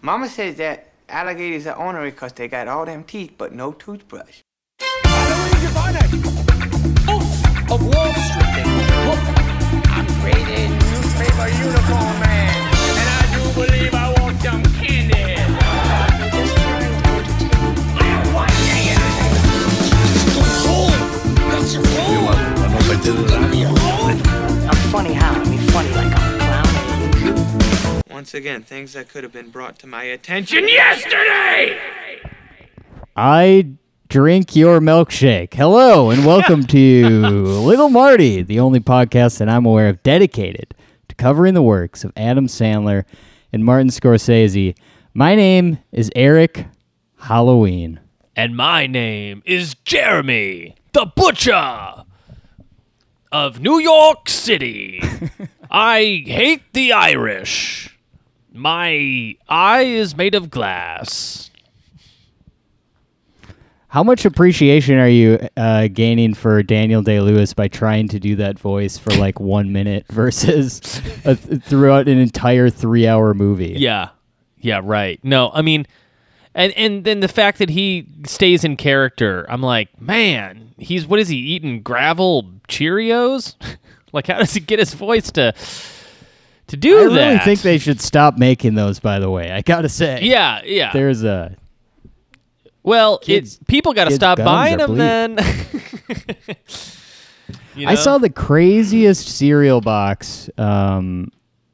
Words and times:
Mama 0.00 0.28
says 0.28 0.56
that 0.56 0.92
alligators 1.08 1.66
are 1.66 1.76
ornery 1.76 2.10
because 2.10 2.32
they 2.32 2.48
got 2.48 2.68
all 2.68 2.84
them 2.84 3.04
teeth 3.04 3.34
but 3.36 3.52
no 3.52 3.72
toothbrush. 3.72 4.42
Louise 4.80 5.74
Bonnet, 5.74 6.12
Wolf 7.06 7.70
of 7.70 7.80
Wall 7.82 8.12
Street. 8.14 8.66
Look, 9.06 9.22
I'm 9.90 10.06
creating 10.20 10.70
newspaper 10.78 11.48
unicorn 11.48 12.20
man, 12.20 12.54
and 13.00 13.08
I 13.08 13.22
do 13.34 13.42
believe 13.54 13.94
I 13.94 14.14
want 14.20 14.40
some 14.40 14.62
candy. 14.62 15.18
I'm 24.70 24.76
funny 24.92 25.12
how? 25.12 25.32
I 25.32 25.44
mean 25.48 25.58
funny 25.70 25.90
like 25.90 25.96
I'm 25.96 26.06
a 26.06 26.07
clown. 26.07 26.07
Once 28.18 28.34
again, 28.34 28.64
things 28.64 28.94
that 28.94 29.08
could 29.08 29.22
have 29.22 29.32
been 29.32 29.48
brought 29.48 29.78
to 29.78 29.86
my 29.86 30.02
attention 30.02 30.66
yesterday! 30.66 31.78
I 33.14 33.68
drink 34.08 34.56
your 34.56 34.80
milkshake. 34.80 35.54
Hello 35.54 36.10
and 36.10 36.26
welcome 36.26 36.64
to 36.64 37.08
Little 37.28 37.90
Marty, 37.90 38.42
the 38.42 38.58
only 38.58 38.80
podcast 38.80 39.38
that 39.38 39.48
I'm 39.48 39.64
aware 39.64 39.88
of 39.88 40.02
dedicated 40.02 40.74
to 41.06 41.14
covering 41.14 41.54
the 41.54 41.62
works 41.62 42.02
of 42.02 42.12
Adam 42.16 42.48
Sandler 42.48 43.04
and 43.52 43.64
Martin 43.64 43.86
Scorsese. 43.86 44.76
My 45.14 45.36
name 45.36 45.78
is 45.92 46.10
Eric 46.16 46.66
Halloween. 47.18 48.00
And 48.34 48.56
my 48.56 48.88
name 48.88 49.44
is 49.46 49.76
Jeremy, 49.84 50.74
the 50.92 51.06
Butcher 51.14 52.02
of 53.30 53.60
New 53.60 53.78
York 53.78 54.28
City. 54.28 55.00
I 55.70 56.24
hate 56.26 56.72
the 56.72 56.92
Irish. 56.92 57.94
My 58.58 59.36
eye 59.48 59.82
is 59.82 60.16
made 60.16 60.34
of 60.34 60.50
glass. 60.50 61.50
How 63.86 64.02
much 64.02 64.24
appreciation 64.24 64.98
are 64.98 65.08
you 65.08 65.38
uh, 65.56 65.88
gaining 65.88 66.34
for 66.34 66.62
Daniel 66.62 67.00
Day 67.00 67.20
Lewis 67.20 67.54
by 67.54 67.68
trying 67.68 68.08
to 68.08 68.18
do 68.20 68.36
that 68.36 68.58
voice 68.58 68.98
for 68.98 69.10
like 69.14 69.40
one 69.40 69.72
minute 69.72 70.06
versus 70.10 71.00
a 71.24 71.36
th- 71.36 71.62
throughout 71.62 72.08
an 72.08 72.18
entire 72.18 72.68
three 72.68 73.06
hour 73.06 73.32
movie? 73.32 73.76
Yeah. 73.78 74.10
Yeah, 74.60 74.80
right. 74.82 75.20
No, 75.22 75.50
I 75.54 75.62
mean 75.62 75.86
and 76.54 76.72
and 76.72 77.04
then 77.04 77.20
the 77.20 77.28
fact 77.28 77.58
that 77.58 77.70
he 77.70 78.06
stays 78.26 78.64
in 78.64 78.76
character, 78.76 79.46
I'm 79.48 79.62
like, 79.62 80.00
man, 80.00 80.74
he's 80.76 81.06
what 81.06 81.20
is 81.20 81.28
he 81.28 81.36
eating 81.36 81.82
gravel 81.82 82.50
Cheerios? 82.68 83.54
like 84.12 84.26
how 84.26 84.38
does 84.38 84.52
he 84.52 84.60
get 84.60 84.80
his 84.80 84.94
voice 84.94 85.30
to 85.32 85.54
to 86.68 86.76
do 86.76 86.98
I 86.98 87.02
that? 87.14 87.26
really 87.28 87.38
think 87.40 87.60
they 87.60 87.78
should 87.78 88.00
stop 88.00 88.38
making 88.38 88.74
those. 88.74 89.00
By 89.00 89.18
the 89.18 89.30
way, 89.30 89.50
I 89.52 89.62
gotta 89.62 89.88
say, 89.88 90.20
Yeah, 90.22 90.62
yeah. 90.64 90.92
there's 90.92 91.24
a 91.24 91.54
Well, 92.82 93.18
Kids- 93.18 93.56
it's 93.56 93.64
people 93.66 93.92
got 93.92 94.04
to 94.04 94.14
stop 94.14 94.38
buying 94.38 94.78
them 94.78 94.96
then. 94.96 95.38
You 97.74 97.86
I 97.86 97.94
saw 97.94 98.18
the 98.18 98.28
craziest 98.30 99.28
cereal 99.36 99.80
box. 99.80 100.50
Um, 100.58 101.30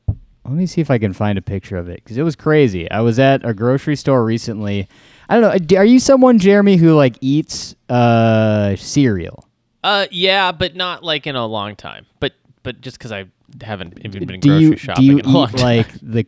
let 0.06 0.53
me 0.53 0.67
see 0.67 0.83
if 0.83 0.91
I 0.91 0.98
can 0.98 1.14
find 1.14 1.39
a 1.39 1.42
picture 1.42 1.79
of 1.79 1.89
it 1.89 1.97
because 2.05 2.19
it 2.19 2.23
was 2.23 2.36
crazy. 2.36 2.91
I 2.91 3.01
was 3.01 3.19
at 3.19 3.42
a 3.45 3.55
grocery 3.55 3.97
store 3.97 4.23
recently. 4.23 4.86
I 5.31 5.41
don't 5.41 5.70
know. 5.73 5.79
Are 5.79 5.84
you 5.84 5.98
someone, 5.98 6.39
Jeremy, 6.39 6.77
who 6.77 6.95
like 6.95 7.17
eats 7.23 7.75
uh, 7.89 8.77
cereal? 8.77 9.48
Uh, 9.83 10.06
yeah, 10.11 10.53
but 10.53 10.77
not 10.77 11.03
like 11.03 11.27
in 11.27 11.36
a 11.36 11.47
long 11.47 11.75
time. 11.75 12.05
But 12.20 12.34
but 12.65 12.81
just 12.81 12.98
because 12.98 13.12
I 13.12 13.27
haven't 13.62 14.01
even 14.05 14.27
been 14.27 14.41
do 14.41 14.48
grocery 14.48 14.65
you 14.65 14.77
shopping 14.77 15.05
do 15.05 15.11
you 15.12 15.19
in 15.20 15.25
a 15.25 15.29
long 15.29 15.51
eat 15.51 15.62
like 15.62 15.93
the 16.03 16.27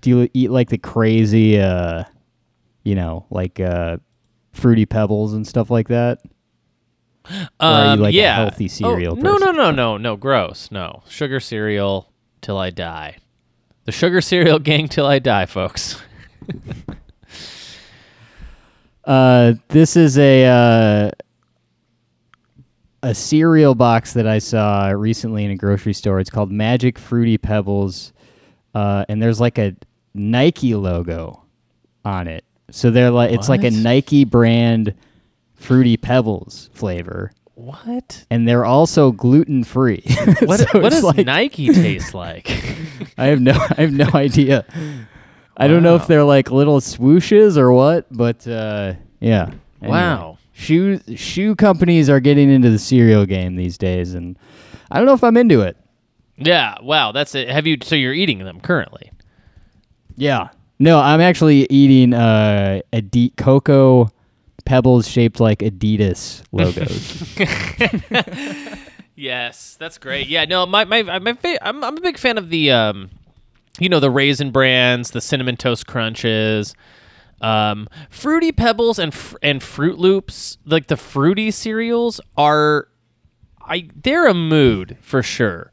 do 0.00 0.10
you 0.10 0.28
eat 0.34 0.50
like 0.50 0.68
the 0.68 0.78
crazy 0.78 1.60
uh, 1.60 2.02
you 2.84 2.94
know, 2.94 3.26
like 3.30 3.60
uh, 3.60 3.98
fruity 4.52 4.86
pebbles 4.86 5.32
and 5.34 5.46
stuff 5.46 5.70
like 5.70 5.88
that? 5.88 6.20
Or 7.30 7.36
are 7.60 7.84
you 7.84 7.90
um, 7.92 8.00
like 8.00 8.14
yeah. 8.14 8.32
a 8.32 8.34
healthy 8.34 8.68
cereal? 8.68 9.16
Oh, 9.16 9.20
no, 9.20 9.36
no, 9.36 9.52
no, 9.52 9.70
no, 9.70 9.96
no. 9.96 10.16
Gross. 10.16 10.70
No 10.70 11.02
sugar 11.08 11.38
cereal 11.38 12.12
till 12.40 12.58
I 12.58 12.70
die. 12.70 13.18
The 13.84 13.92
sugar 13.92 14.20
cereal 14.20 14.58
gang 14.58 14.88
till 14.88 15.06
I 15.06 15.18
die, 15.18 15.46
folks. 15.46 16.00
Uh, 19.04 19.54
this 19.66 19.96
is 19.96 20.16
a 20.16 20.44
uh, 20.46 21.10
a 23.02 23.14
cereal 23.14 23.74
box 23.74 24.12
that 24.14 24.26
I 24.26 24.38
saw 24.38 24.88
recently 24.90 25.44
in 25.44 25.50
a 25.50 25.56
grocery 25.56 25.92
store. 25.92 26.20
It's 26.20 26.30
called 26.30 26.50
Magic 26.52 26.98
Fruity 26.98 27.38
Pebbles, 27.38 28.12
uh, 28.74 29.04
and 29.08 29.20
there's 29.22 29.40
like 29.40 29.58
a 29.58 29.74
Nike 30.14 30.74
logo 30.74 31.42
on 32.04 32.28
it. 32.28 32.44
So 32.70 32.90
they're 32.90 33.10
like 33.10 33.32
it's 33.32 33.48
like 33.48 33.64
a 33.64 33.70
Nike 33.70 34.24
brand 34.24 34.94
Fruity 35.54 35.96
Pebbles 35.96 36.70
flavor, 36.72 37.32
What? 37.54 38.24
and 38.30 38.48
they're 38.48 38.64
also 38.64 39.12
gluten 39.12 39.62
free. 39.64 40.02
What, 40.42 40.60
what 40.74 40.90
does 40.90 41.16
Nike 41.16 41.68
taste 41.72 42.14
like? 42.14 42.48
I 43.18 43.26
have 43.26 43.40
no 43.40 43.52
I 43.52 43.82
have 43.82 43.92
no 43.92 44.08
idea. 44.14 44.64
I 45.56 45.68
don't 45.68 45.82
know 45.82 45.96
if 45.96 46.06
they're 46.06 46.24
like 46.24 46.50
little 46.50 46.80
swooshes 46.80 47.56
or 47.58 47.72
what, 47.72 48.06
but 48.10 48.46
uh, 48.48 48.94
yeah. 49.20 49.50
Anyway, 49.82 49.90
Wow. 49.98 50.31
Shoe 50.52 51.00
shoe 51.16 51.54
companies 51.56 52.08
are 52.10 52.20
getting 52.20 52.50
into 52.50 52.70
the 52.70 52.78
cereal 52.78 53.24
game 53.26 53.56
these 53.56 53.78
days, 53.78 54.14
and 54.14 54.38
I 54.90 54.98
don't 54.98 55.06
know 55.06 55.14
if 55.14 55.24
I'm 55.24 55.36
into 55.36 55.60
it. 55.62 55.76
yeah. 56.36 56.74
Wow. 56.82 57.12
That's 57.12 57.34
it. 57.34 57.48
Have 57.48 57.66
you? 57.66 57.78
So 57.82 57.94
you're 57.94 58.12
eating 58.12 58.38
them 58.40 58.60
currently? 58.60 59.10
Yeah. 60.16 60.48
No, 60.78 60.98
I'm 61.00 61.20
actually 61.20 61.66
eating 61.70 62.12
uh, 62.12 62.80
Adi- 62.92 63.32
cocoa 63.36 64.10
pebbles 64.64 65.08
shaped 65.08 65.40
like 65.40 65.60
Adidas 65.60 66.42
logos. 66.52 67.22
Yes, 69.14 69.76
that's 69.78 69.98
great. 69.98 70.26
Yeah, 70.26 70.46
no, 70.46 70.64
my 70.66 70.84
my 70.84 71.02
my 71.18 71.34
fa- 71.34 71.64
I'm 71.64 71.84
I'm 71.84 71.96
a 71.96 72.00
big 72.00 72.18
fan 72.18 72.38
of 72.38 72.48
the 72.48 72.72
um, 72.72 73.10
you 73.78 73.88
know, 73.88 74.00
the 74.00 74.10
raisin 74.10 74.50
brands, 74.50 75.10
the 75.10 75.20
cinnamon 75.20 75.56
toast 75.56 75.86
crunches, 75.86 76.74
um, 77.42 77.88
fruity 78.08 78.52
pebbles 78.52 78.98
and 78.98 79.12
fr- 79.12 79.36
and 79.42 79.62
Fruit 79.62 79.98
Loops. 79.98 80.58
Like 80.64 80.86
the 80.86 80.96
fruity 80.96 81.50
cereals 81.50 82.20
are, 82.36 82.88
I 83.60 83.88
they're 84.02 84.28
a 84.28 84.34
mood 84.34 84.96
for 85.00 85.22
sure. 85.22 85.70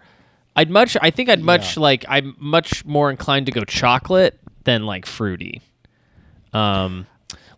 I'd 0.55 0.69
much 0.69 0.97
I 1.01 1.11
think 1.11 1.29
I'd 1.29 1.41
much 1.41 1.77
like 1.77 2.03
I'm 2.09 2.35
much 2.39 2.83
more 2.83 3.09
inclined 3.09 3.45
to 3.45 3.51
go 3.51 3.63
chocolate 3.63 4.39
than 4.65 4.85
like 4.85 5.05
fruity. 5.05 5.61
Um, 6.51 7.05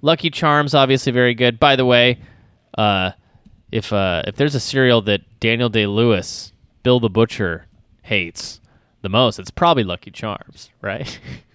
Lucky 0.02 0.30
Charms 0.30 0.76
obviously 0.76 1.12
very 1.12 1.34
good. 1.34 1.60
By 1.60 1.76
the 1.76 1.86
way, 1.86 2.20
uh, 2.78 3.12
if 3.72 3.94
uh, 3.94 4.24
if 4.28 4.36
there's 4.36 4.56
a 4.56 4.60
cereal 4.60 5.02
that 5.04 5.22
Daniel 5.40 5.70
Day 5.70 5.88
Lewis, 5.88 6.52
Bill 6.84 7.00
the 7.00 7.10
Butcher 7.10 7.66
hates 8.04 8.60
the 9.02 9.10
most, 9.10 9.40
it's 9.40 9.52
probably 9.52 9.84
Lucky 9.84 10.12
Charms, 10.12 10.70
right? 10.82 11.20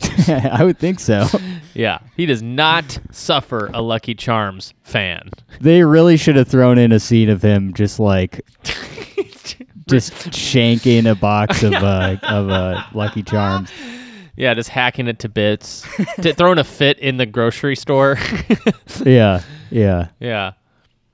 I 0.28 0.64
would 0.64 0.78
think 0.78 1.00
so. 1.00 1.26
yeah, 1.74 1.98
he 2.16 2.26
does 2.26 2.42
not 2.42 2.98
suffer 3.10 3.70
a 3.74 3.82
Lucky 3.82 4.14
Charms 4.14 4.74
fan. 4.82 5.30
They 5.60 5.82
really 5.82 6.16
should 6.16 6.36
have 6.36 6.48
thrown 6.48 6.78
in 6.78 6.92
a 6.92 7.00
scene 7.00 7.28
of 7.28 7.42
him 7.42 7.74
just 7.74 8.00
like 8.00 8.44
just 9.88 10.12
shanking 10.30 11.10
a 11.10 11.14
box 11.14 11.62
of 11.62 11.72
uh, 11.74 12.16
of 12.22 12.50
uh, 12.50 12.82
Lucky 12.94 13.22
Charms. 13.22 13.70
Yeah, 14.36 14.54
just 14.54 14.70
hacking 14.70 15.06
it 15.06 15.18
to 15.18 15.28
bits, 15.28 15.84
throwing 16.36 16.58
a 16.58 16.64
fit 16.64 16.98
in 16.98 17.18
the 17.18 17.26
grocery 17.26 17.76
store. 17.76 18.16
Yeah, 19.04 19.42
yeah. 19.70 20.08
yeah. 20.18 20.52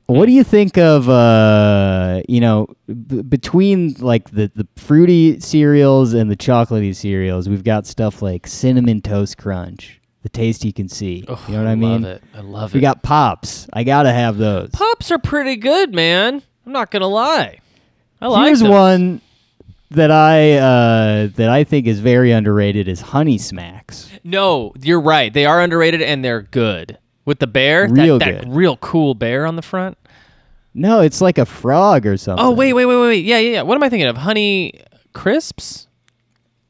What 0.06 0.26
do 0.26 0.32
you 0.32 0.44
think 0.44 0.78
of 0.78 1.08
uh, 1.08 2.22
you 2.28 2.40
know 2.40 2.68
b- 2.86 3.22
between 3.22 3.94
like 3.98 4.30
the 4.30 4.50
the 4.54 4.66
fruity 4.76 5.40
cereals 5.40 6.12
and 6.14 6.30
the 6.30 6.36
chocolatey 6.36 6.94
cereals? 6.94 7.48
We've 7.48 7.64
got 7.64 7.86
stuff 7.86 8.22
like 8.22 8.46
cinnamon 8.46 9.02
toast 9.02 9.36
crunch, 9.36 10.00
the 10.22 10.28
taste 10.28 10.64
you 10.64 10.72
can 10.72 10.88
see. 10.88 11.24
you 11.48 11.54
know 11.54 11.58
what 11.58 11.66
I, 11.66 11.74
mean? 11.74 12.04
I 12.04 12.08
love 12.08 12.16
it. 12.16 12.22
I 12.34 12.40
love 12.40 12.72
We 12.72 12.78
it. 12.78 12.80
We 12.80 12.82
got 12.82 13.02
pops. 13.02 13.68
I 13.72 13.82
gotta 13.82 14.12
have 14.12 14.36
those. 14.36 14.70
Pops 14.72 15.10
are 15.10 15.18
pretty 15.18 15.56
good, 15.56 15.92
man. 15.92 16.40
I'm 16.64 16.72
not 16.72 16.90
gonna 16.92 17.08
lie. 17.08 17.58
I 18.20 18.28
like 18.28 18.46
Here's 18.46 18.60
them. 18.60 18.70
one 18.70 19.20
that 19.90 20.10
I 20.12 20.52
uh, 20.52 21.28
that 21.34 21.48
I 21.48 21.64
think 21.64 21.86
is 21.88 21.98
very 21.98 22.30
underrated 22.30 22.86
is 22.86 23.00
Honey 23.00 23.38
Smacks. 23.38 24.08
No, 24.22 24.72
you're 24.80 25.00
right. 25.00 25.32
They 25.32 25.46
are 25.46 25.60
underrated 25.60 26.00
and 26.02 26.24
they're 26.24 26.42
good. 26.42 26.96
With 27.26 27.40
the 27.40 27.46
bear, 27.46 27.88
Real 27.88 28.18
that, 28.18 28.44
that 28.44 28.48
real 28.48 28.78
cool 28.78 29.14
bear 29.14 29.44
on 29.44 29.56
the 29.56 29.62
front. 29.62 29.98
No, 30.72 31.00
it's 31.00 31.20
like 31.20 31.38
a 31.38 31.44
frog 31.44 32.06
or 32.06 32.16
something. 32.16 32.44
Oh 32.44 32.52
wait, 32.52 32.72
wait, 32.72 32.86
wait, 32.86 32.96
wait. 32.96 33.24
Yeah, 33.24 33.38
yeah, 33.38 33.50
yeah. 33.54 33.62
What 33.62 33.74
am 33.74 33.82
I 33.82 33.88
thinking 33.88 34.08
of? 34.08 34.16
Honey 34.16 34.80
crisps. 35.12 35.88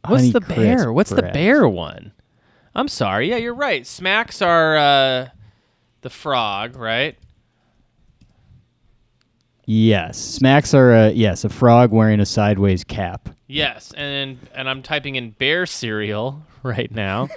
What's 0.07 0.23
Honey 0.23 0.31
the 0.31 0.41
Crisp, 0.41 0.57
bear? 0.57 0.93
What's 0.93 1.11
the 1.11 1.23
bear 1.23 1.69
one? 1.69 2.13
I'm 2.75 2.89
sorry. 2.89 3.29
Yeah, 3.29 3.37
you're 3.37 3.55
right. 3.55 3.87
Smacks 3.87 4.41
are 4.41 4.77
uh, 4.77 5.29
the 6.03 6.11
frog, 6.11 6.77
right? 6.77 7.19
Yes, 9.65 10.17
smacks 10.17 10.75
are 10.75 10.93
a 10.93 11.11
yes 11.11 11.45
a 11.45 11.49
frog 11.49 11.91
wearing 11.91 12.21
a 12.21 12.27
sideways 12.27 12.85
cap. 12.85 13.29
Yes, 13.49 13.93
and 13.97 14.39
and 14.55 14.69
I'm 14.71 14.83
typing 14.83 15.17
in 15.17 15.31
bear 15.31 15.67
cereal 15.67 16.43
right 16.63 16.91
now, 16.91 17.29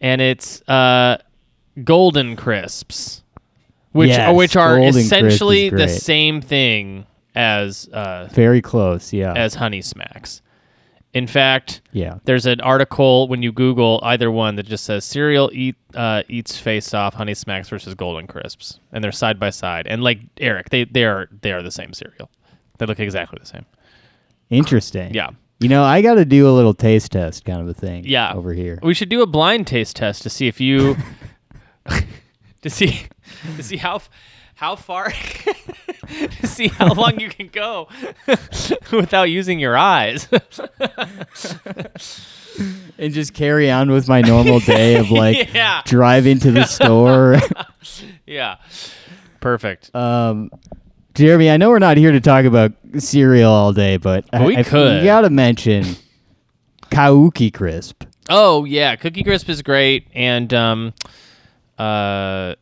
and 0.00 0.20
it's 0.20 0.60
uh, 0.68 1.18
golden 1.84 2.36
crisps, 2.36 3.22
which 3.92 4.10
Yes, 4.10 4.36
which 4.36 4.56
are 4.56 4.78
essentially 4.80 5.70
the 5.70 5.88
same 5.88 6.40
thing 6.40 7.06
as 7.34 7.88
uh, 7.88 8.28
Very 8.32 8.60
close. 8.60 9.12
Yeah. 9.12 9.32
as 9.34 9.54
Honey 9.54 9.82
Smacks. 9.82 10.42
In 11.14 11.26
fact, 11.26 11.82
yeah. 11.92 12.18
there's 12.24 12.46
an 12.46 12.62
article 12.62 13.28
when 13.28 13.42
you 13.42 13.52
Google 13.52 14.00
either 14.02 14.30
one 14.30 14.56
that 14.56 14.62
just 14.64 14.84
says 14.84 15.04
cereal 15.04 15.50
eat 15.52 15.76
uh, 15.94 16.22
eats 16.28 16.56
face 16.56 16.94
off 16.94 17.12
Honey 17.14 17.34
Smacks 17.34 17.68
versus 17.68 17.94
Golden 17.94 18.26
Crisps, 18.26 18.80
and 18.92 19.04
they're 19.04 19.12
side 19.12 19.38
by 19.38 19.50
side. 19.50 19.86
And 19.86 20.02
like 20.02 20.20
Eric, 20.38 20.70
they 20.70 20.84
they 20.84 21.04
are 21.04 21.28
they 21.42 21.52
are 21.52 21.62
the 21.62 21.70
same 21.70 21.92
cereal. 21.92 22.30
They 22.78 22.86
look 22.86 22.98
exactly 22.98 23.38
the 23.40 23.46
same. 23.46 23.66
Interesting. 24.48 25.12
Yeah. 25.12 25.30
You 25.60 25.68
know, 25.68 25.84
I 25.84 26.02
got 26.02 26.14
to 26.14 26.24
do 26.24 26.48
a 26.48 26.50
little 26.50 26.74
taste 26.74 27.12
test 27.12 27.44
kind 27.44 27.60
of 27.60 27.68
a 27.68 27.74
thing. 27.74 28.04
Yeah. 28.04 28.32
Over 28.32 28.52
here. 28.52 28.80
We 28.82 28.94
should 28.94 29.10
do 29.10 29.22
a 29.22 29.26
blind 29.26 29.66
taste 29.66 29.96
test 29.96 30.22
to 30.22 30.30
see 30.30 30.48
if 30.48 30.60
you 30.60 30.96
to 32.62 32.70
see 32.70 33.02
to 33.56 33.62
see 33.62 33.76
how 33.76 34.00
how 34.54 34.76
far 34.76 35.10
to 36.40 36.46
see 36.46 36.68
how 36.68 36.92
long 36.94 37.18
you 37.18 37.28
can 37.28 37.48
go 37.48 37.88
without 38.92 39.24
using 39.30 39.58
your 39.58 39.76
eyes. 39.76 40.28
and 42.98 43.12
just 43.12 43.34
carry 43.34 43.70
on 43.70 43.90
with 43.90 44.08
my 44.08 44.20
normal 44.20 44.60
day 44.60 44.96
of 44.96 45.10
like 45.10 45.52
Yeah. 45.54 45.82
driving 45.86 46.38
to 46.40 46.50
the 46.50 46.64
store. 46.64 47.36
yeah. 48.26 48.56
Perfect. 49.40 49.94
um, 49.94 50.50
Jeremy, 51.14 51.50
I 51.50 51.56
know 51.58 51.68
we're 51.68 51.78
not 51.78 51.96
here 51.98 52.12
to 52.12 52.20
talk 52.20 52.44
about 52.46 52.72
cereal 52.98 53.50
all 53.50 53.72
day, 53.74 53.96
but 53.98 54.24
I, 54.32 54.46
We 54.46 54.56
I- 54.56 54.62
could. 54.62 54.98
You 55.02 55.04
got 55.08 55.22
to 55.22 55.30
mention 55.30 55.84
Cookie 56.90 57.50
Crisp. 57.50 58.04
Oh 58.30 58.64
yeah, 58.64 58.94
Cookie 58.96 59.22
Crisp 59.24 59.48
is 59.48 59.60
great, 59.62 60.06
and 60.14 60.54
um, 60.54 60.94
uh, 61.78 62.54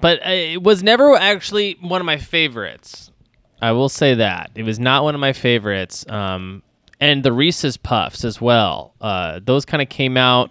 but 0.00 0.26
it 0.26 0.62
was 0.62 0.82
never 0.82 1.14
actually 1.16 1.76
one 1.80 2.00
of 2.00 2.04
my 2.06 2.16
favorites. 2.18 3.10
I 3.60 3.72
will 3.72 3.88
say 3.88 4.14
that 4.14 4.50
it 4.54 4.62
was 4.62 4.78
not 4.78 5.02
one 5.02 5.14
of 5.14 5.20
my 5.20 5.32
favorites. 5.32 6.04
Um, 6.08 6.62
and 7.00 7.22
the 7.22 7.32
Reese's 7.32 7.76
Puffs 7.76 8.24
as 8.24 8.40
well. 8.40 8.94
Uh, 9.00 9.40
those 9.42 9.64
kind 9.64 9.82
of 9.82 9.88
came 9.88 10.16
out 10.16 10.50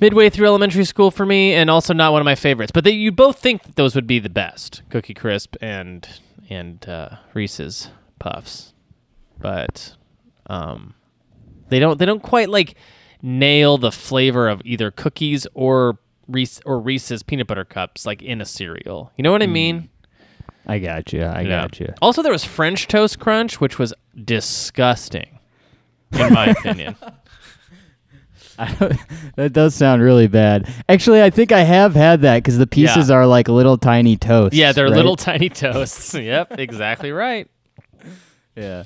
midway 0.00 0.28
through 0.28 0.46
elementary 0.46 0.84
school 0.84 1.10
for 1.10 1.24
me, 1.24 1.54
and 1.54 1.70
also 1.70 1.94
not 1.94 2.12
one 2.12 2.20
of 2.20 2.24
my 2.24 2.34
favorites. 2.34 2.72
But 2.72 2.84
they, 2.84 2.92
you 2.92 3.12
both 3.12 3.38
think 3.38 3.76
those 3.76 3.94
would 3.94 4.06
be 4.06 4.18
the 4.18 4.28
best, 4.28 4.82
Cookie 4.90 5.14
Crisp 5.14 5.56
and 5.60 6.08
and 6.50 6.86
uh, 6.88 7.16
Reese's 7.32 7.90
Puffs, 8.18 8.74
but 9.38 9.94
um, 10.46 10.94
they 11.68 11.78
don't 11.78 11.98
they 11.98 12.06
don't 12.06 12.22
quite 12.22 12.48
like 12.48 12.74
nail 13.22 13.78
the 13.78 13.92
flavor 13.92 14.48
of 14.48 14.60
either 14.64 14.90
cookies 14.90 15.46
or 15.54 15.98
Reese 16.28 16.60
or 16.64 16.78
Reese's 16.80 17.22
peanut 17.22 17.46
butter 17.46 17.64
cups 17.64 18.06
like 18.06 18.22
in 18.22 18.40
a 18.40 18.44
cereal. 18.44 19.12
You 19.16 19.22
know 19.22 19.32
what 19.32 19.42
I 19.42 19.46
mean? 19.46 19.88
I 20.66 20.78
got 20.78 21.12
you. 21.12 21.22
I 21.22 21.42
Yeah. 21.42 21.62
got 21.62 21.78
you. 21.80 21.92
Also, 22.00 22.22
there 22.22 22.32
was 22.32 22.44
French 22.44 22.88
Toast 22.88 23.18
Crunch, 23.20 23.60
which 23.60 23.78
was 23.78 23.92
disgusting, 24.24 25.38
in 26.12 26.32
my 26.32 26.46
opinion. 26.46 26.96
that 28.56 29.50
does 29.52 29.74
sound 29.74 30.00
really 30.02 30.28
bad. 30.28 30.72
Actually, 30.88 31.22
I 31.22 31.30
think 31.30 31.50
I 31.52 31.60
have 31.62 31.94
had 31.94 32.22
that 32.22 32.38
because 32.38 32.56
the 32.58 32.66
pieces 32.66 33.08
Yeah. 33.10 33.16
are 33.16 33.26
like 33.26 33.48
little 33.48 33.76
tiny 33.76 34.16
toasts. 34.16 34.56
Yeah, 34.56 34.72
they're 34.72 34.84
right? 34.86 34.94
little 34.94 35.16
tiny 35.16 35.48
toasts. 35.48 36.14
yep, 36.14 36.58
exactly 36.58 37.12
right. 37.12 37.48
Yeah. 38.56 38.84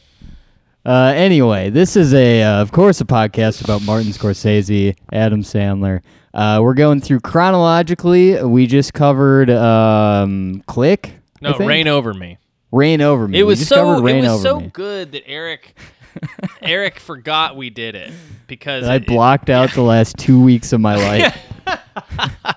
Uh, 0.87 1.13
anyway, 1.15 1.69
this 1.69 1.95
is 1.95 2.15
a, 2.15 2.43
uh, 2.43 2.63
of 2.63 2.73
course, 2.73 3.03
a 3.03 3.05
podcast 3.05 3.63
about 3.63 3.83
Martin 3.83 4.13
Scorsese, 4.13 4.97
Adam 5.13 5.43
Sandler. 5.43 6.01
Uh, 6.39 6.61
we're 6.63 6.75
going 6.75 7.01
through 7.01 7.19
chronologically. 7.19 8.41
We 8.43 8.69
just 8.69 8.95
covered 8.95 9.51
um, 9.51 10.63
Click. 10.67 11.15
No, 11.41 11.57
Reign 11.59 11.89
Over 11.89 12.15
Me. 12.15 12.39
Reign 12.71 13.01
Over 13.01 13.27
Me. 13.27 13.39
It 13.39 13.43
was 13.43 13.67
so 13.67 14.07
it 14.07 14.21
was 14.21 14.43
so 14.43 14.61
me. 14.61 14.71
good 14.73 15.13
that 15.13 15.27
Eric 15.27 15.77
Eric 16.63 17.01
forgot 17.01 17.57
we 17.57 17.71
did 17.71 17.95
it 17.95 18.13
because 18.47 18.85
I 18.85 18.97
it- 18.97 19.07
blocked 19.07 19.51
out 19.51 19.73
the 19.73 19.83
last 19.83 20.17
two 20.17 20.41
weeks 20.41 20.73
of 20.73 20.81
my 20.81 20.95
life. 21.67 22.57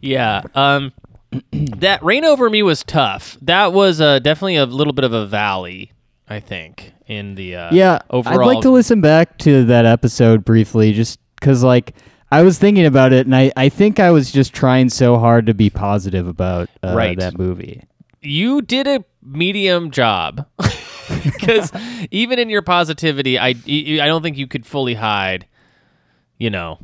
Yeah. 0.00 0.42
Um, 0.54 0.92
that 1.52 2.02
Reign 2.02 2.24
Over 2.24 2.48
Me 2.50 2.62
was 2.62 2.84
tough. 2.84 3.36
That 3.42 3.72
was 3.72 4.00
uh, 4.00 4.18
definitely 4.20 4.56
a 4.56 4.66
little 4.66 4.92
bit 4.92 5.04
of 5.04 5.12
a 5.12 5.26
valley, 5.26 5.92
I 6.28 6.40
think, 6.40 6.92
in 7.06 7.34
the 7.34 7.56
uh, 7.56 7.74
yeah, 7.74 7.98
overall. 8.10 8.40
I'd 8.40 8.46
like 8.46 8.62
to 8.62 8.70
listen 8.70 9.00
back 9.00 9.38
to 9.38 9.64
that 9.64 9.86
episode 9.86 10.44
briefly, 10.44 10.92
just 10.92 11.18
because, 11.34 11.62
like, 11.64 11.94
I 12.30 12.42
was 12.42 12.58
thinking 12.58 12.84
about 12.84 13.12
it, 13.12 13.26
and 13.26 13.34
I, 13.34 13.50
I 13.56 13.68
think 13.70 13.98
I 13.98 14.10
was 14.10 14.30
just 14.30 14.52
trying 14.52 14.90
so 14.90 15.18
hard 15.18 15.46
to 15.46 15.54
be 15.54 15.70
positive 15.70 16.26
about 16.28 16.68
uh, 16.82 16.94
Right. 16.94 17.18
that 17.18 17.38
movie. 17.38 17.84
you 18.20 18.60
did 18.62 18.86
a 18.86 19.04
medium 19.22 19.90
job 19.90 20.46
because 21.24 21.72
even 22.10 22.38
in 22.38 22.50
your 22.50 22.62
positivity, 22.62 23.38
I 23.38 23.48
I 23.66 24.06
don't 24.06 24.22
think 24.22 24.36
you 24.36 24.46
could 24.46 24.66
fully 24.66 24.94
hide, 24.94 25.46
you 26.38 26.50
know, 26.50 26.78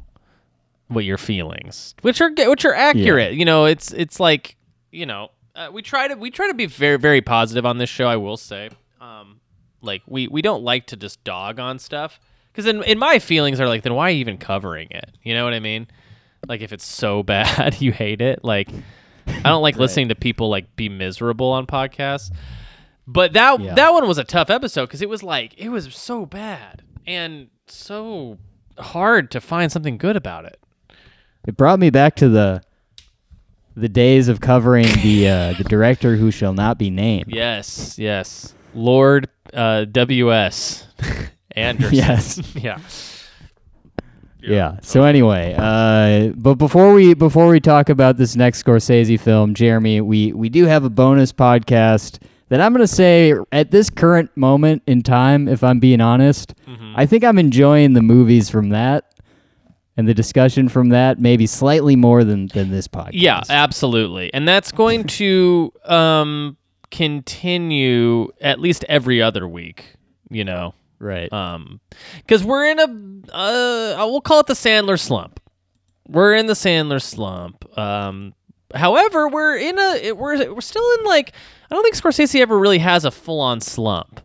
what 0.88 1.05
your 1.05 1.19
feelings, 1.19 1.94
which 2.02 2.20
are 2.20 2.31
which 2.32 2.64
are 2.64 2.75
accurate. 2.75 3.35
You 3.35 3.44
know, 3.44 3.67
it's 3.67 3.93
it's 3.93 4.19
like 4.20 4.56
you 4.93 5.05
know 5.06 5.31
uh, 5.56 5.69
we 5.73 5.82
try 5.82 6.08
to 6.08 6.14
we 6.14 6.31
try 6.31 6.47
to 6.49 6.55
be 6.55 6.67
very 6.67 6.97
very 6.99 7.20
positive 7.20 7.67
on 7.67 7.79
this 7.79 7.90
show. 7.90 8.06
I 8.06 8.17
will 8.17 8.37
say, 8.38 8.70
um, 9.00 9.40
like 9.82 10.02
we 10.06 10.26
we 10.29 10.40
don't 10.40 10.62
like 10.62 10.87
to 10.87 10.97
just 10.97 11.23
dog 11.25 11.58
on 11.61 11.79
stuff 11.79 12.19
because 12.54 12.66
in 12.66 12.82
in 12.84 12.98
my 12.98 13.18
feelings 13.18 13.60
are 13.60 13.66
like 13.68 13.82
then 13.82 13.94
why 13.94 14.12
even 14.12 14.38
covering 14.38 14.88
it? 14.90 15.10
You 15.22 15.34
know 15.34 15.44
what 15.44 15.52
I 15.54 15.60
mean? 15.60 15.88
Like 16.48 16.60
if 16.60 16.72
it's 16.72 16.84
so 16.86 17.22
bad 17.34 17.80
you 17.80 17.92
hate 17.92 18.20
it, 18.20 18.44
like. 18.44 18.68
I 19.26 19.48
don't 19.48 19.62
like 19.62 19.76
listening 19.84 20.08
to 20.10 20.14
people 20.14 20.50
like 20.50 20.76
be 20.76 20.90
miserable 20.90 21.50
on 21.52 21.66
podcasts. 21.66 22.30
But 23.06 23.32
that 23.32 23.58
Yeah. 23.58 23.74
that 23.74 23.92
one 23.94 24.06
was 24.06 24.18
a 24.18 24.24
tough 24.24 24.50
episode 24.50 24.84
because 24.86 25.00
it 25.00 25.08
was 25.08 25.22
like 25.22 25.54
it 25.58 25.70
was 25.70 25.94
so 25.94 26.26
bad 26.26 26.82
and 27.06 27.48
so 27.66 28.36
hard 28.78 29.30
to 29.30 29.40
find 29.40 29.72
something 29.72 29.96
good 29.96 30.14
about 30.16 30.44
it. 30.44 30.60
It 31.46 31.56
brought 31.56 31.78
me 31.78 31.88
back 31.88 32.16
to 32.16 32.28
the 32.28 32.62
the 33.74 33.88
days 33.88 34.28
of 34.28 34.40
covering 34.42 34.86
the 35.02 35.26
uh, 35.28 35.52
the 35.54 35.64
director 35.68 36.16
who 36.16 36.30
shall 36.30 36.52
not 36.52 36.76
be 36.78 36.90
named. 36.90 37.26
Yes, 37.28 37.98
yes, 37.98 38.54
Lord 38.74 39.28
uh, 39.54 39.86
W.S. 39.86 40.86
Anderson. 41.54 41.94
Yes. 41.96 42.40
yeah. 42.56 42.78
Yeah. 44.40 44.78
So 44.82 45.04
anyway, 45.04 45.54
uh, 45.56 46.32
but 46.37 46.56
before 46.56 46.92
we 46.92 47.14
before 47.14 47.49
we 47.49 47.61
talk 47.61 47.88
about 47.88 48.18
this 48.18 48.37
next 48.37 48.62
Scorsese 48.62 49.18
film, 49.18 49.54
Jeremy, 49.54 50.02
we 50.02 50.32
we 50.34 50.50
do 50.50 50.66
have 50.66 50.84
a 50.84 50.90
bonus 50.90 51.32
podcast 51.32 52.18
that 52.50 52.61
I'm 52.61 52.73
gonna 52.75 52.87
say 52.87 53.32
at 53.52 53.70
this 53.70 53.88
current 53.88 54.37
moment 54.37 54.82
in 54.87 55.02
time, 55.02 55.49
if 55.49 55.64
I'm 55.64 55.80
being 55.80 56.00
honest, 56.02 56.54
Mm-hmm. 56.68 56.94
I 56.96 57.06
think 57.06 57.25
I'm 57.25 57.38
enjoying 57.38 57.92
the 57.94 58.02
movies 58.02 58.50
from 58.50 58.68
that 58.70 59.04
and 59.96 60.06
the 60.08 60.14
discussion 60.14 60.68
from 60.68 60.90
that 60.90 61.18
maybe 61.20 61.46
slightly 61.46 61.96
more 61.96 62.23
than 62.25 62.49
than 62.49 62.70
this 62.70 62.87
podcast. 62.88 63.11
Yeah, 63.14 63.42
absolutely. 63.49 64.32
And 64.34 64.46
that's 64.46 64.73
going 64.73 65.04
to 65.18 65.73
um, 65.87 66.56
continue 66.90 68.28
at 68.40 68.61
least 68.61 68.84
every 68.88 69.23
other 69.23 69.49
week, 69.49 69.94
you 70.30 70.44
know. 70.44 70.75
Right. 71.04 71.32
Um, 71.32 71.80
because 72.18 72.42
we're 72.42 72.66
in 72.66 72.78
a, 72.80 73.34
uh, 73.34 74.06
we'll 74.06 74.20
call 74.20 74.40
it 74.40 74.46
the 74.46 74.54
Sandler 74.54 74.99
slump. 74.99 75.40
We're 76.08 76.34
in 76.34 76.46
the 76.46 76.54
Sandler 76.54 77.00
slump. 77.00 77.66
Um, 77.78 78.34
however, 78.75 79.28
we're 79.28 79.56
in 79.56 79.78
a, 79.78 79.94
it, 80.02 80.16
we're 80.16 80.52
we're 80.52 80.61
still 80.61 80.87
in 80.99 81.04
like, 81.04 81.32
I 81.70 81.75
don't 81.75 81.82
think 81.82 81.96
Scorsese 81.96 82.40
ever 82.40 82.58
really 82.58 82.78
has 82.78 83.04
a 83.04 83.11
full 83.11 83.40
on 83.40 83.61
slump. 83.61 84.20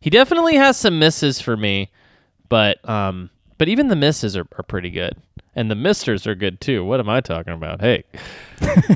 He 0.00 0.10
definitely 0.10 0.54
has 0.56 0.76
some 0.76 0.98
misses 0.98 1.40
for 1.40 1.56
me, 1.56 1.90
but 2.48 2.86
um, 2.88 3.30
but 3.58 3.68
even 3.68 3.88
the 3.88 3.96
misses 3.96 4.36
are, 4.36 4.46
are 4.56 4.62
pretty 4.62 4.90
good, 4.90 5.14
and 5.54 5.70
the 5.70 5.74
misters 5.74 6.26
are 6.26 6.34
good 6.34 6.60
too. 6.60 6.84
What 6.84 7.00
am 7.00 7.08
I 7.08 7.20
talking 7.20 7.52
about? 7.52 7.80
Hey, 7.80 8.04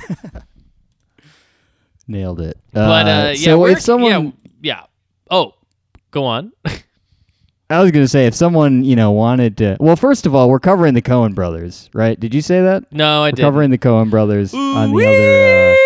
Nailed 2.08 2.40
it. 2.40 2.56
but 2.72 3.06
uh, 3.06 3.32
yeah, 3.34 3.44
so 3.44 3.66
if 3.66 3.80
someone 3.80 4.10
yeah, 4.10 4.30
yeah. 4.62 4.86
Oh, 5.30 5.54
go 6.10 6.24
on. 6.24 6.52
I 7.72 7.80
was 7.80 7.90
going 7.90 8.04
to 8.04 8.08
say 8.08 8.26
if 8.26 8.34
someone, 8.34 8.84
you 8.84 8.96
know, 8.96 9.12
wanted 9.12 9.56
to 9.58 9.76
Well, 9.80 9.96
first 9.96 10.26
of 10.26 10.34
all, 10.34 10.50
we're 10.50 10.60
covering 10.60 10.92
the 10.94 11.02
Coen 11.02 11.34
brothers, 11.34 11.88
right? 11.94 12.18
Did 12.20 12.34
you 12.34 12.42
say 12.42 12.60
that? 12.60 12.92
no, 12.92 13.22
I 13.22 13.30
didn't. 13.30 13.44
covering 13.44 13.70
the 13.70 13.78
Coen 13.78 14.10
brothers 14.10 14.52
on 14.52 14.92
the 14.92 15.06
other 15.06 15.72
uh, 15.72 15.78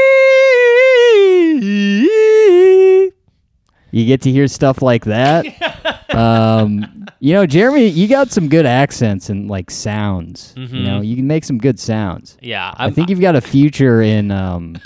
You 3.93 4.05
get 4.05 4.23
to 4.23 4.33
hear 4.33 4.49
stuff 4.49 4.83
like 4.83 5.05
that. 5.05 5.47
um, 6.15 7.07
you 7.21 7.33
know, 7.33 7.47
Jeremy, 7.47 7.87
you 7.87 8.09
got 8.09 8.31
some 8.31 8.49
good 8.49 8.67
accents 8.67 9.31
and 9.31 9.49
like 9.49 9.71
sounds. 9.71 10.55
You 10.57 10.83
know, 10.83 11.01
you 11.01 11.15
can 11.17 11.27
make 11.27 11.45
some 11.45 11.59
good 11.59 11.79
sounds. 11.79 12.37
yeah, 12.41 12.75
i 12.77 12.87
I'm, 12.87 12.95
think 12.95 13.11
you've 13.11 13.21
got 13.21 13.37
a 13.37 13.41
future 13.41 14.03
in 14.03 14.33
um 14.33 14.77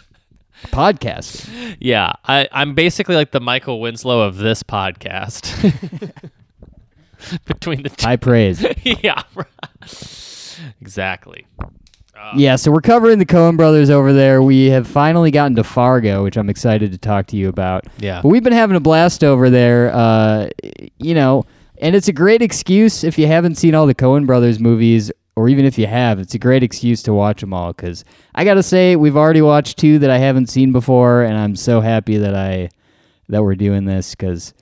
podcasting. 0.67 1.77
Yeah, 1.81 2.13
I, 2.25 2.49
I'm 2.53 2.75
basically 2.75 3.17
like 3.17 3.31
the 3.31 3.41
Michael 3.41 3.81
Winslow 3.81 4.21
of 4.21 4.37
this 4.37 4.63
podcast. 4.63 6.31
Between 7.47 7.83
the 7.83 7.91
two. 7.91 8.07
High 8.07 8.17
praise. 8.17 8.65
yeah. 8.83 9.23
exactly. 10.81 11.47
Yeah, 12.37 12.57
so 12.57 12.71
we're 12.71 12.83
covering 12.83 13.19
the 13.19 13.27
Coen 13.27 13.57
brothers 13.57 13.89
over 13.89 14.13
there. 14.13 14.43
We 14.43 14.67
have 14.67 14.87
finally 14.87 15.31
gotten 15.31 15.57
to 15.57 15.65
Fargo, 15.65 16.23
which 16.23 16.37
I'm 16.37 16.51
excited 16.51 16.93
to 16.93 16.99
talk 16.99 17.27
to 17.29 17.37
you 17.37 17.49
about. 17.49 17.87
Yeah. 17.99 18.21
But 18.23 18.29
we've 18.29 18.43
been 18.45 18.53
having 18.53 18.77
a 18.77 18.81
blast 18.81 19.25
over 19.25 19.49
there, 19.49 19.91
uh, 19.95 20.51
you 20.99 21.15
know, 21.15 21.47
and 21.79 21.97
it's 21.97 22.09
a 22.09 22.13
great 22.13 22.43
excuse 22.43 23.05
if 23.05 23.19
you 23.19 23.27
haven't 23.27 23.55
seen 23.55 23.75
all 23.75 23.87
the 23.87 23.95
Coen 23.95 24.27
brothers 24.27 24.61
movies, 24.61 25.11
or 25.35 25.49
even 25.49 25.65
if 25.65 25.79
you 25.79 25.87
have, 25.87 26.19
it's 26.19 26.35
a 26.35 26.39
great 26.39 26.63
excuse 26.63 27.03
to 27.05 27.15
watch 27.15 27.41
them 27.41 27.55
all. 27.55 27.73
Because 27.73 28.05
I 28.35 28.45
got 28.45 28.55
to 28.55 28.63
say, 28.63 28.97
we've 28.97 29.17
already 29.17 29.43
watched 29.43 29.79
two 29.79 29.99
that 30.01 30.11
I 30.11 30.19
haven't 30.19 30.49
seen 30.49 30.73
before, 30.73 31.23
and 31.23 31.39
I'm 31.39 31.57
so 31.57 31.81
happy 31.81 32.19
that 32.19 32.35
I 32.35 32.69
that 33.29 33.43
we're 33.43 33.55
doing 33.55 33.87
this 33.87 34.15
because 34.15 34.53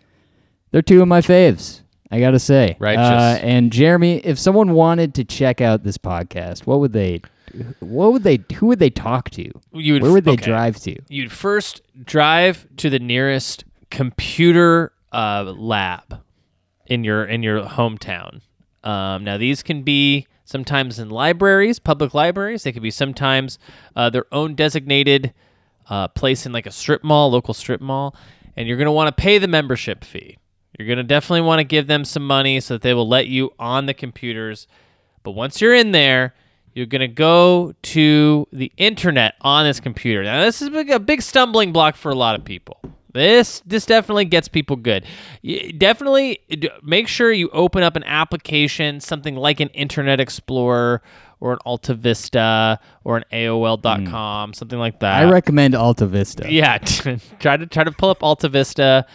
they're 0.71 0.83
two 0.83 1.03
of 1.03 1.09
my 1.09 1.21
faves. 1.21 1.83
I 2.11 2.21
got 2.21 2.31
to 2.31 2.38
say, 2.38 2.77
Righteous. 2.79 3.05
Uh, 3.07 3.38
and 3.43 3.71
Jeremy, 3.71 4.19
if 4.19 4.38
someone 4.38 4.73
wanted 4.73 5.15
to 5.15 5.25
check 5.25 5.61
out 5.61 5.83
this 5.85 5.99
podcast, 5.99 6.67
what 6.67 6.81
would 6.81 6.93
they? 6.93 7.21
What 7.81 8.12
would 8.12 8.25
they? 8.25 8.41
Who 8.57 8.67
would 8.67 8.79
they 8.79 8.91
talk 8.91 9.31
to? 9.31 9.50
You 9.73 9.95
would 9.95 10.03
Where 10.03 10.12
would 10.12 10.25
they 10.25 10.33
okay. 10.33 10.45
drive 10.45 10.77
to? 10.81 10.97
You'd 11.09 11.33
first 11.33 11.83
drive 12.05 12.67
to 12.79 12.91
the 12.91 12.99
nearest 12.99 13.65
computer 13.91 14.93
uh, 15.12 15.55
lab 15.57 16.21
in 16.87 17.05
your 17.05 17.25
in 17.25 17.43
your 17.43 17.62
hometown. 17.65 18.41
Um, 18.85 19.25
now 19.25 19.37
these 19.37 19.62
can 19.62 19.83
be 19.83 20.27
sometimes 20.45 20.99
in 20.99 21.11
libraries, 21.11 21.79
public 21.79 22.15
libraries. 22.15 22.62
They 22.62 22.73
could 22.73 22.83
be 22.83 22.91
sometimes 22.91 23.59
uh, 23.95 24.09
their 24.11 24.25
own 24.33 24.55
designated 24.55 25.35
uh, 25.91 26.09
place 26.09 26.47
in 26.47 26.53
like 26.53 26.67
a 26.67 26.71
strip 26.71 27.05
mall, 27.05 27.31
local 27.31 27.55
strip 27.55 27.81
mall, 27.81 28.15
and 28.57 28.67
you're 28.67 28.79
going 28.79 28.87
to 28.87 28.93
want 28.93 29.15
to 29.15 29.21
pay 29.21 29.38
the 29.38 29.49
membership 29.49 30.05
fee. 30.05 30.38
You're 30.79 30.87
going 30.87 30.99
to 30.99 31.05
definitely 31.05 31.41
want 31.41 31.59
to 31.59 31.65
give 31.65 31.89
them 31.89 32.05
some 32.05 32.25
money 32.25 32.61
so 32.61 32.75
that 32.75 32.83
they 32.83 32.95
will 32.95 33.09
let 33.09 33.27
you 33.27 33.53
on 33.59 33.87
the 33.87 33.95
computers. 33.95 34.69
But 35.25 35.33
once 35.33 35.61
you're 35.61 35.75
in 35.75 35.91
there, 35.91 36.35
you're 36.73 36.87
going 36.87 37.01
to 37.01 37.09
go 37.09 37.75
to 37.83 38.47
the 38.53 38.71
internet 38.77 39.35
on 39.41 39.67
this 39.67 39.81
computer. 39.81 40.23
Now, 40.23 40.45
this 40.45 40.63
is 40.63 40.69
a 40.69 41.01
big, 41.01 41.23
stumbling 41.23 41.73
block 41.73 41.97
for 41.97 42.11
a 42.11 42.15
lot 42.15 42.37
of 42.37 42.45
people. 42.45 42.81
This 43.13 43.61
this 43.67 43.87
definitely 43.87 44.27
gets 44.27 44.49
people 44.49 44.77
good. 44.77 45.05
Y- 45.43 45.73
Definitely 45.77 46.41
make 46.83 47.09
sure 47.09 47.33
you 47.33 47.49
open 47.51 47.83
up 47.83 47.97
an 47.97 48.05
application, 48.05 49.01
something 49.01 49.35
like 49.35 49.61
an 49.61 49.69
Internet 49.71 50.21
Explorer 50.21 51.03
or 51.41 51.53
an 51.53 51.59
Alta 51.65 51.95
Vista 51.95 52.79
or 53.05 53.17
an 53.17 53.25
AOL.com, 53.33 54.51
hmm. 54.51 54.53
something 54.53 54.79
like 54.79 55.01
that. 55.01 55.25
I 55.27 55.31
recommend 55.31 55.75
Alta 55.75 56.07
Vista. 56.07 56.53
Yeah, 56.53 56.79
try 57.41 57.57
to 57.57 57.67
try 57.67 57.83
to 57.83 57.93
pull 57.93 58.11
up 58.11 58.23
Alta 58.23 58.49
Vista. 58.49 59.07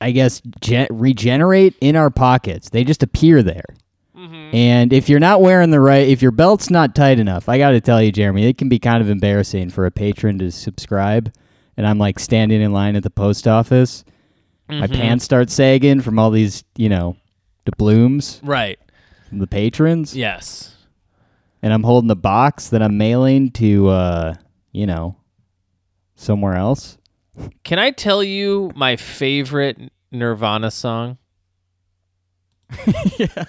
I 0.00 0.10
guess, 0.10 0.42
gen- 0.60 0.88
regenerate 0.90 1.76
in 1.80 1.94
our 1.94 2.10
pockets. 2.10 2.68
They 2.70 2.82
just 2.82 3.04
appear 3.04 3.44
there. 3.44 3.64
And 4.52 4.92
if 4.92 5.08
you're 5.08 5.20
not 5.20 5.40
wearing 5.40 5.70
the 5.70 5.78
right, 5.80 6.08
if 6.08 6.20
your 6.20 6.32
belt's 6.32 6.68
not 6.68 6.94
tight 6.96 7.20
enough, 7.20 7.48
I 7.48 7.58
got 7.58 7.70
to 7.70 7.80
tell 7.80 8.02
you, 8.02 8.10
Jeremy, 8.10 8.48
it 8.48 8.58
can 8.58 8.68
be 8.68 8.78
kind 8.80 9.00
of 9.02 9.08
embarrassing 9.08 9.70
for 9.70 9.86
a 9.86 9.90
patron 9.92 10.38
to 10.40 10.50
subscribe. 10.50 11.32
And 11.76 11.86
I'm 11.86 11.98
like 11.98 12.18
standing 12.18 12.60
in 12.60 12.72
line 12.72 12.96
at 12.96 13.04
the 13.04 13.10
post 13.10 13.46
office. 13.46 14.04
My 14.68 14.86
pants 14.88 15.24
start 15.24 15.50
sagging 15.50 16.00
from 16.00 16.18
all 16.18 16.30
these, 16.30 16.64
you 16.76 16.88
know, 16.88 17.16
doubloons 17.64 18.40
Right. 18.42 18.78
from 19.28 19.38
the 19.38 19.46
patrons. 19.46 20.16
Yes. 20.16 20.72
and 21.62 21.72
I'm 21.72 21.82
holding 21.82 22.08
the 22.08 22.14
box 22.16 22.68
that 22.68 22.82
I'm 22.82 22.96
mailing 22.98 23.50
to, 23.52 23.88
uh, 23.88 24.34
you 24.72 24.86
know, 24.86 25.16
somewhere 26.14 26.54
else. 26.54 26.98
Can 27.64 27.78
I 27.78 27.90
tell 27.90 28.22
you 28.22 28.70
my 28.76 28.96
favorite 28.96 29.90
Nirvana 30.12 30.70
song? 30.70 31.18
Yeah. 33.18 33.44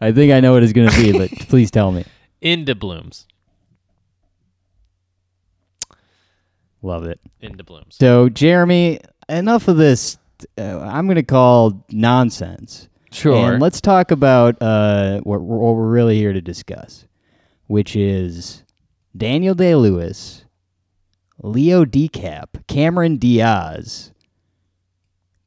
I 0.00 0.12
think 0.12 0.32
I 0.32 0.40
know 0.40 0.52
what 0.52 0.62
it's 0.62 0.72
going 0.72 0.88
to 0.90 0.96
be, 1.02 1.12
but 1.18 1.30
please 1.48 1.70
tell 1.70 1.90
me. 1.92 2.04
Into 2.40 2.74
Blooms. 2.74 3.26
Love 6.82 7.04
it. 7.06 7.18
Into 7.40 7.64
Blooms. 7.64 7.96
So, 7.98 8.28
Jeremy, 8.28 9.00
enough 9.28 9.68
of 9.68 9.76
this. 9.76 10.18
Uh, 10.58 10.80
I'm 10.80 11.06
going 11.06 11.16
to 11.16 11.22
call 11.22 11.84
nonsense. 11.90 12.88
Sure. 13.10 13.52
And 13.52 13.62
let's 13.62 13.80
talk 13.80 14.10
about 14.10 14.60
uh, 14.60 15.20
what, 15.20 15.40
what 15.40 15.76
we're 15.76 15.88
really 15.88 16.16
here 16.16 16.32
to 16.32 16.40
discuss, 16.40 17.06
which 17.68 17.94
is 17.94 18.64
Daniel 19.16 19.54
Day 19.54 19.76
Lewis, 19.76 20.44
Leo 21.40 21.84
DiCap, 21.84 22.66
Cameron 22.66 23.16
Diaz, 23.16 24.12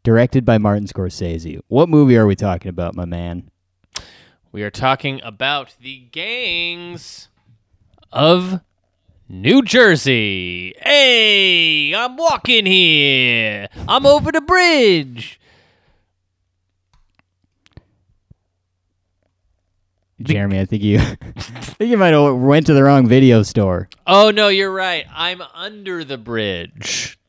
directed 0.03 0.45
by 0.45 0.57
Martin 0.57 0.87
Scorsese. 0.87 1.59
What 1.67 1.89
movie 1.89 2.15
are 2.15 2.25
we 2.25 2.35
talking 2.35 2.69
about, 2.69 2.95
my 2.95 3.05
man? 3.05 3.51
We 4.53 4.63
are 4.63 4.71
talking 4.71 5.19
about 5.23 5.75
the 5.81 6.07
gangs 6.11 7.27
of 8.13 8.61
New 9.29 9.61
Jersey. 9.61 10.73
Hey, 10.81 11.93
I'm 11.93 12.15
walking 12.15 12.65
here. 12.65 13.67
I'm 13.87 14.05
over 14.05 14.31
the 14.31 14.41
bridge. 14.41 15.39
Jeremy, 20.21 20.59
I 20.59 20.65
think 20.65 20.81
you, 20.81 20.97
I 20.99 21.15
think 21.15 21.91
you 21.91 21.97
might 21.97 22.13
have 22.13 22.35
went 22.35 22.65
to 22.67 22.73
the 22.73 22.83
wrong 22.83 23.07
video 23.07 23.43
store. 23.43 23.87
Oh 24.07 24.31
no, 24.31 24.47
you're 24.47 24.71
right. 24.71 25.05
I'm 25.13 25.41
under 25.53 26.03
the 26.03 26.17
bridge. 26.17 27.19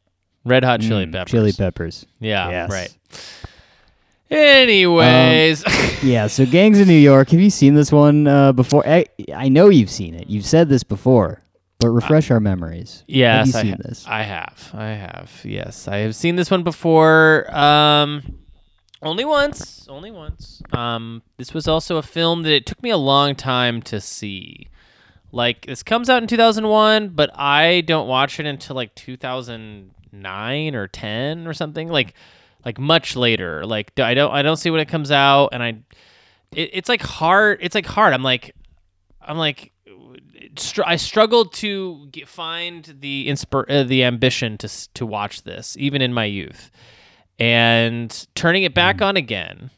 Red 0.44 0.64
Hot 0.64 0.80
Chili 0.80 1.04
Mm, 1.04 1.12
Peppers. 1.12 1.30
Chili 1.30 1.52
peppers. 1.52 2.06
Yeah, 2.20 2.48
Yes. 2.48 2.70
right. 2.70 2.94
Anyways, 4.30 5.64
Yeah. 6.02 6.26
So, 6.28 6.46
Gangs 6.46 6.80
of 6.80 6.86
New 6.86 6.94
York. 6.94 7.30
Have 7.30 7.40
you 7.40 7.50
seen 7.50 7.74
this 7.74 7.90
one 7.92 8.26
uh, 8.26 8.52
before? 8.52 8.86
I, 8.86 9.06
I 9.34 9.48
know 9.48 9.68
you've 9.68 9.90
seen 9.90 10.14
it. 10.14 10.28
You've 10.30 10.44
said 10.46 10.68
this 10.70 10.82
before, 10.82 11.42
but 11.80 11.90
refresh 11.90 12.30
our 12.30 12.40
memories. 12.40 13.04
yes, 13.06 13.52
Have 13.52 13.64
I, 13.64 13.68
ha- 13.70 13.76
this? 13.78 14.04
I 14.06 14.22
have. 14.22 14.70
I 14.74 14.86
have. 14.88 15.30
Yes, 15.44 15.86
I 15.88 15.98
have 15.98 16.14
seen 16.16 16.36
this 16.36 16.50
one 16.50 16.62
before. 16.64 17.46
Um, 17.56 18.38
Only 19.00 19.24
once. 19.24 19.86
Only 19.88 20.10
once. 20.10 20.60
Um, 20.72 21.22
this 21.36 21.54
was 21.54 21.68
also 21.68 21.96
a 21.96 22.02
film 22.02 22.42
that 22.42 22.52
it 22.52 22.66
took 22.66 22.82
me 22.82 22.90
a 22.90 22.96
long 22.96 23.34
time 23.36 23.80
to 23.82 24.00
see. 24.00 24.68
Like 25.30 25.66
this 25.66 25.82
comes 25.82 26.08
out 26.10 26.22
in 26.22 26.26
2001, 26.28 27.10
but 27.10 27.30
I 27.34 27.82
don't 27.82 28.08
watch 28.08 28.40
it 28.40 28.46
until 28.46 28.74
like 28.74 28.94
2009 28.94 30.74
or 30.74 30.88
10 30.88 31.46
or 31.46 31.52
something. 31.52 31.88
Like, 31.88 32.14
like 32.64 32.78
much 32.78 33.14
later. 33.14 33.64
Like 33.64 33.98
I 34.00 34.14
don't 34.14 34.32
I 34.32 34.42
don't 34.42 34.56
see 34.56 34.70
when 34.70 34.80
it 34.80 34.88
comes 34.88 35.10
out, 35.12 35.50
and 35.52 35.62
I, 35.62 35.68
it, 36.52 36.70
it's 36.72 36.88
like 36.88 37.02
hard. 37.02 37.58
It's 37.62 37.74
like 37.74 37.86
hard. 37.86 38.12
I'm 38.14 38.22
like, 38.22 38.54
I'm 39.20 39.38
like, 39.38 39.72
str- 40.56 40.82
I 40.86 40.96
struggled 40.96 41.52
to 41.54 42.08
get, 42.12 42.28
find 42.28 42.96
the 43.00 43.26
inspir- 43.28 43.70
uh, 43.70 43.84
the 43.84 44.04
ambition 44.04 44.58
to 44.58 44.88
to 44.94 45.06
watch 45.06 45.42
this, 45.42 45.76
even 45.78 46.02
in 46.02 46.12
my 46.12 46.24
youth, 46.24 46.70
and 47.38 48.26
turning 48.34 48.62
it 48.64 48.74
back 48.74 49.00
on 49.02 49.16
again, 49.16 49.70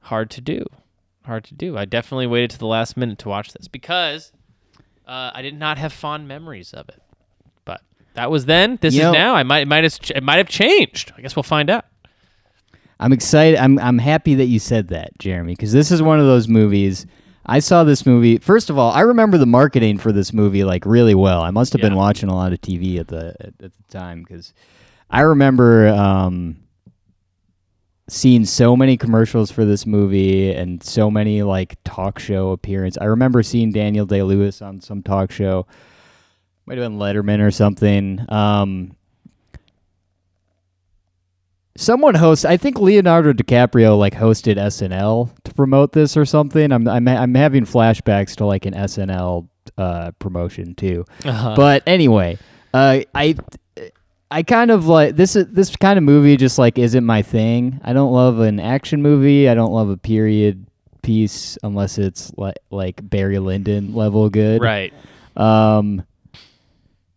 hard 0.00 0.30
to 0.30 0.40
do, 0.40 0.64
hard 1.24 1.44
to 1.44 1.54
do. 1.54 1.76
I 1.76 1.84
definitely 1.84 2.26
waited 2.26 2.50
to 2.50 2.58
the 2.58 2.66
last 2.66 2.96
minute 2.96 3.18
to 3.20 3.28
watch 3.28 3.52
this 3.52 3.68
because 3.68 4.32
uh, 5.06 5.30
I 5.34 5.42
did 5.42 5.58
not 5.58 5.78
have 5.78 5.92
fond 5.92 6.28
memories 6.28 6.72
of 6.74 6.88
it. 6.88 7.02
But 7.64 7.80
that 8.14 8.30
was 8.30 8.46
then. 8.46 8.78
This 8.80 8.94
You 8.94 9.00
is 9.00 9.04
know- 9.06 9.12
now. 9.12 9.34
I 9.34 9.42
might 9.42 9.60
it 9.60 9.68
might 9.68 9.84
have 9.84 9.98
it 10.14 10.22
might 10.22 10.38
have 10.38 10.48
changed. 10.48 11.12
I 11.16 11.20
guess 11.22 11.34
we'll 11.36 11.42
find 11.42 11.70
out. 11.70 11.84
I'm 12.98 13.12
excited. 13.14 13.58
I'm 13.58 13.78
I'm 13.78 13.98
happy 13.98 14.34
that 14.34 14.46
you 14.46 14.58
said 14.58 14.88
that, 14.88 15.18
Jeremy, 15.18 15.52
because 15.54 15.72
this 15.72 15.90
is 15.90 16.02
one 16.02 16.20
of 16.20 16.26
those 16.26 16.48
movies. 16.48 17.06
I 17.46 17.58
saw 17.60 17.84
this 17.84 18.04
movie. 18.04 18.38
First 18.38 18.70
of 18.70 18.78
all, 18.78 18.92
I 18.92 19.00
remember 19.00 19.38
the 19.38 19.46
marketing 19.46 19.98
for 19.98 20.12
this 20.12 20.32
movie 20.32 20.64
like 20.64 20.84
really 20.84 21.14
well. 21.14 21.42
I 21.42 21.50
must 21.50 21.72
have 21.72 21.80
been 21.80 21.96
watching 21.96 22.28
a 22.28 22.34
lot 22.34 22.52
of 22.52 22.60
TV 22.60 22.98
at 22.98 23.08
the 23.08 23.34
at, 23.40 23.46
at 23.46 23.58
the 23.58 23.72
time 23.88 24.22
because 24.22 24.52
I 25.08 25.22
remember 25.22 25.88
um, 25.88 26.56
seeing 28.08 28.44
so 28.44 28.76
many 28.76 28.96
commercials 28.96 29.50
for 29.50 29.64
this 29.64 29.86
movie 29.86 30.52
and 30.52 30.82
so 30.82 31.10
many 31.10 31.42
like 31.42 31.76
talk 31.84 32.18
show 32.18 32.50
appearance. 32.50 32.98
I 33.00 33.04
remember 33.04 33.42
seeing 33.42 33.72
Daniel 33.72 34.06
Day 34.06 34.22
Lewis 34.22 34.60
on 34.60 34.80
some 34.80 35.02
talk 35.02 35.30
show, 35.30 35.66
might 36.66 36.78
have 36.78 36.84
been 36.84 36.98
Letterman 36.98 37.40
or 37.40 37.50
something. 37.50 38.24
Um, 38.28 38.96
someone 41.80 42.14
hosts. 42.14 42.44
i 42.44 42.56
think 42.56 42.78
leonardo 42.78 43.32
dicaprio 43.32 43.98
like 43.98 44.14
hosted 44.14 44.56
snl 44.56 45.30
to 45.44 45.54
promote 45.54 45.92
this 45.92 46.16
or 46.16 46.24
something 46.24 46.70
i'm 46.72 46.86
i'm, 46.88 47.06
I'm 47.08 47.34
having 47.34 47.64
flashbacks 47.64 48.36
to 48.36 48.46
like 48.46 48.66
an 48.66 48.74
snl 48.74 49.48
uh, 49.78 50.10
promotion 50.18 50.74
too 50.74 51.04
Uh-huh. 51.24 51.54
but 51.56 51.82
anyway 51.86 52.38
uh, 52.74 53.00
i 53.14 53.34
i 54.30 54.42
kind 54.42 54.70
of 54.70 54.86
like 54.86 55.16
this 55.16 55.36
is 55.36 55.46
this 55.48 55.74
kind 55.76 55.96
of 55.96 56.02
movie 56.04 56.36
just 56.36 56.58
like 56.58 56.78
isn't 56.78 57.04
my 57.04 57.22
thing 57.22 57.80
i 57.84 57.92
don't 57.92 58.12
love 58.12 58.40
an 58.40 58.60
action 58.60 59.00
movie 59.02 59.48
i 59.48 59.54
don't 59.54 59.72
love 59.72 59.88
a 59.88 59.96
period 59.96 60.66
piece 61.02 61.56
unless 61.62 61.96
it's 61.98 62.30
like 62.36 62.56
like 62.70 63.00
barry 63.08 63.38
lyndon 63.38 63.94
level 63.94 64.28
good 64.28 64.60
right. 64.60 64.92
um, 65.36 66.04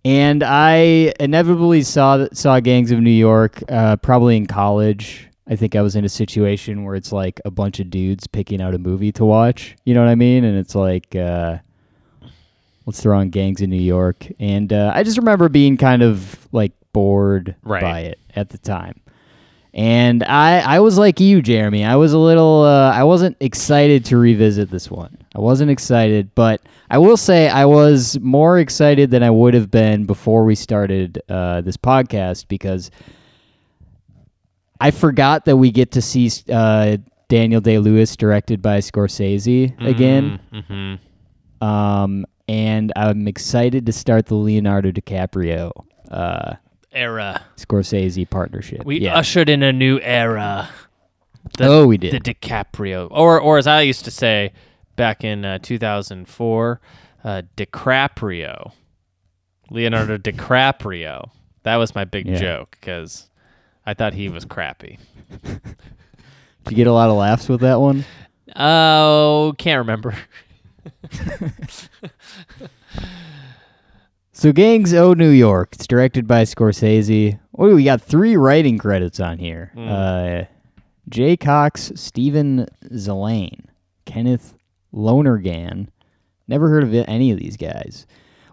and 0.05 0.43
I 0.43 1.13
inevitably 1.19 1.81
saw 1.83 2.27
saw 2.33 2.59
Gangs 2.59 2.91
of 2.91 2.99
New 2.99 3.09
York 3.11 3.61
uh, 3.69 3.95
probably 3.97 4.37
in 4.37 4.45
college. 4.47 5.27
I 5.47 5.55
think 5.57 5.75
I 5.75 5.81
was 5.81 5.95
in 5.95 6.05
a 6.05 6.09
situation 6.09 6.83
where 6.85 6.95
it's 6.95 7.11
like 7.11 7.41
a 7.43 7.51
bunch 7.51 7.79
of 7.81 7.89
dudes 7.89 8.27
picking 8.27 8.61
out 8.61 8.73
a 8.73 8.77
movie 8.77 9.11
to 9.13 9.25
watch. 9.25 9.75
You 9.83 9.93
know 9.93 10.01
what 10.03 10.09
I 10.09 10.15
mean? 10.15 10.45
And 10.45 10.57
it's 10.57 10.73
like, 10.73 11.13
uh, 11.17 11.57
let's 12.85 13.01
throw 13.01 13.17
on 13.19 13.29
Gangs 13.29 13.61
of 13.61 13.67
New 13.67 13.75
York. 13.75 14.25
And 14.39 14.71
uh, 14.71 14.93
I 14.95 15.03
just 15.03 15.17
remember 15.17 15.49
being 15.49 15.75
kind 15.75 16.01
of 16.01 16.47
like 16.53 16.71
bored 16.93 17.55
Right. 17.63 17.81
by 17.81 17.99
it 18.01 18.19
at 18.35 18.49
the 18.49 18.57
time. 18.57 19.01
And 19.73 20.23
I, 20.23 20.59
I 20.59 20.79
was 20.81 20.99
like 20.99 21.19
you, 21.19 21.41
Jeremy. 21.41 21.83
I 21.83 21.95
was 21.95 22.13
a 22.13 22.17
little, 22.19 22.61
uh, 22.61 22.91
I 22.91 23.03
wasn't 23.03 23.37
excited 23.39 24.05
to 24.05 24.17
revisit 24.17 24.69
this 24.69 24.91
one. 24.91 25.17
I 25.35 25.39
wasn't 25.39 25.71
excited, 25.71 26.33
but 26.35 26.61
I 26.91 26.99
will 26.99 27.17
say 27.17 27.49
I 27.49 27.65
was 27.65 28.19
more 28.19 28.59
excited 28.59 29.09
than 29.09 29.23
I 29.23 29.31
would 29.31 29.55
have 29.55 29.71
been 29.71 30.05
before 30.05 30.45
we 30.45 30.53
started 30.53 31.19
uh, 31.27 31.61
this 31.61 31.75
podcast 31.75 32.47
because 32.47 32.91
I 34.79 34.91
forgot 34.91 35.45
that 35.45 35.57
we 35.57 35.71
get 35.71 35.91
to 35.93 36.01
see 36.03 36.29
uh, 36.51 36.97
Daniel 37.27 37.61
Day 37.61 37.79
Lewis 37.79 38.15
directed 38.15 38.61
by 38.61 38.77
Scorsese 38.77 39.73
again. 39.83 40.39
Mm-hmm. 40.53 41.65
Um, 41.65 42.25
and 42.47 42.91
I'm 42.95 43.27
excited 43.27 43.87
to 43.87 43.91
start 43.91 44.27
the 44.27 44.35
Leonardo 44.35 44.91
DiCaprio 44.91 45.71
uh, 46.11 46.55
Era. 46.93 47.43
Scorsese 47.57 48.29
partnership. 48.29 48.85
We 48.85 48.99
yeah. 49.01 49.15
ushered 49.17 49.49
in 49.49 49.63
a 49.63 49.73
new 49.73 49.99
era. 50.01 50.69
The, 51.57 51.65
oh, 51.67 51.87
we 51.87 51.97
did. 51.97 52.13
The 52.13 52.33
DiCaprio, 52.33 53.07
or 53.11 53.39
or 53.39 53.57
as 53.57 53.67
I 53.67 53.81
used 53.81 54.05
to 54.05 54.11
say 54.11 54.53
back 54.95 55.23
in 55.23 55.43
uh, 55.45 55.59
2004, 55.59 56.81
uh, 57.23 57.41
DiCaprio, 57.57 58.71
Leonardo 59.69 60.17
DiCaprio. 60.19 61.29
That 61.63 61.75
was 61.77 61.95
my 61.95 62.05
big 62.05 62.27
Yeah. 62.27 62.35
joke 62.37 62.77
because 62.79 63.29
I 63.85 63.93
thought 63.93 64.13
he 64.13 64.29
was 64.29 64.45
crappy. 64.45 64.99
Did 65.43 66.71
you 66.71 66.75
get 66.77 66.87
a 66.87 66.93
lot 66.93 67.09
of 67.09 67.17
laughs 67.17 67.49
with 67.49 67.61
that 67.61 67.79
one? 67.81 68.05
Oh, 68.55 69.53
can't 69.57 69.79
remember. 69.79 70.15
So, 74.43 74.51
Gangs 74.51 74.93
O 74.93 75.13
New 75.13 75.29
York. 75.29 75.69
It's 75.71 75.87
directed 75.87 76.27
by 76.27 76.43
Scorsese. 76.43 77.39
Oh, 77.57 77.75
we 77.75 77.85
got 77.85 78.01
three 78.01 78.35
writing 78.35 78.77
credits 78.77 79.21
on 79.21 79.37
here. 79.37 79.71
Uh, 79.77 80.43
Jay 81.07 81.37
Cocks, 81.37 81.93
Steven 81.95 82.67
Zaillian, 82.91 83.67
Kenneth 84.03 84.55
Lonergan. 84.91 85.89
Never 86.49 86.67
heard 86.67 86.83
of 86.83 86.93
any 86.93 87.31
of 87.31 87.39
these 87.39 87.55
guys. 87.55 88.05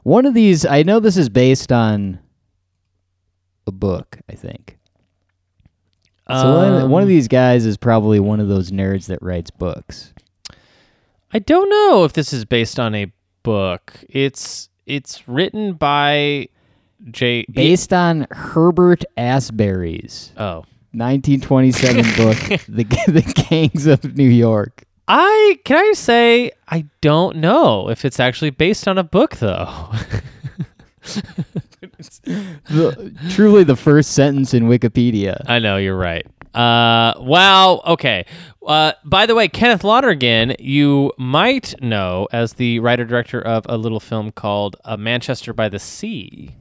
One 0.04 0.26
of 0.26 0.34
these, 0.34 0.64
I 0.64 0.84
know 0.84 1.00
this 1.00 1.16
is 1.16 1.28
based 1.28 1.72
on 1.72 2.20
a 3.66 3.72
book. 3.72 4.20
I 4.28 4.36
think. 4.36 4.78
So 6.28 6.56
one, 6.56 6.72
of, 6.82 6.88
one 6.88 7.02
of 7.02 7.08
Um, 7.08 7.12
these 7.12 7.26
guys 7.26 7.66
is 7.66 7.76
probably 7.76 8.20
one 8.20 8.38
of 8.38 8.46
those 8.46 8.70
nerds 8.70 9.06
that 9.06 9.20
writes 9.20 9.50
books. 9.50 10.14
I 11.32 11.40
don't 11.40 11.68
know 11.68 12.04
if 12.04 12.12
this 12.12 12.32
is 12.32 12.44
based 12.44 12.78
on 12.78 12.94
a 12.94 13.12
book. 13.42 14.04
It's 14.08 14.69
it's 14.90 15.28
written 15.28 15.74
by 15.74 16.48
J. 17.10 17.46
Based 17.50 17.92
on 17.92 18.26
Herbert 18.30 19.04
Asbury's 19.16 20.32
Oh, 20.36 20.64
1927 20.92 22.02
book, 22.16 22.36
the, 22.68 22.84
the 23.06 23.44
Gangs 23.48 23.86
of 23.86 24.16
New 24.16 24.28
York. 24.28 24.84
I 25.08 25.58
can 25.64 25.76
I 25.76 25.92
say 25.92 26.52
I 26.68 26.86
don't 27.00 27.36
know 27.38 27.88
if 27.90 28.04
it's 28.04 28.20
actually 28.20 28.50
based 28.50 28.86
on 28.86 28.98
a 28.98 29.04
book 29.04 29.36
though. 29.36 29.90
The, 32.64 33.12
truly 33.30 33.64
the 33.64 33.76
first 33.76 34.12
sentence 34.12 34.54
in 34.54 34.64
Wikipedia. 34.64 35.42
I 35.46 35.58
know 35.58 35.76
you're 35.76 35.96
right. 35.96 36.26
Uh, 36.54 37.14
wow. 37.18 37.82
Okay. 37.86 38.26
Uh, 38.66 38.92
by 39.04 39.26
the 39.26 39.34
way, 39.34 39.48
Kenneth 39.48 39.84
Lonergan, 39.84 40.54
you 40.58 41.12
might 41.16 41.80
know 41.82 42.28
as 42.32 42.54
the 42.54 42.78
writer 42.80 43.04
director 43.04 43.40
of 43.40 43.64
a 43.68 43.76
little 43.76 44.00
film 44.00 44.32
called 44.32 44.76
uh, 44.84 44.96
Manchester 44.96 45.52
by 45.52 45.68
the 45.68 45.78
Sea. 45.78 46.54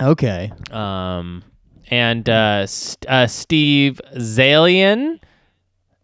Okay. 0.00 0.52
Um, 0.70 1.42
and 1.90 2.28
uh, 2.28 2.66
St- 2.66 3.10
uh, 3.10 3.26
Steve 3.26 4.00
Zaillian 4.16 5.20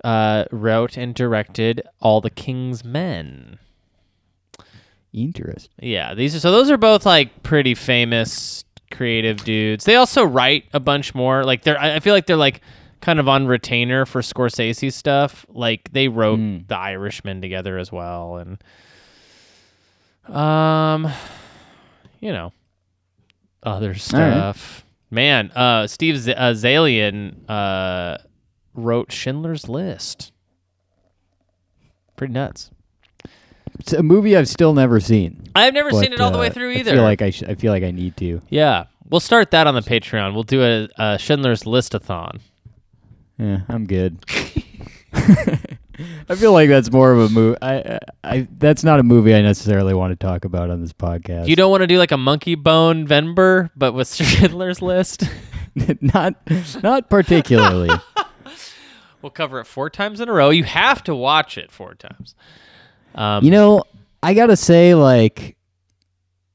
uh, 0.05 0.45
wrote 0.51 0.97
and 0.97 1.15
directed 1.15 1.83
All 2.01 2.21
the 2.21 2.31
King's 2.31 2.85
Men. 2.85 3.59
Interesting. 5.13 5.71
Yeah, 5.81 6.13
these 6.15 6.37
are 6.37 6.41
so 6.41 6.53
those 6.53 6.71
are 6.71 6.77
both 6.77 7.07
like 7.07 7.43
pretty 7.43 7.75
famous 7.75 8.66
creative 8.91 9.39
dudes. 9.45 9.85
They 9.85 9.97
also 9.97 10.25
write 10.25 10.65
a 10.73 10.81
bunch 10.81 11.15
more. 11.15 11.45
Like 11.45 11.63
they're 11.63 11.81
I 11.81 12.01
feel 12.01 12.15
like 12.15 12.27
they're 12.27 12.37
like 12.37 12.61
kind 13.01 13.19
of 13.21 13.29
on 13.29 13.47
retainer 13.47 14.07
for 14.07 14.21
Scorsese 14.23 14.93
stuff. 14.93 15.45
Like 15.49 15.93
they 15.93 16.09
wrote 16.09 16.39
Mm. 16.39 16.67
The 16.69 16.77
Irishman 16.79 17.41
together 17.41 17.79
as 17.79 17.93
well 17.93 18.37
and 18.37 18.63
um 20.35 21.09
you 22.21 22.33
know 22.33 22.53
other 23.63 23.95
stuff. 23.95 24.85
Man, 25.11 25.51
uh 25.53 25.87
Steve 25.87 26.19
Z- 26.19 26.35
uh, 26.35 26.53
Zaillian 26.53 27.49
uh 27.49 28.19
wrote 28.75 29.13
Schindler's 29.13 29.69
List. 29.69 30.33
Pretty 32.17 32.33
nuts. 32.33 32.71
It's 33.79 33.93
a 33.93 34.03
movie 34.03 34.37
I've 34.37 34.49
still 34.49 34.75
never 34.75 35.01
seen. 35.01 35.49
I've 35.55 35.75
never 35.75 35.91
but, 35.91 36.01
seen 36.01 36.13
it 36.13 36.21
all 36.21 36.31
the 36.31 36.39
way 36.39 36.49
uh, 36.49 36.53
through 36.53 36.73
I 36.73 36.77
either. 36.77 36.93
feel 36.93 37.03
like 37.03 37.23
I, 37.23 37.31
sh- 37.31 37.43
I 37.43 37.55
feel 37.55 37.73
like 37.73 37.83
I 37.83 37.91
need 37.91 38.17
to. 38.19 38.41
Yeah, 38.49 38.85
we'll 39.09 39.21
start 39.21 39.51
that 39.53 39.67
on 39.67 39.75
the 39.75 39.81
Patreon. 39.81 40.35
We'll 40.35 40.43
do 40.43 40.63
a, 40.63 40.89
a 40.99 41.19
Schindler's 41.19 41.65
Listathon. 41.65 42.41
Yeah, 43.39 43.61
I'm 43.69 43.87
good. 43.87 44.25
I 46.29 46.35
feel 46.35 46.53
like 46.53 46.69
that's 46.69 46.91
more 46.91 47.13
of 47.13 47.19
a 47.19 47.29
movie. 47.29 47.59
I, 47.63 47.77
I, 47.77 47.99
I, 48.23 48.49
that's 48.59 48.85
not 48.85 49.01
a 49.01 49.03
movie 49.03 49.35
I 49.35 49.41
necessarily 49.43 49.95
want 49.95 50.13
to 50.13 50.17
talk 50.17 50.45
about 50.45 50.71
on 50.71 50.81
this 50.81 50.93
podcast. 50.93 51.49
You 51.49 51.57
don't 51.57 51.71
want 51.71 51.83
to 51.83 51.87
do 51.87 51.99
like 51.99 52.13
a 52.13 52.17
Monkey 52.17 52.55
Bone 52.55 53.07
Venber, 53.07 53.71
but 53.77 53.93
with 53.93 54.13
Schindler's 54.15 54.83
List. 54.83 55.25
not, 56.01 56.35
not 56.83 57.09
particularly. 57.09 57.91
We'll 59.23 59.31
cover 59.31 59.61
it 59.61 59.67
four 59.67 59.91
times 59.91 60.21
in 60.21 60.29
a 60.29 60.33
row. 60.33 60.51
You 60.51 60.65
have 60.65 61.03
to 61.05 61.15
watch 61.15 61.57
it 61.59 61.71
four 61.73 61.95
times. 61.95 62.35
Um, 63.17 63.45
You 63.45 63.51
know, 63.51 63.83
I 64.23 64.35
gotta 64.35 64.57
say, 64.57 64.95
like, 64.95 65.57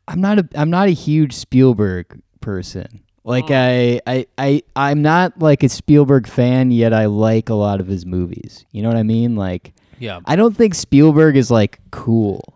I'm 0.08 0.22
not 0.22 0.40
a 0.40 0.48
I'm 0.56 0.70
not 0.70 0.88
a 0.88 0.92
huge 0.92 1.34
Spielberg 1.34 2.22
person. 2.42 3.02
Like, 3.24 3.46
Oh. 3.52 3.54
I, 3.56 4.02
I 4.08 4.26
I 4.38 4.64
I'm 4.76 5.02
not 5.02 5.40
like 5.40 5.64
a 5.64 5.70
Spielberg 5.70 6.28
fan, 6.28 6.72
yet 6.72 6.94
I 6.94 7.06
like 7.06 7.50
a 7.50 7.54
lot 7.54 7.80
of 7.80 7.88
his 7.88 8.06
movies. 8.06 8.66
You 8.72 8.82
know 8.82 8.90
what 8.90 8.98
I 8.98 9.04
mean? 9.04 9.36
Like, 9.36 9.74
yeah, 10.00 10.20
I 10.26 10.36
don't 10.36 10.56
think 10.58 10.74
Spielberg 10.76 11.38
is 11.38 11.52
like 11.52 11.80
cool. 11.92 12.54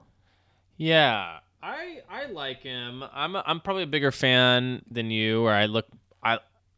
yeah. 0.77 1.39
I 1.63 2.01
I 2.09 2.25
like 2.27 2.61
him. 2.61 3.03
I'm 3.13 3.35
a, 3.35 3.43
I'm 3.45 3.59
probably 3.59 3.83
a 3.83 3.87
bigger 3.87 4.11
fan 4.11 4.81
than 4.89 5.09
you. 5.09 5.41
Or 5.45 5.51
I 5.51 5.65
look 5.65 5.87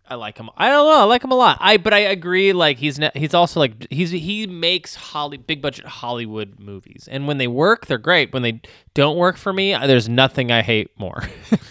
I. 0.09 0.15
Like 0.15 0.37
him. 0.37 0.49
I 0.57 0.69
don't 0.69 0.87
know. 0.87 0.99
I 0.99 1.03
like 1.03 1.23
him 1.23 1.31
a 1.31 1.35
lot. 1.35 1.57
I 1.61 1.77
but 1.77 1.93
I 1.93 1.99
agree. 1.99 2.53
Like 2.53 2.77
he's 2.77 2.97
ne- 2.99 3.11
he's 3.13 3.33
also 3.33 3.59
like 3.59 3.87
he's 3.89 4.09
he 4.11 4.47
makes 4.47 4.95
Holly 4.95 5.37
big 5.37 5.61
budget 5.61 5.85
Hollywood 5.85 6.59
movies, 6.59 7.07
and 7.11 7.27
when 7.27 7.37
they 7.37 7.47
work, 7.47 7.85
they're 7.85 7.97
great. 7.97 8.33
When 8.33 8.41
they 8.43 8.61
don't 8.93 9.17
work 9.17 9.37
for 9.37 9.53
me, 9.53 9.73
there's 9.73 10.09
nothing 10.09 10.51
I 10.51 10.61
hate 10.61 10.91
more. 10.99 11.23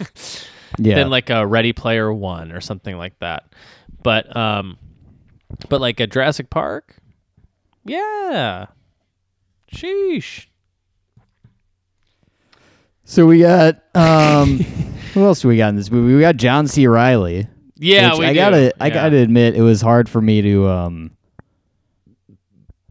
Yeah. 0.79 0.95
than 0.95 1.09
like 1.09 1.29
a 1.31 1.47
Ready 1.47 1.73
Player 1.73 2.13
One 2.13 2.51
or 2.51 2.61
something 2.61 2.97
like 2.97 3.17
that. 3.19 3.45
But 4.03 4.35
um, 4.35 4.77
but 5.69 5.81
like 5.81 5.99
a 5.99 6.05
Jurassic 6.05 6.49
Park, 6.51 6.95
yeah. 7.83 8.67
Sheesh. 9.73 10.45
so 13.05 13.25
we 13.25 13.39
got 13.39 13.81
um, 13.95 14.59
who 15.13 15.23
else 15.25 15.41
do 15.41 15.47
we 15.47 15.57
got 15.57 15.69
in 15.69 15.77
this 15.77 15.89
movie? 15.89 16.13
We 16.13 16.21
got 16.21 16.35
John 16.35 16.67
C. 16.67 16.85
Reilly. 16.85 17.47
Yeah, 17.79 18.17
we 18.17 18.25
I 18.25 18.29
do. 18.33 18.35
gotta 18.35 18.73
I 18.83 18.89
gotta 18.89 19.17
admit 19.17 19.55
it 19.55 19.61
was 19.61 19.81
hard 19.81 20.09
for 20.09 20.21
me 20.21 20.41
to 20.41 20.67
um. 20.67 21.11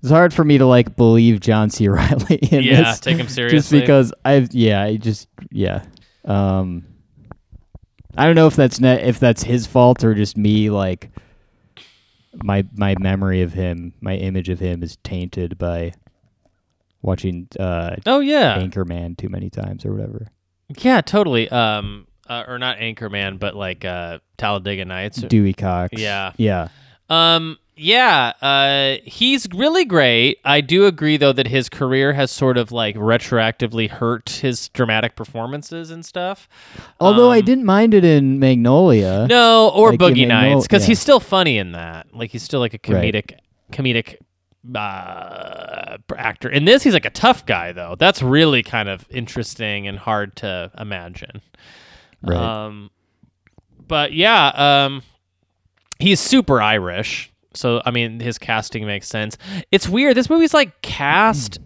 It's 0.03 0.11
hard 0.11 0.33
for 0.33 0.45
me 0.45 0.59
to 0.59 0.67
like 0.67 0.95
believe 0.97 1.41
John 1.41 1.71
C. 1.71 1.89
Reilly 1.89 2.37
in 2.37 2.63
Yeah, 2.63 2.83
this, 2.93 3.01
take 3.01 3.17
him 3.17 3.29
seriously. 3.29 3.59
just 3.59 3.71
because 3.73 4.13
I've 4.25 4.53
yeah 4.55 4.83
I 4.83 4.97
just 4.97 5.29
yeah 5.51 5.85
um. 6.25 6.85
I 8.17 8.25
don't 8.27 8.35
know 8.37 8.47
if 8.47 8.57
that's 8.57 8.81
ne- 8.81 9.03
if 9.03 9.19
that's 9.19 9.43
his 9.43 9.67
fault 9.67 10.03
or 10.05 10.15
just 10.15 10.37
me 10.37 10.71
like 10.71 11.11
my 12.43 12.65
my 12.75 12.95
memory 12.99 13.43
of 13.43 13.53
him, 13.53 13.93
my 14.01 14.15
image 14.15 14.49
of 14.49 14.59
him 14.61 14.83
is 14.83 14.97
tainted 15.03 15.59
by 15.59 15.93
watching 17.03 17.49
uh 17.59 17.97
Oh 18.07 18.21
yeah, 18.21 18.59
Anchorman 18.59 19.17
too 19.19 19.29
many 19.29 19.51
times 19.51 19.85
or 19.85 19.93
whatever. 19.93 20.29
yeah, 20.79 21.01
totally. 21.01 21.49
Um, 21.51 22.07
uh, 22.29 22.45
or 22.49 22.59
not 22.59 22.79
Anchorman, 22.79 23.39
but 23.39 23.55
like 23.57 23.85
uh, 23.85 24.19
Talladega 24.37 24.85
Nights. 24.85 25.23
Dewey 25.23 25.53
Cox. 25.55 26.01
Yeah. 26.01 26.33
Yeah. 26.37 26.69
Um, 27.09 27.59
yeah, 27.79 28.33
uh, 28.41 28.97
he's 29.05 29.47
really 29.55 29.85
great. 29.85 30.39
I 30.47 30.63
do 30.63 30.87
agree 30.87 31.19
though 31.19 31.35
that 31.35 31.47
his 31.47 31.69
career 31.69 32.15
has 32.15 32.31
sort 32.31 32.57
of 32.57 32.73
like 32.73 32.97
retroactively 32.97 33.91
hurt 33.91 34.31
his 34.31 34.69
dramatic 34.71 35.15
performances 35.15 35.91
and 35.91 36.05
stuff. 36.05 36.49
Although 37.01 37.31
I 37.31 37.41
Um, 37.41 37.45
didn't 37.45 37.65
mind 37.67 37.93
it 37.93 38.03
in 38.03 38.39
Magnolia. 38.39 39.27
No, 39.29 39.69
or 39.69 39.91
Like, 39.91 40.01
Boogie 40.01 40.27
Nights, 40.27 40.67
because 40.67 40.85
yeah. 40.85 40.89
he's 40.89 41.01
still 41.01 41.21
funny 41.21 41.59
in 41.59 41.73
that. 41.73 42.07
Like 42.15 42.31
he's 42.31 42.43
still 42.43 42.61
like 42.61 42.73
a 42.73 42.93
Right. 42.93 43.13
comedic, 43.15 43.33
comedic 43.73 44.17
uh, 44.75 45.99
actor. 46.17 46.49
In 46.49 46.65
this, 46.65 46.83
he's 46.83 46.95
like 46.95 47.05
a 47.05 47.11
tough 47.11 47.47
guy, 47.47 47.73
though. 47.73 47.95
That's 47.99 48.23
really 48.23 48.63
kind 48.63 48.89
of 48.89 49.05
interesting 49.11 49.87
and 49.87 49.99
hard 49.99 50.35
to 50.37 50.71
imagine. 50.79 51.41
Right. 52.23 52.37
Um, 52.67 52.91
but 53.87 54.13
yeah, 54.13 54.49
um, 54.87 55.03
he's 55.99 56.21
super 56.21 56.61
Irish. 56.61 57.33
So 57.55 57.81
I 57.85 57.91
mean, 57.91 58.21
his 58.21 58.39
casting 58.39 58.87
makes 58.87 59.09
sense. 59.09 59.39
It's 59.71 59.89
weird. 59.89 60.17
This 60.17 60.29
movie's 60.29 60.55
like 60.55 60.83
cast 60.83 61.59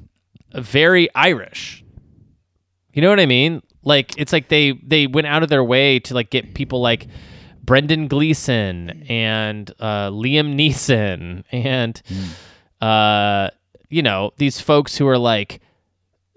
very 0.54 1.12
Irish. 1.14 1.84
You 2.92 3.02
know 3.02 3.10
what 3.10 3.20
I 3.20 3.26
mean? 3.26 3.62
Like 3.82 4.14
it's 4.18 4.32
like 4.32 4.48
they 4.48 4.72
they 4.72 5.06
went 5.06 5.26
out 5.26 5.42
of 5.42 5.48
their 5.48 5.64
way 5.64 5.98
to 6.00 6.14
like 6.14 6.30
get 6.30 6.54
people 6.54 6.80
like 6.80 7.06
Brendan 7.62 8.08
Gleeson 8.08 9.04
and 9.08 9.70
uh, 9.80 10.10
Liam 10.10 10.54
Neeson 10.54 11.44
and 11.52 12.02
uh, 12.80 13.50
you 13.88 14.02
know 14.02 14.32
these 14.36 14.60
folks 14.60 14.96
who 14.96 15.06
are 15.08 15.18
like 15.18 15.60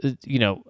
uh, 0.03 0.11
you 0.23 0.39
know 0.39 0.63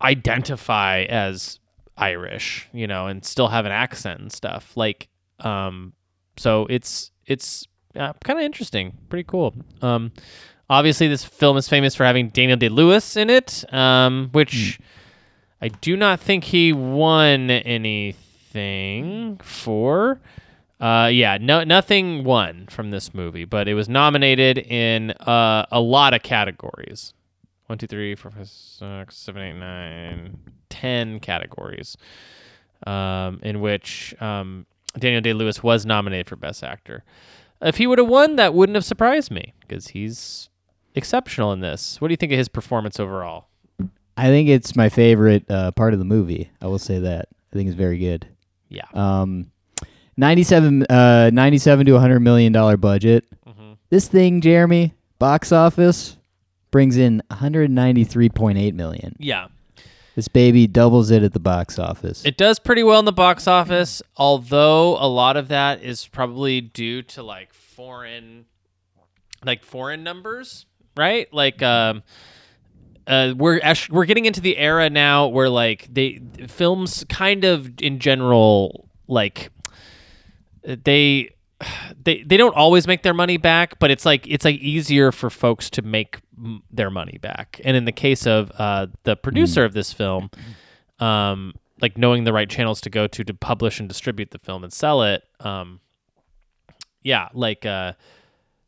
identify 0.00 1.02
as 1.02 1.58
Irish, 1.98 2.68
you 2.72 2.86
know, 2.86 3.08
and 3.08 3.24
still 3.24 3.48
have 3.48 3.66
an 3.66 3.72
accent 3.72 4.20
and 4.20 4.32
stuff. 4.32 4.76
Like, 4.76 5.08
um, 5.40 5.92
so 6.36 6.66
it's 6.70 7.10
it's 7.26 7.66
uh, 7.96 8.12
kind 8.24 8.38
of 8.38 8.44
interesting, 8.44 8.96
pretty 9.08 9.24
cool. 9.24 9.54
Um, 9.82 10.12
obviously, 10.70 11.08
this 11.08 11.24
film 11.24 11.56
is 11.56 11.68
famous 11.68 11.94
for 11.94 12.04
having 12.04 12.28
Daniel 12.28 12.56
Day 12.56 12.68
Lewis 12.68 13.16
in 13.16 13.28
it, 13.30 13.64
um, 13.72 14.30
which 14.32 14.78
I 15.60 15.68
do 15.68 15.96
not 15.96 16.20
think 16.20 16.44
he 16.44 16.72
won 16.72 17.50
anything 17.50 19.38
for. 19.42 20.20
Uh, 20.80 21.10
yeah, 21.12 21.38
no, 21.40 21.64
nothing 21.64 22.22
won 22.22 22.66
from 22.70 22.92
this 22.92 23.12
movie, 23.12 23.44
but 23.44 23.66
it 23.66 23.74
was 23.74 23.88
nominated 23.88 24.58
in 24.58 25.10
uh, 25.10 25.66
a 25.72 25.80
lot 25.80 26.14
of 26.14 26.22
categories. 26.22 27.14
One, 27.68 27.76
two, 27.76 27.86
three, 27.86 28.14
four, 28.14 28.30
five, 28.30 28.48
six, 28.48 29.16
seven, 29.16 29.42
eight, 29.42 29.52
nine, 29.52 30.38
ten 30.70 31.20
categories, 31.20 31.98
um, 32.86 33.40
in 33.42 33.60
which 33.60 34.14
um, 34.22 34.64
Daniel 34.98 35.20
Day 35.20 35.34
Lewis 35.34 35.62
was 35.62 35.84
nominated 35.84 36.26
for 36.28 36.36
Best 36.36 36.64
Actor. 36.64 37.04
If 37.60 37.76
he 37.76 37.86
would 37.86 37.98
have 37.98 38.08
won, 38.08 38.36
that 38.36 38.54
wouldn't 38.54 38.74
have 38.74 38.86
surprised 38.86 39.30
me 39.30 39.52
because 39.60 39.88
he's 39.88 40.48
exceptional 40.94 41.52
in 41.52 41.60
this. 41.60 42.00
What 42.00 42.08
do 42.08 42.12
you 42.12 42.16
think 42.16 42.32
of 42.32 42.38
his 42.38 42.48
performance 42.48 42.98
overall? 42.98 43.48
I 44.16 44.28
think 44.28 44.48
it's 44.48 44.74
my 44.74 44.88
favorite 44.88 45.48
uh, 45.50 45.70
part 45.72 45.92
of 45.92 45.98
the 45.98 46.04
movie. 46.04 46.50
I 46.62 46.66
will 46.66 46.78
say 46.78 46.98
that. 46.98 47.28
I 47.52 47.56
think 47.56 47.68
it's 47.68 47.76
very 47.76 47.98
good. 47.98 48.26
Yeah. 48.68 48.86
Um, 48.94 49.50
97, 50.16 50.84
uh, 50.86 51.30
97 51.32 51.86
to 51.86 51.92
100 51.92 52.20
million 52.20 52.52
dollar 52.52 52.76
budget. 52.76 53.24
Mm-hmm. 53.46 53.74
This 53.90 54.08
thing, 54.08 54.40
Jeremy, 54.40 54.94
box 55.18 55.52
office 55.52 56.17
brings 56.70 56.96
in 56.96 57.22
193.8 57.30 58.74
million. 58.74 59.16
Yeah. 59.18 59.48
This 60.14 60.28
baby 60.28 60.66
doubles 60.66 61.10
it 61.12 61.22
at 61.22 61.32
the 61.32 61.38
box 61.38 61.78
office. 61.78 62.24
It 62.24 62.36
does 62.36 62.58
pretty 62.58 62.82
well 62.82 62.98
in 62.98 63.04
the 63.04 63.12
box 63.12 63.46
office, 63.46 64.02
although 64.16 64.96
a 64.98 65.06
lot 65.06 65.36
of 65.36 65.48
that 65.48 65.82
is 65.82 66.06
probably 66.08 66.60
due 66.60 67.02
to 67.02 67.22
like 67.22 67.54
foreign 67.54 68.46
like 69.44 69.62
foreign 69.62 70.02
numbers, 70.02 70.66
right? 70.96 71.32
Like 71.32 71.62
um 71.62 72.02
uh, 73.06 73.32
we're 73.36 73.58
act- 73.62 73.90
we're 73.90 74.04
getting 74.04 74.26
into 74.26 74.40
the 74.40 74.58
era 74.58 74.90
now 74.90 75.28
where 75.28 75.48
like 75.48 75.86
they 75.90 76.20
films 76.46 77.04
kind 77.08 77.44
of 77.44 77.80
in 77.80 78.00
general 78.00 78.88
like 79.06 79.50
they 80.62 81.30
they 82.04 82.22
they 82.22 82.36
don't 82.36 82.54
always 82.54 82.86
make 82.86 83.02
their 83.02 83.14
money 83.14 83.36
back, 83.36 83.78
but 83.78 83.90
it's 83.90 84.06
like 84.06 84.26
it's 84.26 84.44
like 84.44 84.56
easier 84.60 85.10
for 85.12 85.30
folks 85.30 85.70
to 85.70 85.82
make 85.82 86.20
m- 86.36 86.62
their 86.70 86.90
money 86.90 87.18
back. 87.20 87.60
And 87.64 87.76
in 87.76 87.84
the 87.84 87.92
case 87.92 88.26
of 88.26 88.52
uh, 88.58 88.86
the 89.04 89.16
producer 89.16 89.64
of 89.64 89.72
this 89.72 89.92
film, 89.92 90.30
um, 91.00 91.54
like 91.80 91.98
knowing 91.98 92.24
the 92.24 92.32
right 92.32 92.48
channels 92.48 92.80
to 92.82 92.90
go 92.90 93.06
to 93.08 93.24
to 93.24 93.34
publish 93.34 93.80
and 93.80 93.88
distribute 93.88 94.30
the 94.30 94.38
film 94.38 94.62
and 94.62 94.72
sell 94.72 95.02
it, 95.02 95.22
um, 95.40 95.80
yeah, 97.02 97.28
like 97.34 97.66
uh, 97.66 97.94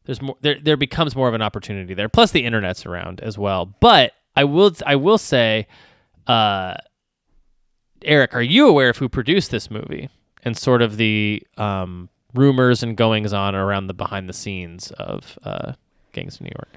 there's 0.05 0.21
more 0.21 0.37
there 0.41 0.59
there 0.61 0.77
becomes 0.77 1.15
more 1.15 1.29
of 1.29 1.35
an 1.35 1.43
opportunity 1.43 1.95
there. 1.95 2.09
Plus 2.09 2.33
the 2.33 2.45
internet's 2.45 2.87
around 2.87 3.21
as 3.21 3.39
well. 3.39 3.67
But 3.67 4.13
I 4.35 4.45
will 4.45 4.73
I 4.85 4.97
will 4.97 5.19
say, 5.19 5.69
uh, 6.27 6.75
Eric, 8.03 8.35
are 8.35 8.43
you 8.43 8.67
aware 8.67 8.89
of 8.91 8.97
who 8.97 9.09
produced 9.09 9.51
this 9.51 9.71
movie 9.71 10.09
and 10.43 10.57
sort 10.57 10.83
of 10.83 10.97
the 10.97 11.43
um, 11.57 12.09
rumors 12.35 12.83
and 12.83 12.97
goings 12.97 13.33
on 13.33 13.55
around 13.55 13.87
the 13.87 13.95
behind 13.95 14.29
the 14.29 14.33
scenes 14.33 14.91
of 14.93 15.39
uh, 15.45 15.73
Gangs 16.13 16.37
of 16.37 16.43
New 16.43 16.53
York? 16.57 16.77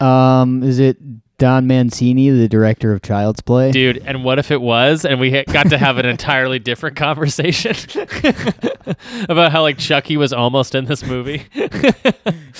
um, 0.00 0.62
is 0.62 0.78
it 0.78 0.96
Don 1.38 1.66
Mancini, 1.66 2.30
the 2.30 2.48
director 2.48 2.92
of 2.92 3.02
Child's 3.02 3.40
Play? 3.40 3.70
Dude, 3.72 3.98
and 3.98 4.22
what 4.24 4.38
if 4.38 4.50
it 4.50 4.60
was, 4.60 5.04
and 5.04 5.18
we 5.20 5.30
got 5.44 5.70
to 5.70 5.78
have 5.78 5.98
an 5.98 6.06
entirely 6.06 6.58
different 6.58 6.96
conversation 6.96 7.74
about 9.28 9.52
how 9.52 9.62
like 9.62 9.78
Chucky 9.78 10.16
was 10.16 10.32
almost 10.32 10.74
in 10.74 10.84
this 10.86 11.04
movie? 11.04 11.44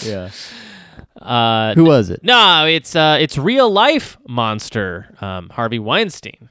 Yeah. 0.05 0.31
uh, 1.21 1.75
Who 1.75 1.85
was 1.85 2.09
it? 2.11 2.23
No, 2.23 2.67
it's 2.67 2.95
uh, 2.95 3.19
it's 3.21 3.37
real 3.37 3.69
life 3.71 4.17
monster 4.29 5.15
um, 5.21 5.49
Harvey 5.49 5.79
Weinstein. 5.81 6.49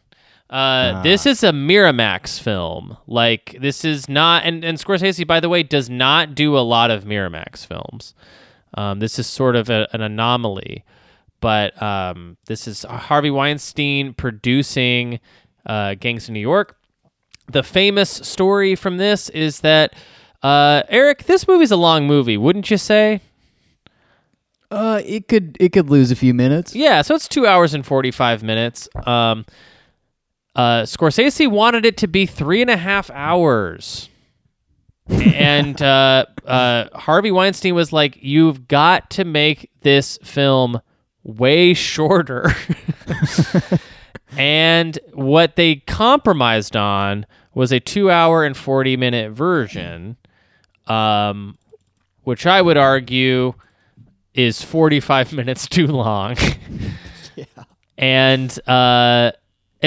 Uh, 0.50 1.02
This 1.04 1.26
is 1.26 1.44
a 1.44 1.52
Miramax 1.52 2.40
film. 2.40 2.98
Like 3.08 3.58
this 3.60 3.84
is 3.84 4.08
not, 4.08 4.44
and 4.46 4.64
and 4.64 4.78
Scorsese, 4.78 5.26
by 5.28 5.40
the 5.40 5.50
way, 5.50 5.64
does 5.64 5.90
not 5.90 6.36
do 6.36 6.58
a 6.58 6.60
lot 6.62 6.90
of 6.92 7.04
Miramax 7.04 7.66
films. 7.66 8.14
Um, 8.74 9.00
this 9.00 9.18
is 9.20 9.28
sort 9.28 9.56
of 9.56 9.70
a, 9.70 9.88
an 9.94 10.02
anomaly, 10.02 10.84
but 11.42 11.80
um, 11.82 12.38
this 12.46 12.68
is 12.68 12.84
Harvey 12.84 13.30
Weinstein 13.32 14.14
producing 14.14 15.20
uh, 15.66 15.96
Gangs 15.96 16.28
of 16.28 16.34
New 16.34 16.40
York. 16.40 16.78
The 17.50 17.64
famous 17.64 18.10
story 18.10 18.76
from 18.76 18.98
this 18.98 19.30
is 19.30 19.62
that 19.62 19.94
uh, 20.44 20.84
Eric, 20.90 21.24
this 21.24 21.48
movie's 21.48 21.72
a 21.72 21.78
long 21.78 22.06
movie, 22.08 22.38
wouldn't 22.38 22.70
you 22.70 22.78
say? 22.78 23.22
Uh, 24.70 25.02
it 25.06 25.28
could 25.30 25.56
it 25.60 25.70
could 25.72 25.90
lose 25.90 26.12
a 26.12 26.16
few 26.16 26.34
minutes. 26.34 26.76
Yeah, 26.76 27.02
so 27.02 27.16
it's 27.16 27.28
two 27.28 27.48
hours 27.48 27.74
and 27.74 27.86
forty 27.86 28.12
five 28.12 28.44
minutes. 28.44 28.90
Um, 29.06 29.46
uh, 30.58 30.82
Scorsese 30.84 31.48
wanted 31.48 31.86
it 31.86 31.98
to 31.98 32.08
be 32.08 32.26
three 32.26 32.62
and 32.62 32.70
a 32.72 32.78
half 32.78 33.12
hours, 33.12 34.10
and 35.08 35.80
uh, 35.82 36.26
uh, 36.46 36.86
Harvey 36.98 37.32
Weinstein 37.32 37.76
was 37.76 37.94
like, 37.94 38.18
"You've 38.22 38.68
got 38.68 39.12
to 39.12 39.24
make 39.24 39.70
this 39.82 40.18
film 40.24 40.82
way 41.24 41.76
shorter." 41.76 42.56
and 44.38 44.98
what 45.14 45.58
they 45.58 45.76
compromised 45.76 46.76
on 46.76 47.28
was 47.54 47.72
a 47.72 47.80
two 47.80 48.10
hour 48.10 48.44
and 48.44 48.58
forty 48.58 48.98
minute 48.98 49.32
version, 49.34 50.18
um, 50.88 51.56
which 52.24 52.48
I 52.48 52.64
would 52.64 52.78
argue 52.78 53.54
is 54.34 54.64
45 54.64 55.34
minutes 55.34 55.68
too 55.68 55.88
long. 55.88 56.36
yeah. 57.36 57.46
And 57.98 58.68
uh 58.68 59.32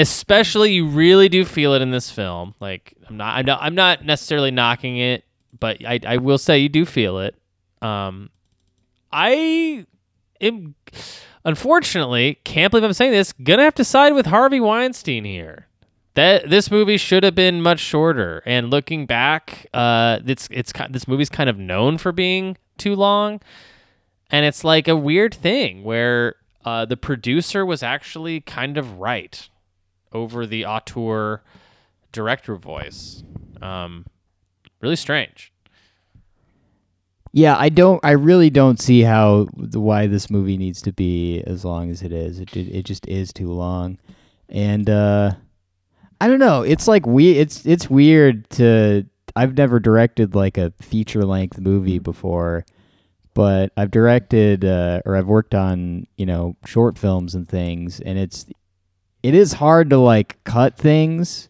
especially 0.01 0.73
you 0.73 0.87
really 0.87 1.29
do 1.29 1.45
feel 1.45 1.73
it 1.73 1.81
in 1.81 1.91
this 1.91 2.09
film. 2.09 2.53
Like 2.59 2.93
I'm 3.07 3.17
not 3.17 3.37
I'm 3.37 3.45
not, 3.45 3.59
I'm 3.61 3.75
not 3.75 4.05
necessarily 4.05 4.51
knocking 4.51 4.97
it, 4.97 5.23
but 5.59 5.83
I 5.85 5.99
I 6.05 6.17
will 6.17 6.37
say 6.37 6.59
you 6.59 6.69
do 6.69 6.85
feel 6.85 7.19
it. 7.19 7.35
Um 7.81 8.29
I 9.11 9.85
am 10.39 10.75
unfortunately 11.45 12.39
can't 12.43 12.71
believe 12.71 12.83
I'm 12.83 12.93
saying 12.93 13.11
this, 13.11 13.33
gonna 13.33 13.63
have 13.63 13.75
to 13.75 13.83
side 13.83 14.13
with 14.13 14.25
Harvey 14.25 14.59
Weinstein 14.59 15.23
here. 15.23 15.67
That 16.15 16.49
this 16.49 16.69
movie 16.69 16.97
should 16.97 17.23
have 17.23 17.35
been 17.35 17.61
much 17.61 17.79
shorter. 17.79 18.43
And 18.45 18.69
looking 18.69 19.05
back, 19.05 19.67
uh, 19.73 20.19
it's 20.25 20.49
it's 20.51 20.73
this 20.89 21.07
movie's 21.07 21.29
kind 21.29 21.49
of 21.49 21.57
known 21.57 21.97
for 21.97 22.11
being 22.11 22.57
too 22.77 22.95
long 22.95 23.39
and 24.31 24.45
it's 24.45 24.63
like 24.63 24.87
a 24.87 24.95
weird 24.95 25.33
thing 25.33 25.83
where 25.83 26.35
uh, 26.63 26.85
the 26.85 26.97
producer 26.97 27.65
was 27.65 27.83
actually 27.83 28.39
kind 28.41 28.77
of 28.77 28.99
right 28.99 29.49
over 30.13 30.45
the 30.45 30.65
auteur 30.65 31.41
director 32.11 32.55
voice. 32.55 33.23
Um, 33.61 34.05
really 34.81 34.95
strange. 34.95 35.51
Yeah, 37.33 37.55
I 37.57 37.69
don't. 37.69 38.03
I 38.03 38.11
really 38.11 38.49
don't 38.49 38.79
see 38.79 39.01
how 39.01 39.45
why 39.53 40.07
this 40.07 40.29
movie 40.29 40.57
needs 40.57 40.81
to 40.81 40.91
be 40.91 41.41
as 41.47 41.63
long 41.63 41.89
as 41.89 42.01
it 42.01 42.11
is. 42.11 42.39
It 42.39 42.55
it, 42.57 42.83
just 42.83 43.07
is 43.07 43.31
too 43.31 43.53
long, 43.53 43.97
and 44.49 44.89
uh, 44.89 45.31
I 46.19 46.27
don't 46.27 46.39
know. 46.39 46.63
It's 46.63 46.89
like 46.89 47.05
we. 47.05 47.37
It's 47.37 47.65
it's 47.65 47.89
weird 47.89 48.49
to. 48.51 49.05
I've 49.33 49.55
never 49.55 49.79
directed 49.79 50.35
like 50.35 50.57
a 50.57 50.73
feature 50.81 51.23
length 51.23 51.57
movie 51.57 51.99
before, 51.99 52.65
but 53.33 53.71
I've 53.77 53.91
directed 53.91 54.65
uh, 54.65 55.01
or 55.05 55.15
I've 55.15 55.27
worked 55.27 55.55
on 55.55 56.07
you 56.17 56.25
know 56.25 56.57
short 56.65 56.97
films 56.97 57.33
and 57.33 57.47
things, 57.47 58.01
and 58.01 58.19
it's 58.19 58.45
it 59.23 59.33
is 59.33 59.53
hard 59.53 59.89
to 59.91 59.97
like 59.97 60.43
cut 60.43 60.77
things. 60.77 61.47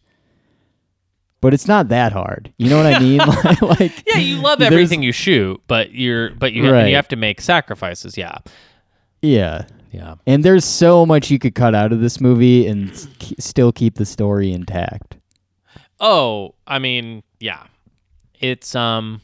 But 1.42 1.56
it's 1.56 1.68
not 1.68 1.88
that 1.88 2.12
hard. 2.12 2.54
You 2.58 2.70
know 2.70 2.78
what 2.78 2.86
I 2.94 3.00
mean? 3.00 3.18
like, 3.62 4.04
Yeah, 4.08 4.18
you 4.20 4.38
love 4.42 4.62
everything 4.62 5.02
you 5.02 5.12
shoot, 5.12 5.60
but 5.68 5.92
you're 5.92 6.30
but 6.32 6.54
you 6.54 6.72
Right. 6.72 6.88
you 6.90 6.96
have 6.96 7.08
to 7.08 7.16
make 7.16 7.42
sacrifices. 7.42 8.16
Yeah, 8.16 8.38
Yeah. 9.24 9.66
yeah. 9.92 10.16
And 10.28 10.46
there's 10.46 10.66
so 10.66 11.04
much 11.04 11.32
you 11.32 11.40
could 11.40 11.56
cut 11.56 11.74
out 11.74 11.92
of 11.92 12.00
this 12.00 12.22
movie 12.22 12.68
and 12.68 12.96
still 13.40 13.72
keep 13.72 13.96
the 13.96 14.06
story 14.06 14.52
intact. 14.54 15.18
Oh, 16.00 16.54
I 16.68 16.78
mean, 16.78 17.24
yeah. 17.40 17.64
It's 18.40 18.76
um 18.76 19.22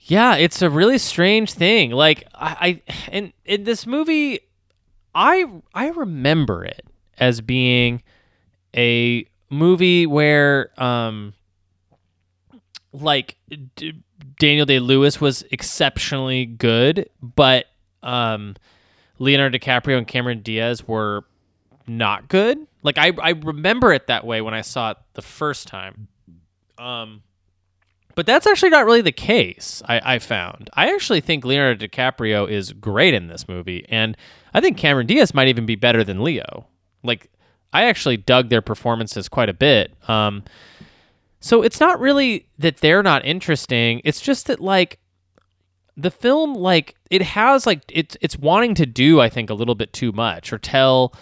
Yeah, 0.00 0.36
it's 0.36 0.62
a 0.62 0.70
really 0.70 0.96
strange 0.98 1.52
thing. 1.52 1.90
Like 1.90 2.24
I, 2.34 2.80
I 2.88 2.92
in 3.12 3.32
in 3.44 3.64
this 3.64 3.86
movie 3.86 4.40
I 5.16 5.46
I 5.74 5.88
remember 5.88 6.64
it 6.64 6.84
as 7.18 7.40
being 7.40 8.02
a 8.76 9.26
movie 9.48 10.06
where 10.06 10.70
um 10.80 11.32
like 12.92 13.36
D- 13.76 14.02
Daniel 14.38 14.66
Day-Lewis 14.66 15.20
was 15.20 15.42
exceptionally 15.50 16.44
good, 16.44 17.08
but 17.22 17.64
um 18.02 18.56
Leonardo 19.18 19.56
DiCaprio 19.56 19.96
and 19.96 20.06
Cameron 20.06 20.42
Diaz 20.42 20.86
were 20.86 21.24
not 21.86 22.28
good. 22.28 22.58
Like 22.82 22.98
I 22.98 23.12
I 23.22 23.30
remember 23.30 23.94
it 23.94 24.08
that 24.08 24.26
way 24.26 24.42
when 24.42 24.52
I 24.52 24.60
saw 24.60 24.90
it 24.90 24.98
the 25.14 25.22
first 25.22 25.66
time. 25.66 26.08
Um 26.76 27.22
but 28.16 28.24
that's 28.24 28.46
actually 28.46 28.70
not 28.70 28.86
really 28.86 29.02
the 29.02 29.12
case, 29.12 29.82
I, 29.86 30.14
I 30.14 30.18
found. 30.18 30.70
I 30.72 30.94
actually 30.94 31.20
think 31.20 31.44
Leonardo 31.44 31.86
DiCaprio 31.86 32.50
is 32.50 32.72
great 32.72 33.12
in 33.12 33.26
this 33.26 33.46
movie, 33.46 33.84
and 33.90 34.16
I 34.54 34.60
think 34.60 34.76
Cameron 34.76 35.06
Diaz 35.06 35.34
might 35.34 35.48
even 35.48 35.66
be 35.66 35.76
better 35.76 36.02
than 36.04 36.22
Leo. 36.24 36.66
Like, 37.02 37.30
I 37.72 37.84
actually 37.84 38.16
dug 38.16 38.48
their 38.48 38.62
performances 38.62 39.28
quite 39.28 39.48
a 39.48 39.54
bit. 39.54 39.92
Um, 40.08 40.44
so 41.40 41.62
it's 41.62 41.80
not 41.80 42.00
really 42.00 42.48
that 42.58 42.78
they're 42.78 43.02
not 43.02 43.24
interesting. 43.24 44.00
It's 44.04 44.20
just 44.20 44.46
that 44.46 44.60
like 44.60 44.98
the 45.96 46.10
film, 46.10 46.54
like 46.54 46.94
it 47.10 47.22
has 47.22 47.66
like 47.66 47.82
it's 47.92 48.16
it's 48.20 48.38
wanting 48.38 48.74
to 48.76 48.86
do, 48.86 49.20
I 49.20 49.28
think, 49.28 49.50
a 49.50 49.54
little 49.54 49.74
bit 49.74 49.92
too 49.92 50.12
much 50.12 50.52
or 50.52 50.58
tell 50.58 51.14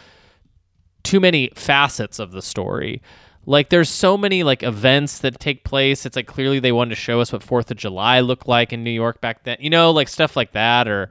too 1.02 1.20
many 1.20 1.50
facets 1.54 2.18
of 2.18 2.32
the 2.32 2.42
story. 2.42 3.02
Like 3.46 3.68
there's 3.68 3.90
so 3.90 4.16
many 4.16 4.42
like 4.42 4.62
events 4.62 5.18
that 5.18 5.38
take 5.38 5.64
place. 5.64 6.06
It's 6.06 6.16
like 6.16 6.26
clearly 6.26 6.60
they 6.60 6.72
wanted 6.72 6.90
to 6.90 7.00
show 7.00 7.20
us 7.20 7.32
what 7.32 7.42
Fourth 7.42 7.70
of 7.70 7.76
July 7.76 8.20
looked 8.20 8.48
like 8.48 8.72
in 8.72 8.82
New 8.82 8.90
York 8.90 9.20
back 9.20 9.44
then. 9.44 9.58
You 9.60 9.70
know, 9.70 9.90
like 9.90 10.08
stuff 10.08 10.36
like 10.36 10.52
that, 10.52 10.88
or 10.88 11.10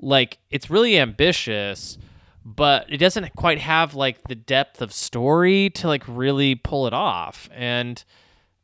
like 0.00 0.38
it's 0.50 0.70
really 0.70 0.98
ambitious, 0.98 1.98
but 2.44 2.86
it 2.92 2.98
doesn't 2.98 3.34
quite 3.36 3.58
have 3.58 3.94
like 3.94 4.22
the 4.28 4.34
depth 4.34 4.80
of 4.80 4.92
story 4.92 5.70
to 5.70 5.86
like 5.86 6.04
really 6.06 6.54
pull 6.54 6.86
it 6.86 6.92
off. 6.94 7.48
And 7.52 8.02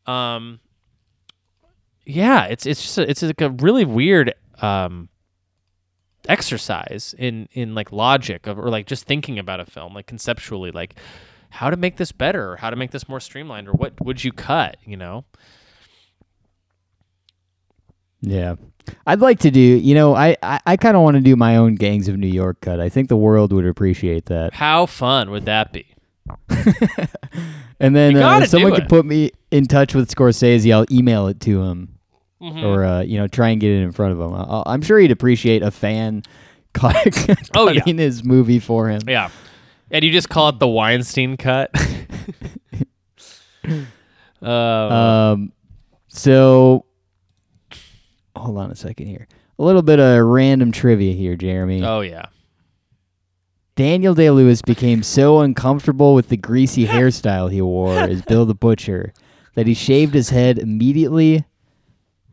um, 0.06 0.60
yeah, 2.06 2.44
it's 2.44 2.66
it's 2.66 2.82
just 2.82 2.98
a, 2.98 3.08
it's 3.08 3.22
like 3.22 3.40
a 3.40 3.50
really 3.50 3.84
weird 3.84 4.34
um 4.62 5.08
exercise 6.28 7.14
in 7.18 7.48
in 7.52 7.74
like 7.74 7.92
logic 7.92 8.46
of 8.46 8.58
or 8.58 8.70
like 8.70 8.86
just 8.86 9.04
thinking 9.04 9.38
about 9.38 9.60
a 9.60 9.66
film 9.66 9.92
like 9.94 10.06
conceptually 10.06 10.70
like 10.70 10.94
how 11.50 11.68
to 11.68 11.76
make 11.76 11.96
this 11.96 12.12
better 12.12 12.52
or 12.52 12.56
how 12.56 12.70
to 12.70 12.76
make 12.76 12.92
this 12.92 13.08
more 13.08 13.20
streamlined 13.20 13.68
or 13.68 13.72
what 13.72 13.92
would 14.02 14.24
you 14.24 14.32
cut 14.32 14.76
you 14.86 14.96
know 14.96 15.24
Yeah. 18.24 18.54
I'd 19.06 19.20
like 19.20 19.38
to 19.40 19.50
do, 19.50 19.60
you 19.60 19.94
know, 19.94 20.14
I, 20.14 20.36
I, 20.42 20.60
I 20.66 20.76
kind 20.76 20.94
of 20.96 21.02
want 21.02 21.14
to 21.16 21.20
do 21.22 21.36
my 21.36 21.56
own 21.56 21.74
Gangs 21.76 22.06
of 22.08 22.16
New 22.18 22.26
York 22.28 22.60
cut. 22.60 22.80
I 22.80 22.88
think 22.90 23.08
the 23.08 23.16
world 23.16 23.52
would 23.52 23.66
appreciate 23.66 24.26
that. 24.26 24.52
how 24.54 24.84
fun 24.86 25.30
would 25.30 25.46
that 25.46 25.72
be 25.72 25.86
And 27.80 27.94
then 27.96 28.12
You 28.12 28.18
uh, 28.18 28.22
gotta 28.22 28.44
if 28.44 28.50
someone 28.50 28.72
do 28.72 28.76
could 28.76 28.84
it. 28.84 28.90
put 28.90 29.04
me 29.06 29.30
in 29.50 29.66
touch 29.66 29.94
with 29.94 30.14
Scorsese, 30.14 30.72
I'll 30.72 30.86
email 30.90 31.26
it 31.28 31.40
to 31.40 31.62
him 31.62 31.90
Mm-hmm. 32.42 32.62
or, 32.64 32.84
uh, 32.84 33.00
you 33.00 33.16
know, 33.16 33.26
try 33.26 33.48
and 33.50 33.60
get 33.60 33.70
it 33.70 33.82
in 33.82 33.90
front 33.92 34.12
of 34.12 34.20
him. 34.20 34.34
I'll, 34.34 34.62
I'm 34.66 34.82
sure 34.82 34.98
he'd 34.98 35.10
appreciate 35.10 35.62
a 35.62 35.70
fan 35.70 36.22
cut, 36.74 37.26
Oh, 37.54 37.70
yeah. 37.70 37.82
his 37.86 38.22
movie 38.22 38.58
for 38.58 38.88
him. 38.90 39.00
yeah 39.08 39.30
and 39.90 40.04
you 40.04 40.10
just 40.12 40.28
call 40.28 40.48
it 40.50 40.58
the 40.58 40.68
weinstein 40.68 41.36
cut 41.38 41.70
uh, 44.42 44.46
Um, 44.46 45.52
so 46.08 46.84
hold 48.44 48.58
on 48.58 48.70
a 48.70 48.76
second 48.76 49.06
here. 49.06 49.26
A 49.58 49.62
little 49.62 49.82
bit 49.82 49.98
of 50.00 50.24
random 50.26 50.72
trivia 50.72 51.12
here, 51.14 51.36
Jeremy. 51.36 51.82
oh 51.84 52.00
yeah 52.00 52.26
Daniel 53.76 54.14
Day 54.14 54.30
Lewis 54.30 54.62
became 54.62 55.02
so 55.02 55.40
uncomfortable 55.40 56.14
with 56.14 56.28
the 56.28 56.36
greasy 56.36 56.86
hairstyle 56.88 57.50
he 57.50 57.60
wore 57.60 57.98
as 57.98 58.22
Bill 58.22 58.46
the 58.46 58.54
Butcher 58.54 59.12
that 59.54 59.66
he 59.66 59.74
shaved 59.74 60.14
his 60.14 60.30
head 60.30 60.58
immediately 60.58 61.44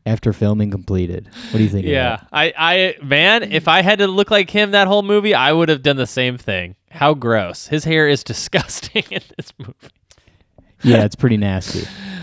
after 0.06 0.34
filming 0.34 0.70
completed. 0.72 1.30
What 1.52 1.58
do 1.58 1.64
you 1.64 1.70
think? 1.70 1.86
yeah 1.86 2.22
i 2.32 2.54
i 2.58 2.96
man 3.04 3.44
if 3.52 3.68
i 3.68 3.82
had 3.84 4.00
to 4.00 4.08
look 4.08 4.32
like 4.32 4.50
him 4.50 4.72
that 4.72 4.88
whole 4.88 5.04
movie 5.04 5.36
i 5.36 5.52
would 5.54 5.70
have 5.70 5.84
done 5.84 5.98
the 5.98 6.08
same 6.08 6.38
thing 6.40 6.76
how 6.90 7.14
gross 7.14 7.68
his 7.68 7.84
hair 7.84 8.08
is 8.08 8.24
disgusting 8.34 9.04
in 9.12 9.22
this 9.38 9.54
movie 9.60 9.74
yeah, 10.84 11.04
it's 11.06 11.16
pretty 11.16 11.38
nasty. 11.38 11.88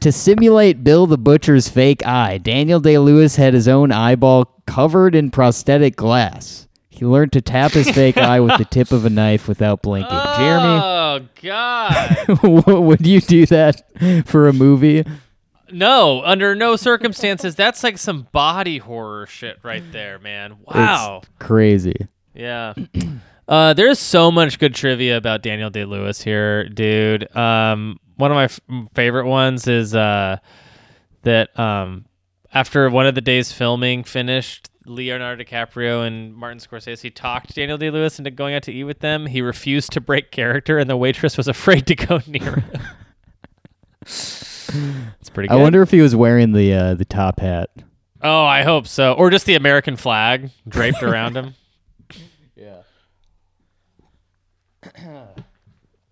To 0.00 0.10
simulate 0.10 0.82
Bill 0.82 1.06
the 1.06 1.18
Butcher's 1.18 1.68
fake 1.68 2.06
eye, 2.06 2.38
Daniel 2.38 2.80
Day 2.80 2.96
Lewis 2.96 3.36
had 3.36 3.52
his 3.52 3.68
own 3.68 3.92
eyeball 3.92 4.46
covered 4.66 5.14
in 5.14 5.30
prosthetic 5.30 5.94
glass. 5.94 6.68
He 6.88 7.04
learned 7.04 7.32
to 7.32 7.42
tap 7.42 7.72
his 7.72 7.90
fake 7.90 8.16
eye 8.16 8.40
with 8.40 8.56
the 8.56 8.64
tip 8.64 8.92
of 8.92 9.04
a 9.04 9.10
knife 9.10 9.46
without 9.46 9.82
blinking. 9.82 10.10
Jeremy, 10.10 10.80
oh 10.82 11.20
god 11.42 12.42
would 12.82 13.06
you 13.06 13.20
do 13.20 13.44
that 13.46 13.82
for 14.26 14.48
a 14.48 14.54
movie? 14.54 15.04
No, 15.70 16.22
under 16.24 16.54
no 16.54 16.76
circumstances. 16.76 17.54
That's 17.54 17.84
like 17.84 17.98
some 17.98 18.26
body 18.32 18.78
horror 18.78 19.26
shit 19.26 19.58
right 19.62 19.84
there, 19.92 20.18
man. 20.18 20.56
Wow. 20.64 21.20
It's 21.22 21.30
crazy. 21.38 22.08
Yeah. 22.34 22.74
Uh, 23.48 23.74
there's 23.74 23.98
so 23.98 24.30
much 24.30 24.60
good 24.60 24.72
trivia 24.76 25.16
about 25.16 25.42
Daniel 25.42 25.70
Day 25.70 25.84
Lewis 25.84 26.22
here, 26.22 26.68
dude. 26.68 27.34
Um, 27.36 27.98
one 28.20 28.30
of 28.30 28.34
my 28.36 28.44
f- 28.44 28.60
favorite 28.94 29.26
ones 29.26 29.66
is 29.66 29.94
uh, 29.94 30.36
that 31.22 31.58
um, 31.58 32.04
after 32.54 32.88
one 32.90 33.06
of 33.06 33.14
the 33.14 33.20
days 33.20 33.50
filming 33.52 34.04
finished, 34.04 34.70
Leonardo 34.86 35.42
DiCaprio 35.44 36.06
and 36.06 36.34
Martin 36.34 36.58
Scorsese 36.58 37.14
talked 37.14 37.54
Daniel 37.54 37.78
Day 37.78 37.90
Lewis 37.90 38.18
into 38.18 38.30
going 38.30 38.54
out 38.54 38.62
to 38.64 38.72
eat 38.72 38.84
with 38.84 39.00
them. 39.00 39.26
He 39.26 39.40
refused 39.42 39.92
to 39.92 40.00
break 40.00 40.30
character, 40.30 40.78
and 40.78 40.88
the 40.88 40.96
waitress 40.96 41.36
was 41.36 41.48
afraid 41.56 41.86
to 41.88 41.94
go 41.94 42.20
near 42.26 42.56
him. 42.60 42.80
it's 44.02 45.30
pretty 45.32 45.48
good. 45.48 45.54
I 45.54 45.56
wonder 45.56 45.82
if 45.82 45.90
he 45.90 46.00
was 46.00 46.14
wearing 46.16 46.52
the 46.52 46.72
uh, 46.74 46.94
the 46.94 47.04
top 47.04 47.40
hat. 47.40 47.70
Oh, 48.22 48.44
I 48.44 48.62
hope 48.62 48.86
so. 48.86 49.14
Or 49.14 49.30
just 49.30 49.46
the 49.46 49.54
American 49.54 49.96
flag 49.96 50.50
draped 50.68 51.02
around 51.02 51.36
him. 51.36 51.54
Yeah. 52.56 52.82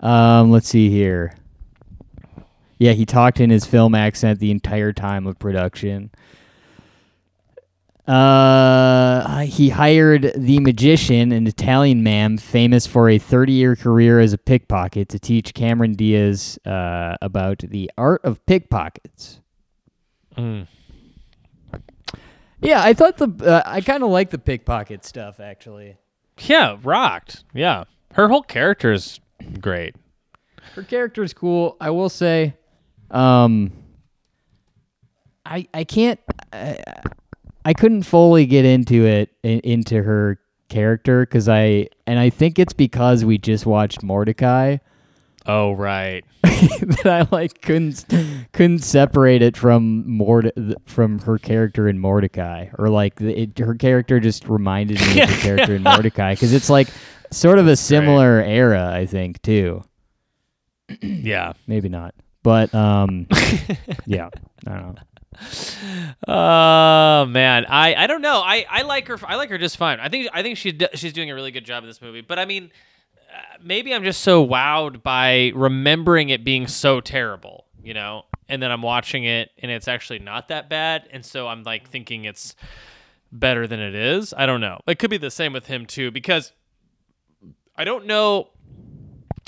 um, 0.00 0.50
let's 0.50 0.68
see 0.68 0.88
here. 0.90 1.34
Yeah, 2.78 2.92
he 2.92 3.04
talked 3.04 3.40
in 3.40 3.50
his 3.50 3.64
film 3.64 3.94
accent 3.94 4.38
the 4.38 4.50
entire 4.50 4.92
time 4.92 5.26
of 5.26 5.38
production. 5.38 6.10
Uh, 8.06 9.40
he 9.40 9.68
hired 9.68 10.32
the 10.34 10.60
magician, 10.60 11.30
an 11.30 11.46
Italian 11.46 12.02
man 12.02 12.38
famous 12.38 12.86
for 12.86 13.10
a 13.10 13.18
30-year 13.18 13.76
career 13.76 14.18
as 14.18 14.32
a 14.32 14.38
pickpocket, 14.38 15.10
to 15.10 15.18
teach 15.18 15.52
Cameron 15.52 15.92
Diaz 15.92 16.58
uh, 16.64 17.16
about 17.20 17.58
the 17.58 17.90
art 17.98 18.24
of 18.24 18.44
pickpockets. 18.46 19.40
Mm. 20.38 20.66
Yeah, 22.60 22.82
I 22.82 22.94
thought 22.94 23.18
the 23.18 23.28
uh, 23.44 23.62
I 23.66 23.80
kind 23.82 24.02
of 24.02 24.10
like 24.10 24.30
the 24.30 24.38
pickpocket 24.38 25.04
stuff 25.04 25.38
actually. 25.38 25.96
Yeah, 26.40 26.76
rocked. 26.82 27.44
Yeah. 27.52 27.84
Her 28.14 28.28
whole 28.28 28.42
character 28.42 28.92
is 28.92 29.20
great. 29.60 29.94
Her 30.74 30.82
character 30.82 31.22
is 31.22 31.32
cool. 31.32 31.76
I 31.80 31.90
will 31.90 32.08
say, 32.08 32.54
um, 33.10 33.72
I 35.44 35.66
I 35.72 35.84
can't 35.84 36.20
I, 36.52 36.78
I 37.64 37.72
couldn't 37.74 38.02
fully 38.02 38.46
get 38.46 38.64
into 38.64 39.06
it 39.06 39.30
in, 39.42 39.60
into 39.60 40.02
her 40.02 40.38
character 40.68 41.24
because 41.24 41.48
I 41.48 41.88
and 42.06 42.18
I 42.18 42.30
think 42.30 42.58
it's 42.58 42.72
because 42.72 43.24
we 43.24 43.38
just 43.38 43.66
watched 43.66 44.02
Mordecai 44.02 44.78
Oh, 45.48 45.72
right. 45.72 46.26
that 46.42 47.06
I 47.06 47.26
like 47.34 47.62
couldn't 47.62 48.04
couldn't 48.52 48.80
separate 48.80 49.40
it 49.40 49.56
from 49.56 50.06
Morde 50.06 50.52
from 50.84 51.20
her 51.20 51.38
character 51.38 51.88
in 51.88 51.98
Mordecai 51.98 52.68
or 52.78 52.90
like 52.90 53.18
it, 53.20 53.58
her 53.58 53.74
character 53.74 54.20
just 54.20 54.46
reminded 54.46 55.00
me 55.00 55.22
of 55.22 55.30
the 55.30 55.36
character 55.36 55.74
in 55.74 55.82
Mordecai 55.84 56.34
because 56.34 56.52
it's 56.52 56.68
like 56.68 56.88
sort 57.30 57.58
of 57.58 57.66
a 57.66 57.76
similar 57.76 58.42
era 58.42 58.90
I 58.92 59.06
think 59.06 59.40
too. 59.40 59.82
Yeah. 61.00 61.54
Maybe 61.66 61.88
not. 61.88 62.14
But 62.42 62.74
um 62.74 63.26
yeah, 64.06 64.30
I 64.66 64.70
don't 64.74 64.94
know. 64.94 65.02
Oh 66.26 67.26
man, 67.26 67.64
I 67.68 67.94
I 67.94 68.06
don't 68.06 68.22
know. 68.22 68.40
I 68.44 68.66
I 68.68 68.82
like 68.82 69.06
her. 69.08 69.18
I 69.26 69.36
like 69.36 69.50
her 69.50 69.58
just 69.58 69.76
fine. 69.76 70.00
I 70.00 70.08
think 70.08 70.28
I 70.32 70.42
think 70.42 70.58
she 70.58 70.76
she's 70.94 71.12
doing 71.12 71.30
a 71.30 71.34
really 71.34 71.50
good 71.50 71.64
job 71.64 71.84
in 71.84 71.88
this 71.88 72.02
movie. 72.02 72.20
But 72.22 72.38
I 72.38 72.44
mean, 72.44 72.70
uh, 73.32 73.58
maybe 73.62 73.94
I'm 73.94 74.02
just 74.04 74.22
so 74.22 74.44
wowed 74.46 75.02
by 75.02 75.52
remembering 75.54 76.30
it 76.30 76.44
being 76.44 76.66
so 76.66 77.00
terrible, 77.00 77.66
you 77.82 77.94
know, 77.94 78.24
and 78.48 78.60
then 78.62 78.70
I'm 78.72 78.82
watching 78.82 79.24
it 79.24 79.50
and 79.62 79.70
it's 79.70 79.86
actually 79.88 80.18
not 80.18 80.48
that 80.48 80.68
bad, 80.68 81.08
and 81.12 81.24
so 81.24 81.46
I'm 81.46 81.62
like 81.62 81.88
thinking 81.88 82.24
it's 82.24 82.56
better 83.30 83.66
than 83.66 83.80
it 83.80 83.94
is. 83.94 84.34
I 84.36 84.46
don't 84.46 84.60
know. 84.60 84.80
It 84.86 84.98
could 84.98 85.10
be 85.10 85.18
the 85.18 85.30
same 85.30 85.52
with 85.52 85.66
him 85.66 85.86
too 85.86 86.10
because 86.10 86.52
I 87.76 87.84
don't 87.84 88.06
know. 88.06 88.48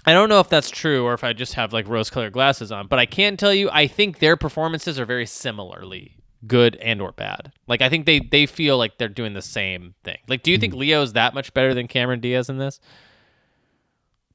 I 0.06 0.12
don't 0.12 0.28
know 0.28 0.40
if 0.40 0.48
that's 0.48 0.70
true 0.70 1.04
or 1.04 1.14
if 1.14 1.22
I 1.22 1.32
just 1.32 1.54
have 1.54 1.72
like 1.72 1.86
rose 1.88 2.10
colored 2.10 2.32
glasses 2.32 2.72
on, 2.72 2.86
but 2.86 2.98
I 2.98 3.06
can 3.06 3.36
tell 3.36 3.52
you 3.52 3.68
I 3.70 3.86
think 3.86 4.18
their 4.18 4.36
performances 4.36 4.98
are 4.98 5.04
very 5.04 5.26
similarly 5.26 6.16
good 6.46 6.76
and 6.76 7.02
or 7.02 7.12
bad. 7.12 7.52
Like 7.66 7.82
I 7.82 7.88
think 7.88 8.06
they 8.06 8.20
they 8.20 8.46
feel 8.46 8.78
like 8.78 8.98
they're 8.98 9.08
doing 9.08 9.34
the 9.34 9.42
same 9.42 9.94
thing. 10.04 10.18
Like 10.26 10.42
do 10.42 10.50
you 10.50 10.58
think 10.58 10.74
Leo's 10.74 11.12
that 11.12 11.34
much 11.34 11.52
better 11.52 11.74
than 11.74 11.86
Cameron 11.86 12.20
Diaz 12.20 12.48
in 12.48 12.58
this? 12.58 12.80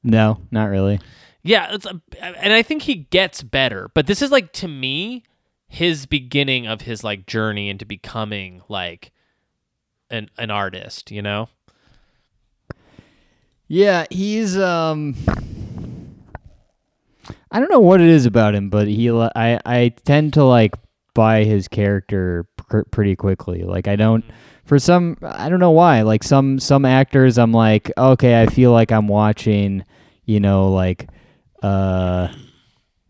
No, 0.02 0.40
not 0.50 0.66
really. 0.66 1.00
Yeah, 1.42 1.74
it's 1.74 1.86
a, 1.86 2.00
and 2.20 2.52
I 2.52 2.62
think 2.62 2.82
he 2.82 2.94
gets 2.94 3.42
better, 3.42 3.90
but 3.94 4.06
this 4.06 4.22
is 4.22 4.30
like 4.30 4.52
to 4.54 4.68
me 4.68 5.24
his 5.68 6.06
beginning 6.06 6.66
of 6.66 6.82
his 6.82 7.02
like 7.02 7.26
journey 7.26 7.68
into 7.68 7.84
becoming 7.84 8.62
like 8.68 9.12
an 10.10 10.30
an 10.38 10.50
artist, 10.50 11.10
you 11.10 11.22
know? 11.22 11.48
Yeah, 13.68 14.06
he's 14.10 14.56
um 14.56 15.16
I 17.50 17.60
don't 17.60 17.70
know 17.70 17.80
what 17.80 18.00
it 18.00 18.08
is 18.08 18.26
about 18.26 18.54
him, 18.54 18.70
but 18.70 18.88
he 18.88 19.10
I 19.10 19.60
I 19.64 19.94
tend 20.04 20.34
to 20.34 20.44
like 20.44 20.74
buy 21.14 21.44
his 21.44 21.68
character 21.68 22.46
pr- 22.56 22.82
pretty 22.90 23.16
quickly. 23.16 23.62
Like 23.62 23.88
I 23.88 23.96
don't 23.96 24.24
for 24.64 24.78
some 24.78 25.16
I 25.22 25.48
don't 25.48 25.60
know 25.60 25.70
why. 25.70 26.02
Like 26.02 26.22
some 26.22 26.58
some 26.58 26.84
actors 26.84 27.38
I'm 27.38 27.52
like, 27.52 27.90
okay, 27.96 28.42
I 28.42 28.46
feel 28.46 28.72
like 28.72 28.92
I'm 28.92 29.08
watching, 29.08 29.84
you 30.24 30.40
know, 30.40 30.70
like 30.72 31.08
uh 31.62 32.28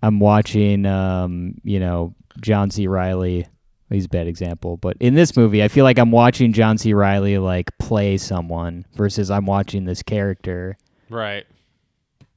I'm 0.03 0.21
watching 0.21 0.87
um, 0.87 1.55
you 1.65 1.81
know, 1.81 2.15
John 2.41 2.71
C. 2.71 2.87
Reilly. 2.87 3.47
He's 3.91 4.07
a 4.07 4.09
bad 4.09 4.27
example, 4.27 4.77
but 4.77 4.97
in 4.99 5.15
this 5.15 5.37
movie, 5.37 5.63
I 5.63 5.69
feel 5.69 5.85
like 5.85 5.99
I'm 5.99 6.11
watching 6.11 6.53
John 6.53 6.77
C. 6.77 6.93
Reilly 6.93 7.39
like 7.39 7.77
play 7.79 8.17
someone 8.17 8.85
versus 8.95 9.31
I'm 9.31 9.47
watching 9.47 9.85
this 9.85 10.03
character. 10.03 10.77
Right. 11.09 11.47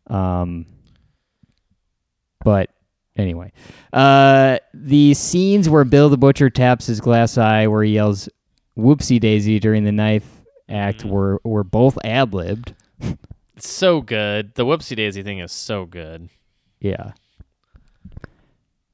Um, 0.07 0.67
but 2.43 2.69
anyway, 3.15 3.51
uh, 3.93 4.57
the 4.73 5.13
scenes 5.13 5.69
where 5.69 5.83
Bill 5.83 6.09
the 6.09 6.17
Butcher 6.17 6.49
taps 6.49 6.85
his 6.87 6.99
glass 7.01 7.37
eye, 7.37 7.67
where 7.67 7.83
he 7.83 7.93
yells 7.93 8.29
"Whoopsie 8.77 9.19
Daisy" 9.19 9.59
during 9.59 9.83
the 9.83 9.91
knife 9.91 10.41
act, 10.69 11.03
were 11.03 11.39
were 11.43 11.63
both 11.63 11.97
ad 12.03 12.33
libbed. 12.33 12.73
It's 13.55 13.69
so 13.69 13.99
good. 14.01 14.55
The 14.55 14.63
whoopsie 14.63 14.95
daisy 14.95 15.21
thing 15.21 15.39
is 15.39 15.51
so 15.51 15.85
good. 15.85 16.29
Yeah. 16.79 17.11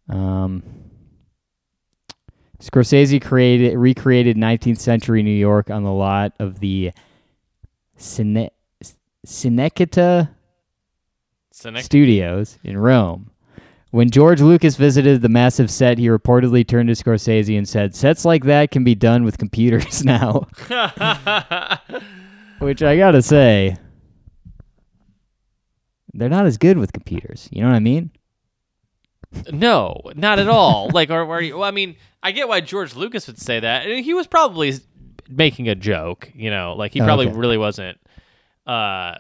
Um. 0.10 0.64
Scorsese 2.60 3.22
created 3.22 3.78
recreated 3.78 4.38
19th 4.38 4.80
century 4.80 5.22
New 5.22 5.30
York 5.30 5.70
on 5.70 5.84
the 5.84 5.92
lot 5.92 6.34
of 6.40 6.62
the 6.62 6.94
Cine- 7.96 8.50
Cinecittà. 9.28 10.30
Studios 11.84 12.58
in 12.64 12.78
Rome. 12.78 13.30
When 13.96 14.10
George 14.10 14.42
Lucas 14.42 14.76
visited 14.76 15.22
the 15.22 15.30
massive 15.30 15.72
set, 15.72 15.98
he 15.98 16.08
reportedly 16.10 16.68
turned 16.68 16.90
to 16.90 17.02
Scorsese 17.02 17.58
and 17.58 17.66
said, 17.66 17.96
"Sets 17.96 18.26
like 18.26 18.44
that 18.44 18.70
can 18.70 18.84
be 18.84 18.94
done 18.94 19.24
with 19.24 19.38
computers 19.38 20.04
now." 20.04 20.48
Which 22.60 22.84
I 22.84 22.98
gotta 22.98 23.22
say, 23.22 23.78
they're 26.14 26.28
not 26.28 26.46
as 26.46 26.58
good 26.58 26.78
with 26.78 26.92
computers. 26.92 27.48
You 27.54 27.62
know 27.62 27.70
what 27.70 27.76
I 27.78 27.80
mean? 27.80 28.12
No, 29.54 30.02
not 30.14 30.40
at 30.40 30.50
all. 30.50 30.90
like, 30.94 31.10
or, 31.10 31.22
or 31.22 31.40
well, 31.42 31.64
I 31.64 31.72
mean, 31.72 31.96
I 32.22 32.34
get 32.34 32.50
why 32.50 32.60
George 32.60 32.96
Lucas 32.98 33.28
would 33.28 33.40
say 33.40 33.62
that. 33.62 33.86
And 33.88 34.04
he 34.04 34.14
was 34.14 34.28
probably 34.28 34.74
making 35.30 35.70
a 35.70 35.76
joke, 35.76 36.30
you 36.36 36.50
know, 36.50 36.76
like 36.78 36.92
he 36.92 37.00
Oh, 37.00 37.06
probably 37.06 37.28
okay. 37.28 37.38
really 37.38 37.58
wasn't. 37.58 37.98
Uh, 38.68 39.16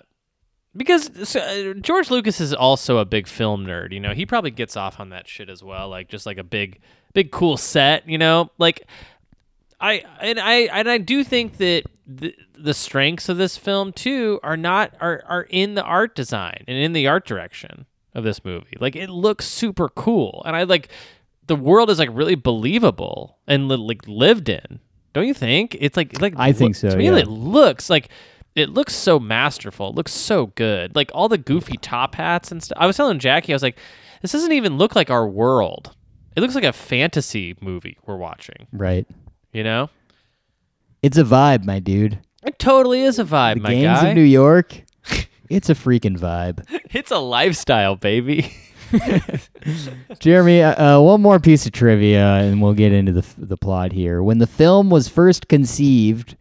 because 0.75 1.35
uh, 1.35 1.73
George 1.81 2.11
Lucas 2.11 2.41
is 2.41 2.53
also 2.53 2.97
a 2.97 3.05
big 3.05 3.27
film 3.27 3.65
nerd, 3.65 3.91
you 3.91 3.99
know. 3.99 4.13
He 4.13 4.25
probably 4.25 4.51
gets 4.51 4.75
off 4.75 4.99
on 4.99 5.09
that 5.09 5.27
shit 5.27 5.49
as 5.49 5.63
well, 5.63 5.89
like 5.89 6.09
just 6.09 6.25
like 6.25 6.37
a 6.37 6.43
big, 6.43 6.79
big 7.13 7.31
cool 7.31 7.57
set, 7.57 8.07
you 8.07 8.17
know. 8.17 8.51
Like, 8.57 8.87
I 9.79 10.03
and 10.19 10.39
I 10.39 10.53
and 10.63 10.89
I 10.89 10.97
do 10.97 11.23
think 11.23 11.57
that 11.57 11.83
the 12.07 12.35
the 12.57 12.73
strengths 12.73 13.29
of 13.29 13.37
this 13.37 13.57
film 13.57 13.91
too 13.93 14.39
are 14.43 14.57
not 14.57 14.93
are 14.99 15.23
are 15.27 15.47
in 15.49 15.75
the 15.75 15.83
art 15.83 16.15
design 16.15 16.63
and 16.67 16.77
in 16.77 16.93
the 16.93 17.07
art 17.07 17.25
direction 17.25 17.85
of 18.13 18.23
this 18.23 18.43
movie. 18.43 18.77
Like 18.79 18.95
it 18.95 19.09
looks 19.09 19.45
super 19.45 19.89
cool, 19.89 20.43
and 20.45 20.55
I 20.55 20.63
like 20.63 20.89
the 21.47 21.55
world 21.55 21.89
is 21.89 21.99
like 21.99 22.09
really 22.11 22.35
believable 22.35 23.37
and 23.47 23.67
li- 23.67 23.77
like 23.77 24.07
lived 24.07 24.49
in. 24.49 24.79
Don't 25.13 25.27
you 25.27 25.33
think? 25.33 25.77
It's 25.79 25.95
like 25.95 26.19
like 26.21 26.33
I 26.37 26.51
think 26.51 26.75
so, 26.75 26.89
To 26.89 26.97
me, 26.97 27.05
yeah. 27.05 27.15
it 27.17 27.27
looks 27.27 27.89
like 27.89 28.09
it 28.55 28.69
looks 28.69 28.93
so 28.95 29.19
masterful. 29.19 29.89
It 29.89 29.95
looks 29.95 30.13
so 30.13 30.47
good. 30.47 30.95
Like 30.95 31.11
all 31.13 31.27
the 31.29 31.37
goofy 31.37 31.77
top 31.77 32.15
hats 32.15 32.51
and 32.51 32.63
stuff. 32.63 32.77
I 32.79 32.87
was 32.87 32.95
telling 32.97 33.19
Jackie, 33.19 33.51
I 33.53 33.55
was 33.55 33.63
like, 33.63 33.77
this 34.21 34.31
doesn't 34.31 34.51
even 34.53 34.77
look 34.77 34.95
like 34.95 35.09
our 35.11 35.27
world. 35.27 35.95
It 36.35 36.41
looks 36.41 36.55
like 36.55 36.63
a 36.63 36.73
fantasy 36.73 37.55
movie 37.61 37.97
we're 38.05 38.17
watching. 38.17 38.67
Right. 38.71 39.05
You 39.53 39.63
know, 39.63 39.89
It's 41.01 41.17
a 41.17 41.23
vibe, 41.23 41.63
my 41.65 41.79
dude. 41.79 42.19
it 42.43 42.59
totally 42.59 43.01
is 43.03 43.19
a 43.19 43.23
vibe, 43.25 43.55
The 43.55 43.59
my 43.61 43.69
gangs 43.73 44.01
guy. 44.01 44.09
of 44.09 44.15
New 44.15 44.21
York. 44.23 44.81
It's 45.47 45.69
a 45.69 45.75
freaking 45.75 46.17
vibe. 46.17 46.65
it's 46.91 47.11
a 47.11 47.19
lifestyle, 47.19 47.95
baby. 47.95 48.51
Jeremy, 50.19 50.63
uh, 50.63 50.97
uh, 50.97 51.01
one 51.01 51.21
more 51.21 51.39
piece 51.39 51.65
of 51.67 51.71
trivia, 51.71 52.25
and 52.37 52.61
we'll 52.63 52.73
get 52.73 52.91
into 52.91 53.11
the 53.11 53.25
the 53.37 53.55
plot 53.57 53.91
here. 53.91 54.23
When 54.23 54.39
the 54.39 54.47
film 54.47 54.89
was 54.89 55.07
first 55.07 55.47
conceived 55.47 56.35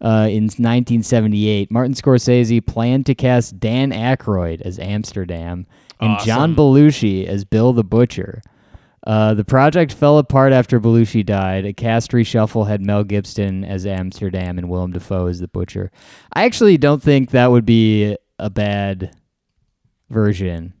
uh, 0.00 0.28
in 0.30 0.44
1978, 0.44 1.70
Martin 1.70 1.94
Scorsese 1.94 2.64
planned 2.64 3.06
to 3.06 3.14
cast 3.14 3.58
Dan 3.58 3.92
Aykroyd 3.92 4.60
as 4.60 4.78
Amsterdam 4.78 5.66
and 6.00 6.18
John 6.20 6.54
Belushi 6.54 7.26
as 7.26 7.44
Bill 7.44 7.72
the 7.72 7.84
Butcher. 7.84 8.42
Uh, 9.06 9.34
the 9.34 9.44
project 9.44 9.92
fell 9.92 10.18
apart 10.18 10.52
after 10.52 10.80
Belushi 10.80 11.24
died. 11.24 11.64
A 11.64 11.72
cast 11.72 12.10
reshuffle 12.10 12.66
had 12.66 12.84
Mel 12.84 13.04
Gibson 13.04 13.64
as 13.64 13.86
Amsterdam 13.86 14.58
and 14.58 14.68
Willem 14.68 14.92
Dafoe 14.92 15.28
as 15.28 15.38
the 15.38 15.48
Butcher. 15.48 15.92
I 16.32 16.44
actually 16.44 16.76
don't 16.76 17.02
think 17.02 17.30
that 17.30 17.50
would 17.50 17.64
be 17.64 18.16
a 18.38 18.50
bad 18.50 19.16
version. 20.10 20.74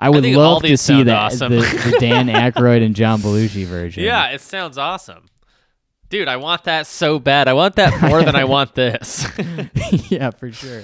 I 0.00 0.10
would 0.10 0.24
all 0.24 0.54
love 0.54 0.62
to 0.62 0.76
see 0.76 1.02
that 1.04 1.16
awesome. 1.16 1.52
the, 1.52 1.60
the 1.60 1.96
Dan 2.00 2.26
Aykroyd 2.28 2.84
and 2.84 2.96
John 2.96 3.20
Belushi 3.20 3.66
version. 3.66 4.02
Yeah, 4.02 4.30
it 4.30 4.40
sounds 4.40 4.76
awesome. 4.76 5.26
Dude, 6.10 6.26
I 6.26 6.38
want 6.38 6.64
that 6.64 6.88
so 6.88 7.20
bad. 7.20 7.46
I 7.46 7.52
want 7.52 7.76
that 7.76 8.02
more 8.02 8.24
than 8.24 8.34
I 8.34 8.44
want 8.56 8.74
this. 8.74 9.26
yeah, 10.10 10.30
for 10.30 10.50
sure. 10.50 10.82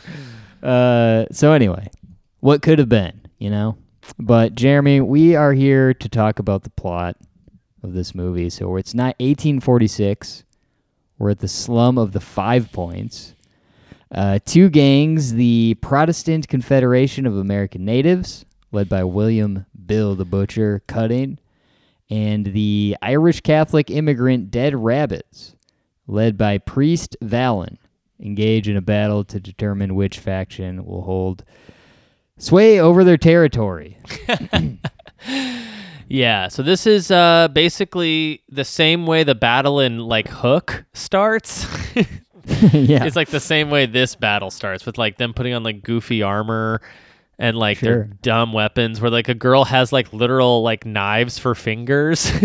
Uh, 0.62 1.26
so 1.32 1.52
anyway, 1.52 1.90
what 2.38 2.62
could 2.62 2.78
have 2.78 2.88
been, 2.88 3.20
you 3.38 3.50
know? 3.50 3.76
But 4.20 4.54
Jeremy, 4.54 5.00
we 5.00 5.34
are 5.34 5.52
here 5.52 5.92
to 5.94 6.08
talk 6.08 6.38
about 6.38 6.62
the 6.62 6.70
plot 6.70 7.16
of 7.82 7.92
this 7.92 8.14
movie. 8.14 8.48
So 8.50 8.76
it's 8.76 8.94
not 8.94 9.16
1846. 9.18 10.44
We're 11.18 11.30
at 11.30 11.40
the 11.40 11.48
slum 11.48 11.98
of 11.98 12.12
the 12.12 12.20
Five 12.20 12.70
Points. 12.70 13.34
Uh, 14.14 14.38
two 14.44 14.68
gangs, 14.70 15.34
the 15.34 15.76
Protestant 15.80 16.46
Confederation 16.46 17.26
of 17.26 17.36
American 17.36 17.84
Natives, 17.84 18.44
led 18.70 18.88
by 18.88 19.02
William 19.02 19.66
Bill 19.86 20.14
the 20.14 20.24
Butcher 20.24 20.82
Cutting, 20.86 21.40
and 22.10 22.46
the 22.46 22.96
Irish 23.02 23.40
Catholic 23.40 23.90
immigrant 23.90 24.50
Dead 24.50 24.74
Rabbits, 24.74 25.56
led 26.06 26.36
by 26.36 26.58
Priest 26.58 27.16
Vallon, 27.20 27.78
engage 28.20 28.68
in 28.68 28.76
a 28.76 28.80
battle 28.80 29.24
to 29.24 29.40
determine 29.40 29.94
which 29.94 30.18
faction 30.18 30.84
will 30.84 31.02
hold 31.02 31.44
sway 32.38 32.80
over 32.80 33.04
their 33.04 33.16
territory. 33.16 33.98
yeah, 36.08 36.48
so 36.48 36.62
this 36.62 36.86
is 36.86 37.10
uh, 37.10 37.48
basically 37.52 38.42
the 38.48 38.64
same 38.64 39.06
way 39.06 39.24
the 39.24 39.34
battle 39.34 39.80
in 39.80 39.98
like 39.98 40.28
Hook 40.28 40.84
starts. 40.94 41.66
yeah. 42.72 43.04
It's 43.04 43.16
like 43.16 43.30
the 43.30 43.40
same 43.40 43.70
way 43.70 43.86
this 43.86 44.14
battle 44.14 44.50
starts 44.50 44.86
with 44.86 44.98
like 44.98 45.18
them 45.18 45.34
putting 45.34 45.52
on 45.52 45.64
like 45.64 45.82
goofy 45.82 46.22
armor 46.22 46.80
and 47.38 47.56
like 47.56 47.78
Sure. 47.78 47.90
their 47.90 48.04
dumb 48.22 48.52
weapons 48.52 49.00
where 49.00 49.10
like 49.10 49.28
a 49.28 49.34
girl 49.34 49.64
has 49.64 49.92
like 49.92 50.12
literal 50.12 50.62
like 50.62 50.86
knives 50.86 51.38
for 51.38 51.54
fingers. 51.54 52.30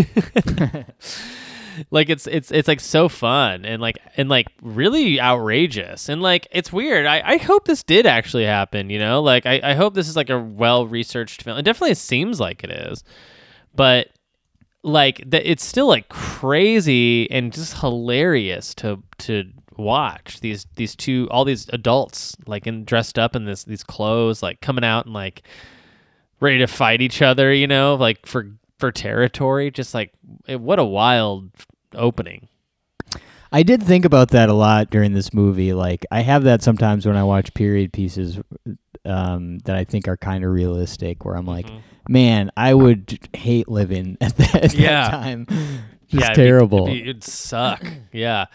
like 1.90 2.10
it's 2.10 2.28
it's 2.28 2.52
it's 2.52 2.68
like 2.68 2.80
so 2.82 3.08
fun 3.08 3.64
and 3.66 3.82
like 3.82 3.98
and 4.18 4.28
like 4.30 4.48
really 4.62 5.20
outrageous. 5.22 6.10
And 6.10 6.22
like 6.22 6.48
it's 6.52 6.72
weird. 6.74 7.06
I 7.06 7.22
i 7.26 7.38
hope 7.38 7.66
this 7.66 7.84
did 7.84 8.06
actually 8.06 8.46
happen 8.46 8.90
you 8.90 9.00
know? 9.00 9.22
Like 9.22 9.46
i, 9.46 9.60
I 9.64 9.74
hope 9.76 9.94
this 9.94 10.10
is 10.10 10.16
like 10.16 10.30
a 10.30 10.40
well 10.40 10.86
researched 10.88 11.44
film. 11.44 11.58
It 11.58 11.64
definitely 11.64 11.96
seems 11.96 12.40
like 12.40 12.64
it 12.64 12.72
is. 12.72 13.04
But 13.74 14.10
like 14.84 15.24
the, 15.30 15.50
it's 15.50 15.64
still 15.64 15.88
like 15.88 16.10
crazy 16.10 17.30
and 17.32 17.54
just 17.54 17.80
hilarious 17.80 18.74
to 18.76 19.02
to 19.20 19.46
watch 19.78 20.40
these 20.42 20.66
these 20.76 20.96
two 20.96 21.28
all 21.32 21.46
these 21.46 21.68
adults 21.70 22.36
like 22.46 22.68
in 22.68 22.84
dressed 22.86 23.18
up 23.18 23.36
in 23.36 23.46
this 23.46 23.64
these 23.64 23.84
clothes 23.84 24.44
like 24.44 24.60
coming 24.62 24.84
out 24.84 25.06
and 25.06 25.14
like 25.14 25.44
ready 26.40 26.58
to 26.60 26.68
fight 26.68 27.02
each 27.02 27.22
other 27.22 27.54
you 27.54 27.68
know 27.68 27.96
like 27.96 28.26
for 28.26 28.52
for 28.80 28.92
territory 28.92 29.72
just 29.72 29.94
like 29.94 30.12
it, 30.48 30.60
what 30.60 30.80
a 30.80 30.84
wild 30.84 31.50
opening 31.96 32.48
I 33.54 33.64
did 33.64 33.84
think 33.84 34.06
about 34.06 34.30
that 34.30 34.48
a 34.48 34.54
lot 34.54 34.90
during 34.92 35.12
this 35.12 35.34
movie. 35.34 35.74
Like 35.74 36.06
I 36.10 36.22
have 36.22 36.46
that 36.46 36.64
sometimes 36.64 37.06
when 37.06 37.18
I 37.18 37.24
watch 37.26 37.54
period 37.54 37.92
pieces 37.92 38.40
um, 39.04 39.60
that 39.66 39.76
I 39.76 39.84
think 39.84 40.08
are 40.08 40.16
kind 40.16 40.46
of 40.46 40.52
realistic, 40.52 41.26
where 41.26 41.36
I'm 41.36 41.46
like, 41.46 41.68
man, 42.08 42.50
I 42.56 42.74
would 42.74 43.20
hate 43.34 43.68
living 43.68 44.16
at 44.22 44.38
that, 44.38 44.56
at 44.56 44.72
that 44.72 45.12
time. 45.12 45.46
Just 45.48 45.60
yeah 46.12 46.18
it'd 46.28 46.30
be- 46.30 46.34
terrible. 46.36 46.88
it'd, 46.88 47.04
be- 47.04 47.10
it'd 47.10 47.24
suck 47.26 47.86
yeah 48.14 48.46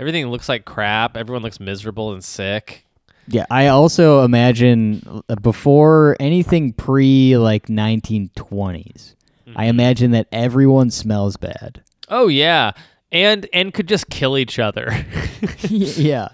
everything 0.00 0.26
looks 0.26 0.48
like 0.48 0.64
crap 0.64 1.16
everyone 1.16 1.42
looks 1.44 1.60
miserable 1.60 2.12
and 2.12 2.24
sick 2.24 2.84
Yeah, 3.28 3.46
I 3.50 3.68
also 3.68 4.24
imagine 4.24 5.22
uh, 5.28 5.36
before 5.36 6.16
anything 6.18 6.72
pre 6.72 7.36
like 7.36 7.66
1920s, 7.68 9.14
Mm-hmm. 9.46 9.58
I 9.58 9.64
imagine 9.66 10.10
that 10.12 10.26
everyone 10.32 10.90
smells 10.90 11.36
bad. 11.36 11.82
oh 12.08 12.28
yeah 12.28 12.72
and 13.12 13.48
and 13.52 13.72
could 13.74 13.88
just 13.88 14.08
kill 14.08 14.36
each 14.38 14.58
other 14.58 14.90
yeah. 15.68 16.28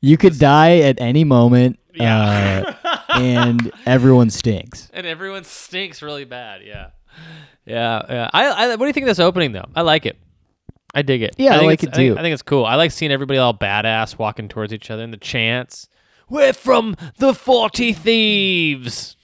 You 0.00 0.16
could 0.18 0.38
die 0.38 0.78
at 0.80 1.00
any 1.00 1.24
moment, 1.24 1.78
Yeah. 1.94 2.74
uh, 2.84 2.98
and 3.14 3.72
everyone 3.86 4.28
stinks. 4.30 4.90
and 4.92 5.06
everyone 5.06 5.44
stinks 5.44 6.02
really 6.02 6.24
bad. 6.26 6.60
Yeah, 6.62 6.90
yeah, 7.64 8.02
yeah. 8.10 8.30
I, 8.32 8.46
I 8.48 8.68
what 8.76 8.80
do 8.80 8.86
you 8.86 8.92
think 8.92 9.04
of 9.04 9.08
this 9.08 9.18
opening 9.18 9.52
though? 9.52 9.64
I 9.74 9.80
like 9.80 10.04
it. 10.04 10.18
I 10.94 11.02
dig 11.02 11.22
it. 11.22 11.34
Yeah, 11.38 11.54
I 11.54 11.58
think 11.58 11.66
like 11.66 11.82
it's- 11.82 11.98
it 11.98 12.00
too. 12.00 12.18
I 12.18 12.22
think 12.22 12.32
it's 12.32 12.42
cool. 12.42 12.64
I 12.64 12.76
like 12.76 12.90
seeing 12.90 13.10
everybody 13.12 13.38
all 13.38 13.52
badass 13.54 14.18
walking 14.18 14.48
towards 14.48 14.72
each 14.72 14.90
other 14.90 15.02
and 15.02 15.12
the 15.12 15.16
chants. 15.18 15.88
We're 16.28 16.52
from 16.52 16.96
the 17.18 17.34
Forty 17.34 17.92
Thieves. 17.92 19.16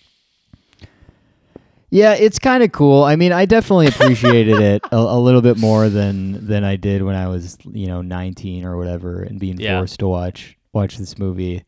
Yeah, 1.93 2.15
it's 2.15 2.39
kind 2.39 2.63
of 2.63 2.71
cool. 2.71 3.03
I 3.03 3.17
mean, 3.17 3.33
I 3.33 3.47
definitely 3.47 3.89
appreciated 3.89 4.61
it 4.61 4.83
a, 4.93 4.97
a 4.97 5.19
little 5.19 5.43
bit 5.43 5.57
more 5.59 5.89
than 5.89 6.47
than 6.47 6.63
I 6.63 6.77
did 6.77 7.03
when 7.03 7.17
I 7.17 7.27
was, 7.29 7.59
you 7.73 7.87
know, 7.89 8.01
19 8.01 8.65
or 8.65 8.77
whatever, 8.77 9.23
and 9.23 9.41
being 9.41 9.59
Yeah. 9.59 9.79
forced 9.81 9.99
to 10.01 10.09
watch 10.09 10.57
watch 10.73 10.99
this 10.99 11.19
movie. 11.19 11.65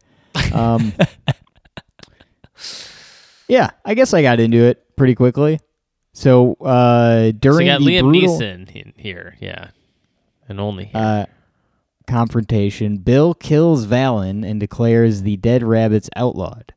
Um, 0.53 0.93
yeah, 3.49 3.71
I 3.85 3.95
guess 3.95 4.15
I 4.15 4.23
got 4.23 4.41
into 4.41 4.59
it 4.59 4.97
pretty 4.97 5.15
quickly. 5.15 5.59
So 6.13 6.55
uh, 6.55 7.27
So 7.27 7.33
during 7.33 7.67
you 7.67 7.73
got 7.73 7.81
the 7.81 7.87
Liam 7.87 8.03
brutal 8.03 8.39
Neeson 8.39 8.71
in 8.77 8.93
here, 8.97 9.37
yeah, 9.41 9.71
and 10.53 10.61
only 10.61 10.85
here. 10.87 11.01
uh, 11.01 11.27
confrontation, 12.07 12.99
Bill 12.99 13.35
kills 13.35 13.85
Vallon 13.85 14.45
and 14.45 14.61
declares 14.61 15.23
the 15.23 15.37
dead 15.37 15.63
rabbits 15.63 16.11
outlawed. 16.15 16.75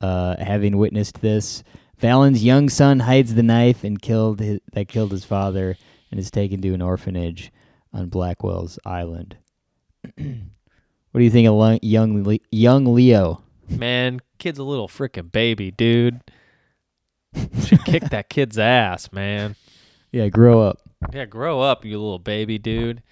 Uh, 0.00 0.36
having 0.42 0.76
witnessed 0.76 1.20
this, 1.20 1.62
Vallon's 1.98 2.44
young 2.44 2.68
son 2.68 3.00
hides 3.00 3.34
the 3.34 3.42
knife 3.42 3.84
and 3.84 4.00
killed 4.00 4.40
his, 4.40 4.60
that 4.72 4.88
killed 4.88 5.10
his 5.12 5.24
father 5.24 5.76
and 6.10 6.18
is 6.20 6.30
taken 6.30 6.60
to 6.62 6.72
an 6.74 6.82
orphanage 6.82 7.52
on 7.92 8.08
Blackwell's 8.08 8.78
Island. 8.84 9.36
what 10.16 11.18
do 11.18 11.22
you 11.22 11.30
think 11.30 11.46
of 11.48 11.54
lo- 11.54 11.78
young 11.82 12.22
Le- 12.24 12.38
young 12.50 12.94
Leo? 12.94 13.42
Man, 13.68 14.20
kid's 14.38 14.58
a 14.58 14.64
little 14.64 14.88
freaking 14.88 15.30
baby, 15.30 15.70
dude. 15.70 16.20
Should 17.64 17.84
kick 17.84 18.02
that 18.10 18.28
kid's 18.28 18.58
ass, 18.58 19.12
man. 19.12 19.54
Yeah, 20.10 20.28
grow 20.28 20.62
up. 20.62 20.78
Yeah, 21.12 21.24
grow 21.24 21.60
up, 21.60 21.84
you 21.84 21.98
little 21.98 22.18
baby 22.18 22.58
dude. 22.58 23.02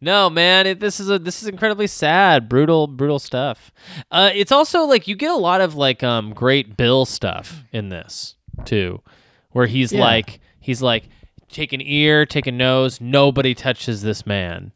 No, 0.00 0.28
man, 0.28 0.66
it, 0.66 0.80
this 0.80 1.00
is 1.00 1.08
a 1.10 1.18
this 1.18 1.42
is 1.42 1.48
incredibly 1.48 1.86
sad, 1.86 2.48
brutal, 2.48 2.86
brutal 2.86 3.18
stuff. 3.18 3.72
Uh, 4.10 4.30
it's 4.34 4.52
also 4.52 4.82
like 4.84 5.08
you 5.08 5.14
get 5.16 5.30
a 5.30 5.36
lot 5.36 5.60
of 5.60 5.74
like 5.74 6.02
um 6.02 6.32
great 6.34 6.76
Bill 6.76 7.04
stuff 7.06 7.64
in 7.72 7.88
this 7.88 8.36
too, 8.64 9.02
where 9.52 9.66
he's 9.66 9.92
Yeah. 9.92 10.00
like 10.00 10.40
he's 10.60 10.82
like 10.82 11.08
take 11.48 11.72
an 11.72 11.80
ear, 11.80 12.26
take 12.26 12.46
a 12.46 12.52
nose, 12.52 13.00
nobody 13.00 13.54
touches 13.54 14.02
this 14.02 14.26
man. 14.26 14.72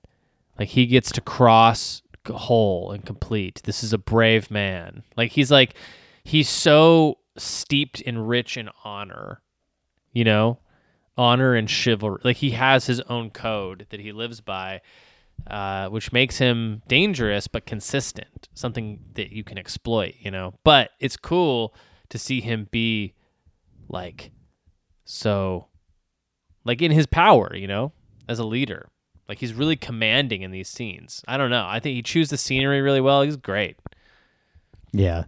Like 0.58 0.68
he 0.68 0.86
gets 0.86 1.12
to 1.12 1.20
cross 1.20 2.02
whole 2.28 2.92
and 2.92 3.04
complete. 3.04 3.61
This 3.64 3.82
is 3.82 3.92
a 3.92 3.98
brave 3.98 4.50
man. 4.50 5.02
Like 5.16 5.32
he's 5.32 5.50
like 5.50 5.74
he's 6.24 6.48
so 6.48 7.18
steeped 7.36 8.00
in 8.00 8.18
rich 8.18 8.56
in 8.56 8.70
honor, 8.84 9.42
you 10.12 10.24
know, 10.24 10.58
honor 11.20 11.54
and 11.54 11.68
chivalry. 11.68 12.18
Like 12.24 12.38
he 12.38 12.52
has 12.52 12.86
his 12.86 13.00
own 13.02 13.28
code 13.28 13.86
that 13.90 14.00
he 14.00 14.10
lives 14.10 14.40
by, 14.40 14.80
uh, 15.46 15.90
which 15.90 16.12
makes 16.12 16.38
him 16.38 16.80
dangerous 16.88 17.46
but 17.46 17.66
consistent. 17.66 18.48
Something 18.54 19.00
that 19.14 19.30
you 19.30 19.44
can 19.44 19.58
exploit, 19.58 20.14
you 20.18 20.30
know. 20.30 20.54
But 20.64 20.92
it's 20.98 21.18
cool 21.18 21.74
to 22.08 22.18
see 22.18 22.40
him 22.40 22.68
be 22.70 23.12
like 23.86 24.30
so, 25.04 25.66
like 26.64 26.80
in 26.80 26.90
his 26.90 27.04
power, 27.04 27.54
you 27.54 27.66
know, 27.66 27.92
as 28.26 28.38
a 28.38 28.44
leader. 28.44 28.88
Like 29.28 29.40
he's 29.40 29.52
really 29.52 29.76
commanding 29.76 30.40
in 30.40 30.52
these 30.52 30.70
scenes. 30.70 31.22
I 31.28 31.36
don't 31.36 31.50
know. 31.50 31.66
I 31.68 31.80
think 31.80 31.96
he 31.96 32.02
chews 32.02 32.30
the 32.30 32.38
scenery 32.38 32.80
really 32.80 33.02
well. 33.02 33.20
He's 33.20 33.36
great. 33.36 33.76
Yeah. 34.92 35.24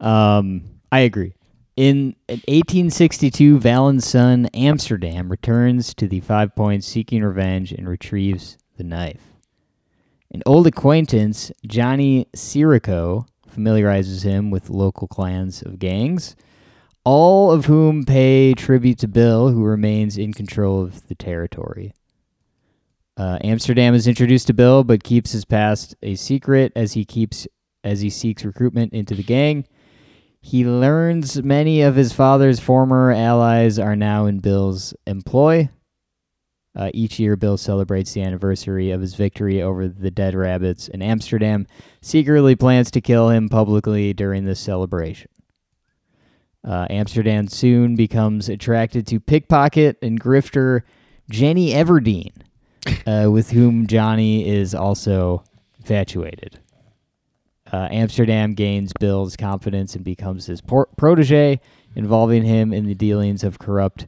Um, 0.00 0.80
I 0.90 1.00
agree. 1.00 1.34
In, 1.80 2.14
in 2.28 2.42
1862, 2.46 3.58
Vallon's 3.58 4.06
son 4.06 4.50
Amsterdam 4.52 5.30
returns 5.30 5.94
to 5.94 6.06
the 6.06 6.20
Five 6.20 6.54
Points 6.54 6.86
seeking 6.86 7.22
revenge 7.22 7.72
and 7.72 7.88
retrieves 7.88 8.58
the 8.76 8.84
knife. 8.84 9.32
An 10.30 10.42
old 10.44 10.66
acquaintance, 10.66 11.50
Johnny 11.66 12.26
Sirocco, 12.34 13.24
familiarizes 13.48 14.24
him 14.24 14.50
with 14.50 14.68
local 14.68 15.08
clans 15.08 15.62
of 15.62 15.78
gangs, 15.78 16.36
all 17.02 17.50
of 17.50 17.64
whom 17.64 18.04
pay 18.04 18.52
tribute 18.52 18.98
to 18.98 19.08
Bill, 19.08 19.48
who 19.48 19.64
remains 19.64 20.18
in 20.18 20.34
control 20.34 20.82
of 20.82 21.08
the 21.08 21.14
territory. 21.14 21.94
Uh, 23.16 23.38
Amsterdam 23.42 23.94
is 23.94 24.06
introduced 24.06 24.48
to 24.48 24.52
Bill, 24.52 24.84
but 24.84 25.02
keeps 25.02 25.32
his 25.32 25.46
past 25.46 25.94
a 26.02 26.14
secret 26.14 26.72
as 26.76 26.92
he 26.92 27.06
keeps 27.06 27.48
as 27.82 28.02
he 28.02 28.10
seeks 28.10 28.44
recruitment 28.44 28.92
into 28.92 29.14
the 29.14 29.22
gang. 29.22 29.64
He 30.40 30.64
learns 30.64 31.42
many 31.42 31.82
of 31.82 31.96
his 31.96 32.12
father's 32.12 32.60
former 32.60 33.12
allies 33.12 33.78
are 33.78 33.96
now 33.96 34.26
in 34.26 34.38
Bill's 34.38 34.94
employ. 35.06 35.68
Uh, 36.74 36.90
each 36.94 37.18
year, 37.18 37.36
Bill 37.36 37.56
celebrates 37.56 38.12
the 38.12 38.22
anniversary 38.22 38.90
of 38.90 39.00
his 39.00 39.14
victory 39.14 39.60
over 39.60 39.88
the 39.88 40.10
Dead 40.10 40.34
Rabbits, 40.34 40.88
and 40.88 41.02
Amsterdam 41.02 41.66
secretly 42.00 42.54
plans 42.56 42.90
to 42.92 43.00
kill 43.00 43.28
him 43.28 43.48
publicly 43.48 44.12
during 44.12 44.44
this 44.44 44.60
celebration. 44.60 45.30
Uh, 46.66 46.86
Amsterdam 46.88 47.48
soon 47.48 47.96
becomes 47.96 48.48
attracted 48.48 49.06
to 49.08 49.18
pickpocket 49.18 49.98
and 50.00 50.20
grifter 50.20 50.82
Jenny 51.28 51.72
Everdeen, 51.72 52.32
uh, 53.06 53.30
with 53.30 53.50
whom 53.50 53.86
Johnny 53.86 54.48
is 54.48 54.74
also 54.74 55.42
infatuated. 55.78 56.60
Uh, 57.72 57.88
Amsterdam 57.90 58.54
gains 58.54 58.92
Bill's 58.98 59.36
confidence 59.36 59.94
and 59.94 60.04
becomes 60.04 60.46
his 60.46 60.60
por- 60.60 60.88
protege, 60.96 61.60
involving 61.94 62.42
him 62.42 62.72
in 62.72 62.86
the 62.86 62.94
dealings 62.94 63.44
of 63.44 63.58
corrupt 63.58 64.06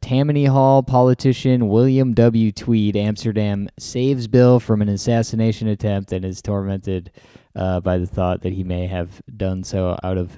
Tammany 0.00 0.44
Hall 0.46 0.82
politician 0.82 1.68
William 1.68 2.12
W. 2.14 2.52
Tweed. 2.52 2.96
Amsterdam 2.96 3.68
saves 3.78 4.26
Bill 4.28 4.60
from 4.60 4.80
an 4.82 4.88
assassination 4.88 5.66
attempt 5.68 6.12
and 6.12 6.24
is 6.24 6.40
tormented 6.40 7.10
uh, 7.56 7.80
by 7.80 7.98
the 7.98 8.06
thought 8.06 8.42
that 8.42 8.52
he 8.52 8.62
may 8.62 8.86
have 8.86 9.20
done 9.36 9.64
so 9.64 9.98
out 10.04 10.16
of 10.16 10.36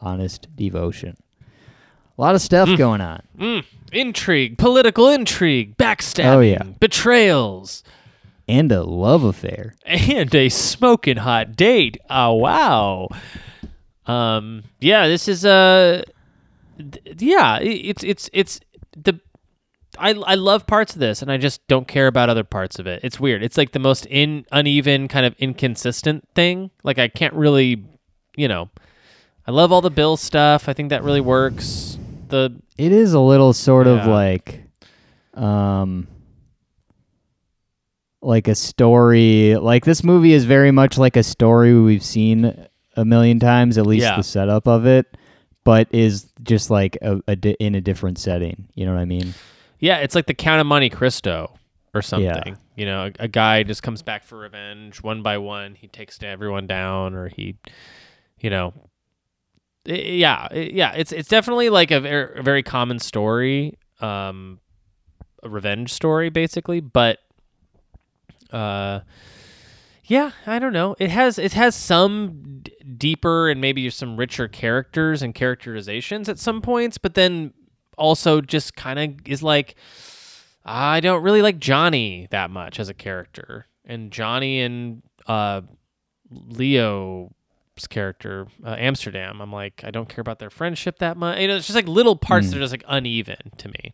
honest 0.00 0.48
devotion. 0.56 1.16
A 2.18 2.20
lot 2.20 2.34
of 2.34 2.40
stuff 2.40 2.68
going 2.76 3.00
on. 3.00 3.22
Mm. 3.38 3.64
Intrigue, 3.92 4.58
political 4.58 5.08
intrigue, 5.08 5.76
backstabbing, 5.76 6.24
Oh, 6.24 6.40
yeah. 6.40 6.62
betrayals, 6.80 7.84
And 8.48 8.70
a 8.70 8.82
love 8.84 9.24
affair. 9.24 9.74
and 9.84 10.32
a 10.34 10.48
smoking 10.48 11.16
hot 11.18 11.56
date. 11.56 11.98
Oh 12.08 12.34
wow. 12.34 13.08
Um. 14.06 14.62
Yeah. 14.80 15.08
This 15.08 15.26
is 15.28 15.44
uh, 15.44 16.02
th- 16.78 17.20
yeah. 17.20 17.58
It's 17.60 18.04
it's 18.04 18.30
it's 18.32 18.60
the. 18.96 19.20
I, 19.98 20.10
I 20.10 20.34
love 20.34 20.66
parts 20.66 20.92
of 20.92 21.00
this 21.00 21.22
and 21.22 21.32
I 21.32 21.38
just 21.38 21.66
don't 21.68 21.88
care 21.88 22.06
about 22.06 22.28
other 22.28 22.44
parts 22.44 22.78
of 22.78 22.86
it. 22.86 23.00
It's 23.02 23.18
weird. 23.18 23.42
It's 23.42 23.56
like 23.56 23.72
the 23.72 23.78
most 23.78 24.04
in 24.06 24.44
uneven 24.52 25.08
kind 25.08 25.24
of 25.24 25.34
inconsistent 25.38 26.28
thing. 26.34 26.70
Like 26.84 26.98
I 26.98 27.08
can't 27.08 27.32
really, 27.32 27.82
you 28.36 28.46
know, 28.46 28.68
I 29.46 29.52
love 29.52 29.72
all 29.72 29.80
the 29.80 29.90
Bill 29.90 30.18
stuff. 30.18 30.68
I 30.68 30.74
think 30.74 30.90
that 30.90 31.02
really 31.02 31.22
works. 31.22 31.98
The 32.28 32.54
It 32.76 32.92
is 32.92 33.14
a 33.14 33.20
little 33.20 33.54
sort 33.54 33.86
of 33.86 34.06
like 34.06 34.64
um 35.32 36.06
like 38.22 38.48
a 38.48 38.54
story 38.54 39.56
like 39.56 39.84
this 39.84 40.02
movie 40.02 40.32
is 40.32 40.44
very 40.44 40.70
much 40.70 40.98
like 40.98 41.16
a 41.16 41.22
story 41.22 41.78
we've 41.78 42.02
seen 42.04 42.66
a 42.96 43.04
million 43.04 43.38
times 43.38 43.76
at 43.78 43.86
least 43.86 44.02
Yeah. 44.04 44.16
the 44.16 44.22
setup 44.22 44.66
of 44.66 44.86
it 44.86 45.16
but 45.64 45.88
is 45.92 46.32
just 46.42 46.70
like 46.70 46.96
a, 47.02 47.20
a 47.28 47.36
di- 47.36 47.56
in 47.60 47.74
a 47.74 47.80
different 47.80 48.18
setting 48.18 48.68
you 48.74 48.86
know 48.86 48.92
what 48.94 49.00
i 49.00 49.04
mean 49.04 49.34
Yeah, 49.78 49.98
it's 49.98 50.14
like 50.14 50.26
the 50.26 50.34
Count 50.34 50.60
of 50.60 50.66
Monte 50.66 50.88
Cristo 50.88 51.52
or 51.92 52.00
something. 52.00 52.56
You 52.76 52.86
know, 52.86 53.06
a, 53.20 53.24
a 53.24 53.28
guy 53.28 53.62
just 53.62 53.82
comes 53.82 54.00
back 54.02 54.24
for 54.24 54.38
revenge 54.38 55.02
one 55.02 55.22
by 55.22 55.36
one. 55.36 55.74
He 55.74 55.86
takes 55.86 56.22
everyone 56.22 56.66
down, 56.66 57.14
or 57.14 57.28
he, 57.28 57.56
you 58.40 58.48
know, 58.48 58.72
I- 59.86 59.92
yeah, 59.92 60.48
I- 60.50 60.70
yeah. 60.72 60.92
It's 60.92 61.12
it's 61.12 61.28
definitely 61.28 61.68
like 61.68 61.90
a 61.90 62.00
very, 62.00 62.38
a 62.38 62.42
very 62.42 62.62
common 62.62 62.98
story, 62.98 63.76
um, 64.00 64.60
a 65.42 65.48
revenge 65.50 65.92
story 65.92 66.30
basically. 66.30 66.80
But, 66.80 67.18
uh, 68.56 69.00
yeah, 70.04 70.30
I 70.46 70.58
don't 70.58 70.72
know. 70.72 70.94
It 70.98 71.10
has 71.10 71.38
it 71.38 71.52
has 71.54 71.74
some 71.74 72.60
d- 72.62 72.72
deeper 72.96 73.48
and 73.50 73.60
maybe 73.60 73.90
some 73.90 74.16
richer 74.16 74.46
characters 74.48 75.20
and 75.22 75.34
characterizations 75.34 76.28
at 76.28 76.38
some 76.38 76.62
points, 76.62 76.96
but 76.96 77.14
then 77.14 77.52
also 77.98 78.40
just 78.40 78.76
kind 78.76 78.98
of 78.98 79.28
is 79.28 79.42
like 79.42 79.74
I 80.64 81.00
don't 81.00 81.22
really 81.22 81.42
like 81.42 81.58
Johnny 81.58 82.28
that 82.30 82.50
much 82.50 82.78
as 82.78 82.88
a 82.88 82.94
character, 82.94 83.66
and 83.84 84.12
Johnny 84.12 84.60
and 84.60 85.02
uh, 85.26 85.62
Leo's 86.30 87.30
character 87.88 88.46
uh, 88.64 88.76
Amsterdam. 88.78 89.40
I'm 89.40 89.52
like 89.52 89.82
I 89.84 89.90
don't 89.90 90.08
care 90.08 90.20
about 90.20 90.38
their 90.38 90.50
friendship 90.50 90.98
that 91.00 91.16
much. 91.16 91.40
You 91.40 91.48
know, 91.48 91.56
it's 91.56 91.66
just 91.66 91.74
like 91.76 91.88
little 91.88 92.16
parts 92.16 92.50
that 92.50 92.56
are 92.56 92.60
just 92.60 92.72
like 92.72 92.84
uneven 92.86 93.36
to 93.58 93.68
me. 93.68 93.92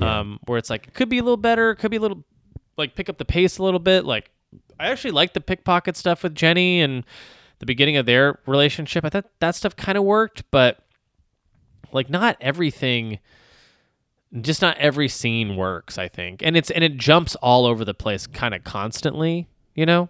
Um, 0.00 0.40
where 0.46 0.56
it's 0.58 0.70
like 0.70 0.88
it 0.88 0.94
could 0.94 1.08
be 1.10 1.18
a 1.18 1.22
little 1.22 1.36
better, 1.36 1.70
it 1.70 1.76
could 1.76 1.90
be 1.90 1.98
a 1.98 2.00
little 2.00 2.24
like 2.76 2.94
pick 2.94 3.08
up 3.08 3.18
the 3.18 3.24
pace 3.24 3.58
a 3.58 3.62
little 3.62 3.80
bit. 3.80 4.04
Like 4.04 4.30
I 4.78 4.88
actually 4.88 5.12
like 5.12 5.32
the 5.32 5.40
pickpocket 5.40 5.96
stuff 5.96 6.22
with 6.22 6.34
Jenny 6.34 6.80
and 6.80 7.04
the 7.58 7.66
beginning 7.66 7.96
of 7.96 8.06
their 8.06 8.38
relationship. 8.46 9.04
I 9.04 9.08
thought 9.08 9.26
that 9.40 9.54
stuff 9.54 9.76
kind 9.76 9.96
of 9.96 10.04
worked, 10.04 10.50
but 10.50 10.84
like 11.92 12.10
not 12.10 12.36
everything 12.40 13.18
just 14.40 14.62
not 14.62 14.78
every 14.78 15.08
scene 15.08 15.56
works 15.56 15.98
i 15.98 16.08
think. 16.08 16.42
And 16.42 16.56
it's 16.56 16.70
and 16.70 16.82
it 16.82 16.96
jumps 16.96 17.34
all 17.36 17.66
over 17.66 17.84
the 17.84 17.94
place 17.94 18.26
kind 18.26 18.54
of 18.54 18.64
constantly 18.64 19.46
you 19.74 19.86
know? 19.86 20.08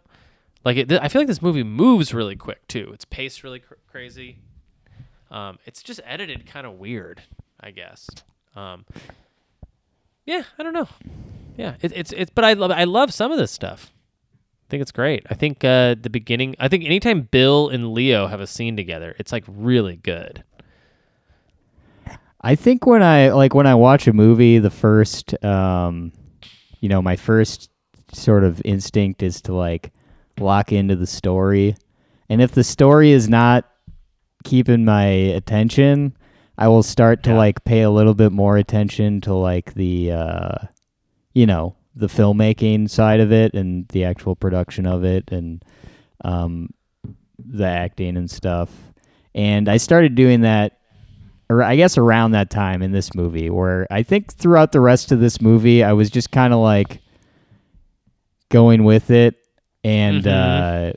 Like 0.64 0.76
it, 0.76 0.92
i 0.92 1.08
feel 1.08 1.20
like 1.20 1.28
this 1.28 1.42
movie 1.42 1.64
moves 1.64 2.14
really 2.14 2.36
quick 2.36 2.66
too. 2.68 2.90
It's 2.94 3.04
paced 3.04 3.42
really 3.42 3.58
cr- 3.58 3.74
crazy. 3.90 4.38
Um, 5.30 5.58
it's 5.66 5.82
just 5.82 6.00
edited 6.04 6.46
kind 6.46 6.66
of 6.66 6.74
weird 6.74 7.22
i 7.60 7.70
guess. 7.70 8.08
Um, 8.54 8.84
yeah 10.24 10.44
i 10.58 10.62
don't 10.62 10.72
know 10.74 10.88
yeah 11.56 11.74
it, 11.82 11.92
it's 11.94 12.12
it's 12.12 12.30
but 12.34 12.44
i 12.44 12.52
love 12.54 12.70
i 12.70 12.84
love 12.84 13.12
some 13.12 13.30
of 13.32 13.38
this 13.38 13.50
stuff. 13.50 13.92
I 14.66 14.66
think 14.72 14.80
it's 14.80 14.92
great. 14.92 15.26
I 15.28 15.34
think 15.34 15.62
uh 15.64 15.96
the 16.00 16.08
beginning 16.10 16.56
i 16.58 16.66
think 16.68 16.84
anytime 16.84 17.22
bill 17.22 17.68
and 17.68 17.92
leo 17.92 18.26
have 18.26 18.40
a 18.40 18.46
scene 18.46 18.74
together 18.76 19.14
it's 19.18 19.30
like 19.32 19.44
really 19.46 19.96
good. 19.96 20.44
I 22.40 22.54
think 22.56 22.86
when 22.86 23.02
i 23.02 23.30
like 23.30 23.54
when 23.54 23.66
i 23.66 23.74
watch 23.74 24.06
a 24.08 24.12
movie 24.12 24.58
the 24.58 24.70
first 24.70 25.32
um 25.44 26.12
you 26.80 26.88
know 26.88 27.00
my 27.02 27.16
first 27.16 27.70
sort 28.12 28.44
of 28.44 28.60
instinct 28.64 29.22
is 29.22 29.40
to 29.42 29.54
like 29.54 29.92
lock 30.38 30.70
into 30.72 30.96
the 30.96 31.06
story. 31.06 31.74
And 32.28 32.42
if 32.42 32.52
the 32.52 32.64
story 32.64 33.10
is 33.12 33.28
not 33.28 33.70
keeping 34.44 34.84
my 34.84 35.04
attention 35.04 36.16
i 36.58 36.66
will 36.66 36.82
start 36.82 37.22
to 37.24 37.30
Yeah. 37.30 37.36
like 37.36 37.64
pay 37.64 37.82
a 37.82 37.90
little 37.90 38.14
bit 38.14 38.32
more 38.32 38.56
attention 38.56 39.20
to 39.22 39.34
like 39.34 39.74
the 39.74 40.10
uh 40.12 40.54
you 41.34 41.46
know 41.46 41.76
the 41.94 42.06
filmmaking 42.06 42.88
side 42.88 43.20
of 43.20 43.32
it 43.32 43.54
and 43.54 43.86
the 43.88 44.04
actual 44.04 44.34
production 44.34 44.86
of 44.86 45.04
it 45.04 45.30
and 45.30 45.64
um 46.24 46.70
the 47.38 47.66
acting 47.66 48.16
and 48.16 48.30
stuff. 48.30 48.70
And 49.34 49.68
i 49.68 49.76
started 49.78 50.14
doing 50.14 50.42
that 50.42 50.78
or 51.52 51.62
I 51.62 51.76
guess 51.76 51.98
around 51.98 52.30
that 52.30 52.48
time 52.48 52.80
in 52.80 52.92
this 52.92 53.14
movie, 53.14 53.50
where 53.50 53.86
I 53.90 54.02
think 54.02 54.32
throughout 54.32 54.72
the 54.72 54.80
rest 54.80 55.12
of 55.12 55.20
this 55.20 55.42
movie, 55.42 55.84
I 55.84 55.92
was 55.92 56.08
just 56.08 56.30
kind 56.30 56.54
of 56.54 56.60
like 56.60 57.00
going 58.48 58.84
with 58.84 59.10
it 59.10 59.36
and 59.84 60.26
uh, 60.26 60.92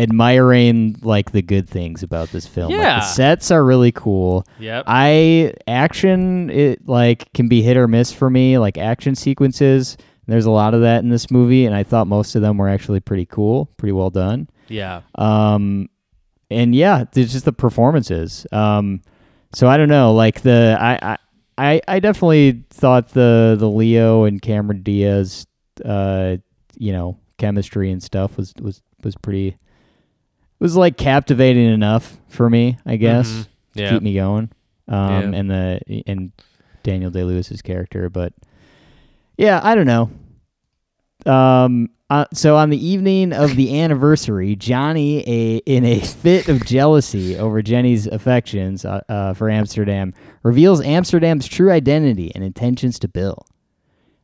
admiring 0.00 0.96
like 1.02 1.32
the 1.32 1.42
good 1.42 1.68
things 1.68 2.02
about 2.02 2.30
this 2.30 2.46
film. 2.46 2.72
Like, 2.72 2.80
Yeah. 2.80 2.96
the 3.00 3.04
sets 3.06 3.50
are 3.50 3.64
really 3.64 3.92
cool. 3.92 4.44
yep 4.58 4.84
I 4.86 5.52
action 5.66 6.50
it 6.50 6.86
like 6.88 7.32
can 7.32 7.48
be 7.48 7.62
hit 7.62 7.76
or 7.76 7.86
miss 7.88 8.12
for 8.12 8.30
me, 8.30 8.58
like 8.58 8.78
action 8.78 9.14
sequences. 9.14 9.96
There's 10.26 10.46
a 10.46 10.50
lot 10.50 10.74
of 10.74 10.80
that 10.82 11.02
in 11.02 11.08
this 11.10 11.30
movie, 11.30 11.66
and 11.66 11.74
I 11.74 11.82
thought 11.82 12.06
most 12.06 12.36
of 12.36 12.42
them 12.42 12.56
were 12.56 12.68
actually 12.68 13.00
pretty 13.00 13.26
cool, 13.26 13.66
pretty 13.76 13.92
well 13.92 14.10
done. 14.10 14.48
yeah 14.68 15.00
Um, 15.16 15.88
and 16.50 16.74
yeah, 16.74 17.04
it's 17.14 17.32
just 17.32 17.44
the 17.44 17.52
performances. 17.52 18.46
Um, 18.52 19.02
so 19.52 19.66
I 19.68 19.76
don't 19.76 19.88
know, 19.88 20.14
like 20.14 20.42
the 20.42 20.76
I, 20.80 20.98
I 21.02 21.16
I 21.58 21.80
I 21.88 22.00
definitely 22.00 22.64
thought 22.70 23.08
the 23.08 23.56
the 23.58 23.68
Leo 23.68 24.24
and 24.24 24.40
Cameron 24.40 24.82
Diaz, 24.82 25.46
uh, 25.84 26.36
you 26.78 26.92
know, 26.92 27.18
chemistry 27.38 27.90
and 27.90 28.00
stuff 28.02 28.36
was 28.36 28.52
was 28.60 28.80
was 29.02 29.16
pretty 29.16 29.56
was 30.60 30.76
like 30.76 30.96
captivating 30.96 31.66
enough 31.72 32.16
for 32.28 32.48
me, 32.48 32.78
I 32.86 32.96
guess, 32.96 33.28
Mhm. 33.30 33.44
to 33.76 33.82
Yeah. 33.82 33.90
keep 33.90 34.02
me 34.02 34.14
going. 34.14 34.50
Um, 34.88 35.32
Yeah. 35.32 35.38
and 35.38 35.50
the 35.50 36.02
and 36.06 36.32
Daniel 36.82 37.10
Day 37.10 37.24
Lewis's 37.24 37.62
character, 37.62 38.08
but 38.08 38.32
yeah, 39.36 39.60
I 39.62 39.74
don't 39.74 39.86
know. 39.86 40.10
Um. 41.26 41.90
Uh, 42.08 42.24
so 42.34 42.56
on 42.56 42.70
the 42.70 42.84
evening 42.84 43.32
of 43.32 43.54
the 43.54 43.80
anniversary, 43.80 44.56
Johnny, 44.56 45.20
a, 45.28 45.58
in 45.58 45.84
a 45.84 46.00
fit 46.00 46.48
of 46.48 46.66
jealousy 46.66 47.38
over 47.38 47.62
Jenny's 47.62 48.08
affections 48.08 48.84
uh, 48.84 49.00
uh, 49.08 49.32
for 49.32 49.48
Amsterdam, 49.48 50.12
reveals 50.42 50.80
Amsterdam's 50.80 51.46
true 51.46 51.70
identity 51.70 52.32
and 52.34 52.42
intentions 52.42 52.98
to 52.98 53.06
Bill. 53.06 53.46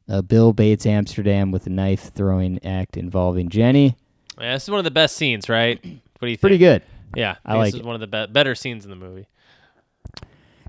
Uh, 0.09 0.21
Bill 0.21 0.53
baits 0.53 0.85
Amsterdam 0.85 1.53
with 1.53 1.69
a 1.69 1.71
knife 1.71 2.11
throwing 2.13 2.59
act 2.67 2.97
involving 2.97 3.51
Jenny. 3.51 3.95
Yeah, 4.41 4.55
this 4.55 4.65
is 4.65 4.71
one 4.71 4.79
of 4.81 4.85
the 4.85 4.91
best 4.91 5.15
scenes, 5.17 5.49
right? 5.49 5.79
What 6.19 6.27
do 6.27 6.31
you 6.31 6.37
think? 6.37 6.41
Pretty 6.41 6.59
good. 6.59 6.83
Yeah, 7.15 7.37
I 7.45 7.57
like 7.57 7.73
this 7.73 7.81
is 7.81 7.87
one 7.87 7.95
of 7.95 8.01
the 8.01 8.07
be- 8.27 8.33
better 8.33 8.55
scenes 8.55 8.85
in 8.85 8.91
the 8.91 8.97
movie. 8.97 9.27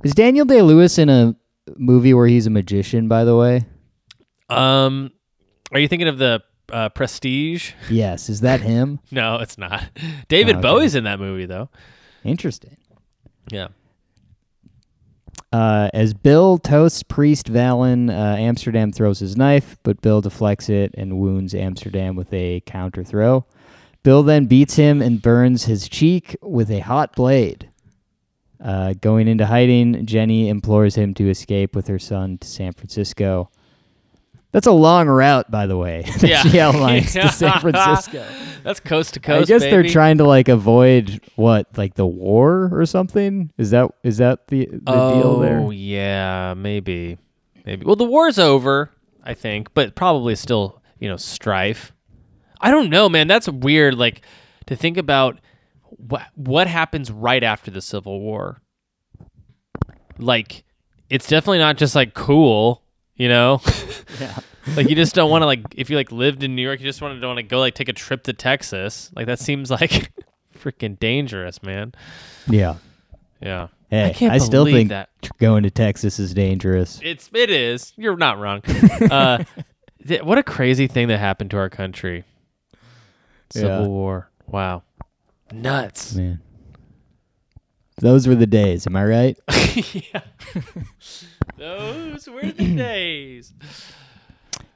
Is 0.04 0.14
Daniel 0.14 0.46
Day 0.46 0.62
Lewis 0.62 0.98
in 0.98 1.10
a 1.10 1.36
movie 1.76 2.14
where 2.14 2.28
he's 2.28 2.46
a 2.48 2.50
magician? 2.50 3.08
By 3.08 3.24
the 3.24 3.36
way, 3.36 3.66
Um, 4.50 5.12
are 5.72 5.80
you 5.80 5.88
thinking 5.88 6.08
of 6.08 6.18
the 6.18 6.44
uh, 6.72 6.90
Prestige? 6.90 7.72
yes. 7.90 8.30
Is 8.30 8.42
that 8.42 8.62
him? 8.62 9.00
No, 9.12 9.38
it's 9.38 9.58
not. 9.58 9.84
David 10.28 10.56
Oh, 10.58 10.60
okay. 10.60 10.68
Bowie's 10.68 10.96
in 10.96 11.04
that 11.06 11.20
movie 11.20 11.46
though. 11.46 11.70
Interesting. 12.24 12.78
Yeah. 13.52 13.70
Uh, 15.54 15.90
as 15.94 16.14
Bill 16.14 16.58
toasts 16.58 17.04
Priest 17.04 17.48
Vallon, 17.48 18.10
uh, 18.10 18.36
Amsterdam 18.38 18.92
throws 18.92 19.20
his 19.20 19.38
knife, 19.38 19.78
but 19.84 20.02
Bill 20.02 20.20
deflects 20.22 20.68
it 20.70 20.92
and 20.98 21.18
wounds 21.20 21.56
Amsterdam 21.56 22.16
with 22.18 22.32
a 22.34 22.62
counter 22.66 23.04
throw. 23.04 23.46
Bill 24.08 24.24
then 24.24 24.46
beats 24.46 24.76
him 24.78 25.02
and 25.02 25.22
burns 25.22 25.66
his 25.66 25.90
cheek 25.90 26.38
with 26.42 26.72
a 26.72 26.80
hot 26.80 27.14
blade. 27.14 27.70
Uh, 28.64 28.94
going 29.02 29.28
into 29.28 29.46
hiding, 29.46 30.06
Jenny 30.06 30.48
implores 30.48 30.96
him 30.96 31.14
to 31.16 31.30
escape 31.30 31.76
with 31.76 31.88
her 31.88 32.00
son 32.00 32.38
to 32.38 32.48
San 32.48 32.72
Francisco. 32.72 33.52
That's 34.54 34.66
a 34.66 34.72
long 34.72 35.10
route, 35.10 35.52
by 35.52 35.68
the 35.68 35.76
way. 35.76 36.04
that 36.22 36.24
Yeah. 36.30 36.42
she 36.44 36.58
outlines 36.58 37.12
to 37.16 37.28
San 37.28 37.60
Francisco. 37.60 38.26
That's 38.64 38.80
coast 38.80 39.16
to 39.16 39.20
coast. 39.20 39.52
I 39.52 39.54
guess 39.54 39.64
they're 39.64 39.84
trying 39.84 40.20
to 40.20 40.24
like 40.24 40.48
avoid 40.48 41.20
what, 41.36 41.78
like 41.78 41.96
the 41.96 42.08
war 42.08 42.70
or 42.72 42.86
something. 42.86 43.52
Is 43.58 43.72
that 43.72 43.92
is 44.04 44.20
that 44.20 44.48
the 44.48 44.68
the 44.72 45.12
deal 45.16 45.40
there? 45.40 45.60
Oh 45.60 45.72
yeah, 45.72 46.54
maybe, 46.56 47.18
maybe. 47.66 47.86
Well, 47.86 47.98
the 47.98 48.06
war's 48.06 48.40
over, 48.40 48.90
I 49.26 49.34
think, 49.34 49.74
but 49.74 49.96
probably 49.96 50.36
still, 50.36 50.82
you 50.98 51.10
know, 51.10 51.18
strife. 51.18 51.92
I 52.62 52.72
don't 52.72 52.90
know, 52.90 53.10
man. 53.10 53.28
That's 53.28 53.48
weird. 53.50 53.96
Like 53.96 54.22
to 54.68 54.76
think 54.76 54.98
about 54.98 55.40
what 55.90 56.24
what 56.36 56.68
happens 56.68 57.12
right 57.12 57.44
after 57.44 57.72
the 57.72 57.82
Civil 57.82 58.20
War. 58.20 58.62
Like, 60.18 60.64
it's 61.10 61.28
definitely 61.28 61.60
not 61.60 61.78
just 61.78 61.96
like 61.96 62.14
cool, 62.14 62.84
you 63.16 63.30
know. 63.30 63.62
Yeah. 64.20 64.40
like 64.76 64.90
you 64.90 64.96
just 64.96 65.14
don't 65.14 65.30
want 65.30 65.44
to 65.44 65.46
like 65.46 65.60
if 65.76 65.92
you 65.92 65.96
like 65.96 66.12
lived 66.12 66.42
in 66.42 66.56
New 66.56 66.62
York, 66.64 66.80
you 66.80 66.86
just 66.88 67.02
want 67.04 67.22
to 67.22 67.28
want 67.28 67.38
to 67.38 67.44
go 67.44 67.60
like 67.60 67.76
take 67.76 67.88
a 67.90 67.94
trip 67.94 68.24
to 68.24 68.34
Texas. 68.34 69.12
Like 69.16 69.28
that 69.28 69.38
seems 69.38 69.70
like 69.70 70.12
freaking 70.58 70.98
dangerous, 70.98 71.62
man. 71.62 71.94
Yeah. 72.50 72.78
Yeah. 73.40 73.68
Hey, 73.92 74.06
I 74.06 74.14
can't 74.14 74.34
I 74.34 74.40
still 74.40 74.66
think 74.66 74.90
that. 74.90 75.10
going 75.38 75.64
to 75.64 75.70
Texas 75.70 76.18
is 76.20 76.34
dangerous. 76.34 77.00
It's 77.04 77.30
it 77.34 77.52
is. 77.52 77.94
You're 77.96 78.18
not 78.18 78.40
wrong. 78.40 78.62
uh, 79.12 79.44
th- 80.08 80.24
what 80.24 80.38
a 80.40 80.44
crazy 80.44 80.88
thing 80.88 81.10
that 81.10 81.20
happened 81.20 81.52
to 81.52 81.58
our 81.58 81.70
country. 81.70 82.24
Civil 83.50 83.82
Yeah. 83.82 83.88
War. 83.88 84.30
Wow. 84.48 84.84
Nuts. 85.52 86.16
Man. 86.16 86.42
Those 88.00 88.28
were 88.28 88.36
the 88.36 88.46
days, 88.48 88.86
am 88.86 88.96
I 88.96 89.06
right? 89.06 89.40
yeah. 89.94 90.22
Those 91.58 92.28
were 92.28 92.52
the 92.52 92.76
days. 92.76 93.54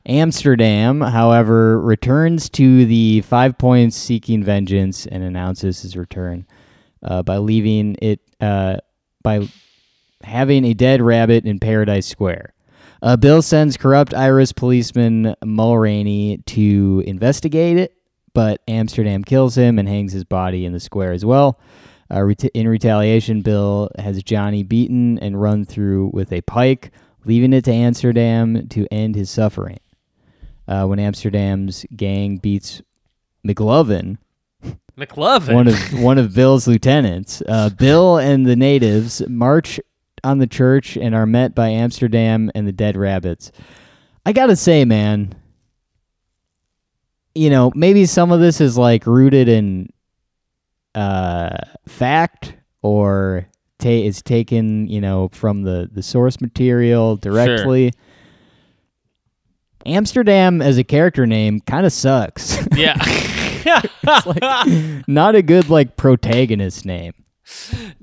Amsterdam, 0.05 1.01
however, 1.01 1.79
returns 1.79 2.49
to 2.49 2.85
the 2.85 3.21
Five 3.21 3.57
Points 3.59 3.95
seeking 3.95 4.43
vengeance 4.43 5.05
and 5.05 5.23
announces 5.23 5.81
his 5.83 5.95
return 5.95 6.47
uh, 7.03 7.21
by 7.21 7.37
leaving 7.37 7.95
it 8.01 8.19
uh, 8.39 8.77
by 9.21 9.47
having 10.23 10.65
a 10.65 10.73
dead 10.73 11.01
rabbit 11.01 11.45
in 11.45 11.59
Paradise 11.59 12.07
Square. 12.07 12.53
Uh, 13.03 13.15
Bill 13.15 13.43
sends 13.43 13.77
corrupt 13.77 14.13
Irish 14.15 14.53
policeman 14.55 15.35
Mulraney 15.43 16.43
to 16.47 17.03
investigate 17.05 17.77
it, 17.77 17.95
but 18.33 18.61
Amsterdam 18.67 19.23
kills 19.23 19.57
him 19.57 19.79
and 19.79 19.87
hangs 19.87 20.13
his 20.13 20.23
body 20.23 20.65
in 20.65 20.73
the 20.73 20.79
square 20.79 21.11
as 21.11 21.25
well. 21.25 21.59
Uh, 22.13 22.21
ret- 22.23 22.43
in 22.43 22.67
retaliation, 22.67 23.41
Bill 23.41 23.89
has 23.97 24.21
Johnny 24.23 24.63
beaten 24.63 25.17
and 25.19 25.41
run 25.41 25.63
through 25.65 26.11
with 26.13 26.31
a 26.33 26.41
pike, 26.41 26.91
leaving 27.25 27.53
it 27.53 27.63
to 27.65 27.71
Amsterdam 27.71 28.67
to 28.69 28.87
end 28.91 29.15
his 29.15 29.29
suffering. 29.29 29.79
Uh, 30.67 30.85
when 30.85 30.99
Amsterdam's 30.99 31.85
gang 31.95 32.37
beats 32.37 32.81
McLovin, 33.45 34.17
McLovin. 34.97 35.53
one 35.53 35.67
of 35.67 35.75
one 36.01 36.17
of 36.17 36.33
Bill's 36.33 36.67
lieutenants. 36.67 37.41
Uh, 37.47 37.69
Bill 37.69 38.17
and 38.17 38.45
the 38.45 38.55
natives 38.55 39.21
march 39.27 39.79
on 40.23 40.37
the 40.37 40.47
church 40.47 40.97
and 40.97 41.15
are 41.15 41.25
met 41.25 41.55
by 41.55 41.69
Amsterdam 41.69 42.51
and 42.53 42.67
the 42.67 42.71
dead 42.71 42.95
rabbits. 42.95 43.51
I 44.25 44.33
gotta 44.33 44.55
say, 44.55 44.85
man, 44.85 45.33
you 47.35 47.49
know, 47.49 47.71
maybe 47.75 48.05
some 48.05 48.31
of 48.31 48.39
this 48.39 48.61
is 48.61 48.77
like 48.77 49.05
rooted 49.05 49.47
in 49.47 49.89
uh, 50.95 51.57
fact 51.87 52.55
or 52.81 53.47
ta- 53.79 53.89
is 53.89 54.21
taken, 54.21 54.87
you 54.87 55.01
know, 55.01 55.29
from 55.29 55.63
the 55.63 55.89
the 55.91 56.03
source 56.03 56.41
material 56.41 57.15
directly. 57.15 57.93
Amsterdam 59.85 60.61
as 60.61 60.77
a 60.77 60.83
character 60.83 61.25
name 61.25 61.59
kind 61.61 61.85
of 61.85 61.93
sucks. 61.93 62.57
yeah. 62.75 62.93
like 64.25 65.07
not 65.07 65.35
a 65.35 65.41
good 65.41 65.69
like 65.69 65.97
protagonist 65.97 66.85
name. 66.85 67.13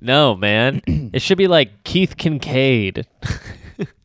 no, 0.01 0.35
man. 0.35 0.83
It 1.11 1.23
should 1.23 1.39
be 1.39 1.47
like 1.49 1.85
Keith 1.85 2.17
Kincaid. 2.19 3.07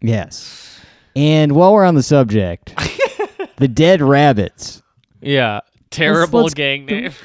Yes. 0.01 0.79
And 1.15 1.53
while 1.53 1.73
we're 1.73 1.85
on 1.85 1.95
the 1.95 2.03
subject, 2.03 2.73
the 3.57 3.67
dead 3.67 4.01
rabbits. 4.01 4.82
Yeah. 5.23 5.61
Terrible 5.89 6.41
let's 6.43 6.53
gang 6.53 6.85
name. 6.85 7.11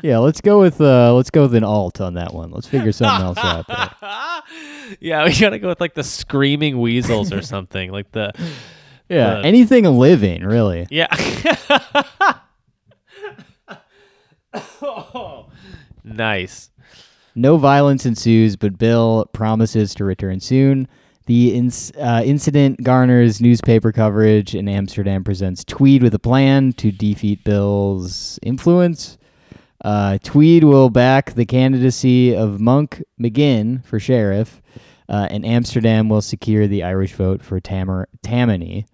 Yeah, 0.00 0.18
let's 0.18 0.40
go 0.40 0.60
with 0.60 0.80
uh 0.80 1.12
let's 1.14 1.30
go 1.30 1.42
with 1.42 1.56
an 1.56 1.64
alt 1.64 2.00
on 2.00 2.14
that 2.14 2.32
one. 2.32 2.52
Let's 2.52 2.68
figure 2.68 2.92
something 2.92 3.26
else 3.26 3.38
out 3.38 3.66
there. 3.66 3.90
yeah, 5.00 5.24
we 5.24 5.36
gotta 5.36 5.58
go 5.58 5.66
with 5.66 5.80
like 5.80 5.94
the 5.94 6.04
screaming 6.04 6.78
weasels 6.80 7.32
or 7.32 7.42
something. 7.42 7.90
Like 7.90 8.12
the 8.12 8.32
Yeah, 9.08 9.38
Uh, 9.38 9.40
anything 9.40 9.84
living, 9.86 10.44
really. 10.44 10.86
Yeah. 10.88 11.08
nice. 16.04 16.70
No 17.34 17.56
violence 17.56 18.06
ensues, 18.06 18.54
but 18.54 18.78
Bill 18.78 19.26
promises 19.32 19.94
to 19.96 20.04
return 20.04 20.38
soon. 20.38 20.86
The 21.28 21.70
uh, 22.00 22.22
incident 22.24 22.82
garners 22.82 23.38
newspaper 23.38 23.92
coverage, 23.92 24.54
and 24.54 24.66
Amsterdam 24.66 25.22
presents 25.22 25.62
Tweed 25.62 26.02
with 26.02 26.14
a 26.14 26.18
plan 26.18 26.72
to 26.78 26.90
defeat 26.90 27.44
Bill's 27.44 28.38
influence. 28.40 29.18
Uh, 29.84 30.16
Tweed 30.24 30.64
will 30.64 30.88
back 30.88 31.34
the 31.34 31.44
candidacy 31.44 32.34
of 32.34 32.60
Monk 32.60 33.02
McGinn 33.20 33.84
for 33.84 34.00
sheriff, 34.00 34.62
uh, 35.10 35.28
and 35.30 35.44
Amsterdam 35.44 36.08
will 36.08 36.22
secure 36.22 36.66
the 36.66 36.82
Irish 36.82 37.12
vote 37.12 37.42
for 37.42 37.60
Tamar- 37.60 38.08
Tammany. 38.22 38.86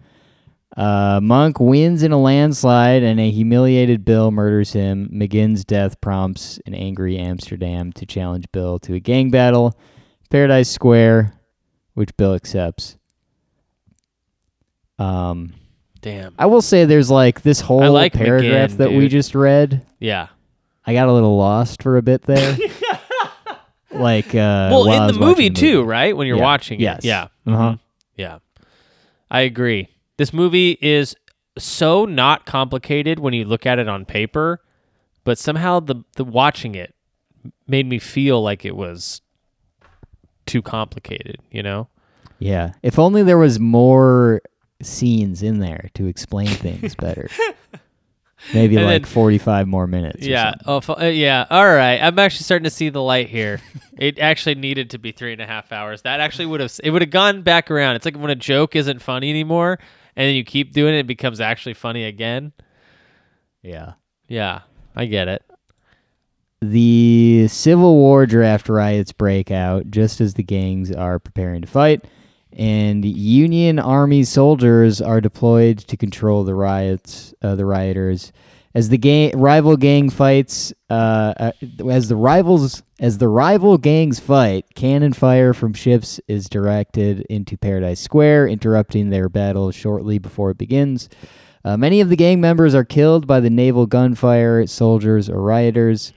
Uh, 0.75 1.21
Monk 1.23 1.61
wins 1.61 2.03
in 2.03 2.11
a 2.11 2.19
landslide, 2.21 3.01
and 3.01 3.17
a 3.17 3.31
humiliated 3.31 4.03
Bill 4.03 4.29
murders 4.29 4.73
him. 4.73 5.09
McGinn's 5.09 5.63
death 5.63 6.01
prompts 6.01 6.59
an 6.65 6.73
angry 6.73 7.17
Amsterdam 7.17 7.93
to 7.93 8.05
challenge 8.05 8.51
Bill 8.51 8.77
to 8.79 8.93
a 8.93 8.99
gang 8.99 9.31
battle. 9.31 9.79
Paradise 10.29 10.69
Square, 10.69 11.31
which 11.95 12.15
Bill 12.15 12.33
accepts. 12.35 12.95
Um, 14.99 15.53
Damn. 16.01 16.35
I 16.37 16.45
will 16.45 16.61
say 16.61 16.85
there's 16.85 17.09
like 17.11 17.41
this 17.41 17.59
whole 17.59 17.91
like 17.91 18.13
paragraph 18.13 18.71
McGinn, 18.71 18.77
that 18.77 18.91
we 18.91 19.07
just 19.07 19.33
read. 19.35 19.85
Yeah. 19.99 20.27
I 20.85 20.93
got 20.93 21.07
a 21.09 21.13
little 21.13 21.35
lost 21.35 21.81
for 21.81 21.97
a 21.97 22.01
bit 22.01 22.21
there. 22.23 22.55
like, 23.91 24.27
uh, 24.35 24.69
well, 24.71 24.85
in 24.85 25.01
the 25.01 25.07
was 25.07 25.19
movie 25.19 25.49
too, 25.49 25.83
right? 25.83 26.15
When 26.15 26.27
you're 26.27 26.37
Yeah. 26.37 26.43
watching 26.43 26.79
Yes. 26.79 26.99
it. 26.99 27.05
Yeah. 27.07 27.27
Uh-huh. 27.47 27.71
Mhm. 27.71 27.79
Yeah. 28.15 28.37
I 29.31 29.41
agree. 29.41 29.89
This 30.17 30.31
movie 30.31 30.77
is 30.81 31.15
so 31.57 32.05
not 32.05 32.45
complicated 32.45 33.19
when 33.19 33.33
you 33.33 33.45
look 33.45 33.65
at 33.65 33.79
it 33.79 33.87
on 33.87 34.05
paper, 34.05 34.61
but 35.23 35.37
somehow 35.39 35.79
the 35.79 36.03
the 36.15 36.23
watching 36.23 36.75
it 36.75 36.93
made 37.67 37.87
me 37.87 37.97
feel 37.99 38.41
like 38.43 38.63
it 38.63 38.75
was 38.75 39.21
too 40.45 40.61
complicated, 40.61 41.37
you 41.51 41.63
know? 41.63 41.87
Yeah. 42.39 42.73
If 42.83 42.99
only 42.99 43.23
there 43.23 43.37
was 43.37 43.59
more 43.59 44.41
scenes 44.81 45.41
in 45.41 45.59
there 45.59 45.89
to 45.93 46.05
explain 46.07 46.47
things 46.49 46.95
better. 46.95 47.29
Maybe 48.53 48.75
And 48.75 48.85
like 48.85 49.03
then- 49.03 49.11
45 49.11 49.67
more 49.67 49.87
minutes. 49.87 50.25
Yeah. 50.25 50.53
Oh, 50.65 50.81
uh, 50.87 51.05
yeah. 51.05 51.45
All 51.49 51.65
right. 51.65 51.97
I'm 51.99 52.19
actually 52.19 52.43
starting 52.43 52.65
to 52.65 52.69
see 52.69 52.89
the 52.89 53.01
light 53.01 53.29
here. 53.29 53.59
it 53.97 54.19
actually 54.19 54.55
needed 54.55 54.91
to 54.91 54.97
be 54.99 55.11
three 55.11 55.31
and 55.31 55.41
a 55.41 55.47
half 55.47 55.71
hours. 55.71 56.01
That 56.03 56.19
actually 56.19 56.45
would 56.47 56.59
have. 56.59 56.71
It 56.83 56.91
would 56.91 57.01
have 57.01 57.09
gone 57.11 57.41
back 57.41 57.71
around. 57.71 57.95
It's 57.95 58.05
like 58.05 58.17
when 58.17 58.29
a 58.29 58.35
joke 58.35 58.75
isn't 58.75 59.01
funny 59.01 59.29
anymore, 59.29 59.79
and 60.15 60.27
then 60.27 60.35
you 60.35 60.43
keep 60.43 60.73
doing 60.73 60.93
it, 60.93 60.99
it 60.99 61.07
becomes 61.07 61.39
actually 61.41 61.73
funny 61.73 62.03
again. 62.03 62.51
Yeah. 63.63 63.93
Yeah, 64.27 64.61
I 64.95 65.05
get 65.05 65.27
it. 65.27 65.43
The 66.71 67.47
Civil 67.47 67.95
War 67.95 68.25
draft 68.25 68.69
riots 68.69 69.11
break 69.11 69.51
out 69.51 69.91
just 69.91 70.19
as 70.19 70.33
the 70.33 70.43
gangs 70.43 70.91
are 70.91 71.19
preparing 71.19 71.61
to 71.61 71.67
fight, 71.67 72.05
and 72.53 73.05
Union 73.05 73.77
Army 73.77 74.23
soldiers 74.23 74.99
are 74.99 75.21
deployed 75.21 75.77
to 75.79 75.95
control 75.95 76.43
the 76.43 76.55
riots. 76.55 77.35
Uh, 77.41 77.53
the 77.53 77.65
rioters, 77.65 78.31
as 78.73 78.89
the 78.89 78.97
gang 78.97 79.37
rival 79.37 79.77
gang 79.77 80.09
fights, 80.09 80.73
uh, 80.89 81.33
uh, 81.37 81.51
as 81.87 82.09
the 82.09 82.15
rivals 82.15 82.81
as 82.99 83.19
the 83.19 83.27
rival 83.27 83.77
gangs 83.77 84.19
fight, 84.19 84.65
cannon 84.73 85.13
fire 85.13 85.53
from 85.53 85.73
ships 85.73 86.19
is 86.27 86.49
directed 86.49 87.21
into 87.29 87.57
Paradise 87.57 87.99
Square, 87.99 88.47
interrupting 88.47 89.11
their 89.11 89.29
battle 89.29 89.69
shortly 89.69 90.17
before 90.17 90.49
it 90.49 90.57
begins. 90.57 91.09
Uh, 91.63 91.77
many 91.77 92.01
of 92.01 92.09
the 92.09 92.15
gang 92.15 92.41
members 92.41 92.73
are 92.73 92.85
killed 92.85 93.27
by 93.27 93.39
the 93.39 93.49
naval 93.51 93.85
gunfire, 93.85 94.65
soldiers, 94.65 95.29
or 95.29 95.41
rioters. 95.41 96.11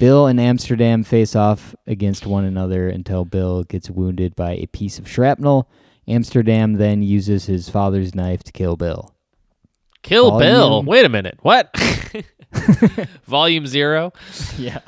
Bill 0.00 0.26
and 0.26 0.40
Amsterdam 0.40 1.04
face 1.04 1.36
off 1.36 1.74
against 1.86 2.26
one 2.26 2.44
another 2.44 2.88
until 2.88 3.24
Bill 3.26 3.62
gets 3.64 3.90
wounded 3.90 4.34
by 4.34 4.52
a 4.54 4.66
piece 4.66 4.98
of 4.98 5.06
shrapnel. 5.06 5.68
Amsterdam 6.08 6.72
then 6.78 7.02
uses 7.02 7.44
his 7.44 7.68
father's 7.68 8.14
knife 8.14 8.42
to 8.44 8.52
kill 8.52 8.76
Bill. 8.76 9.14
Kill 10.02 10.30
Volume- 10.30 10.50
Bill. 10.52 10.82
Wait 10.84 11.04
a 11.04 11.10
minute. 11.10 11.38
What? 11.42 11.70
Volume 13.26 13.66
zero. 13.66 14.12
Yeah. 14.56 14.80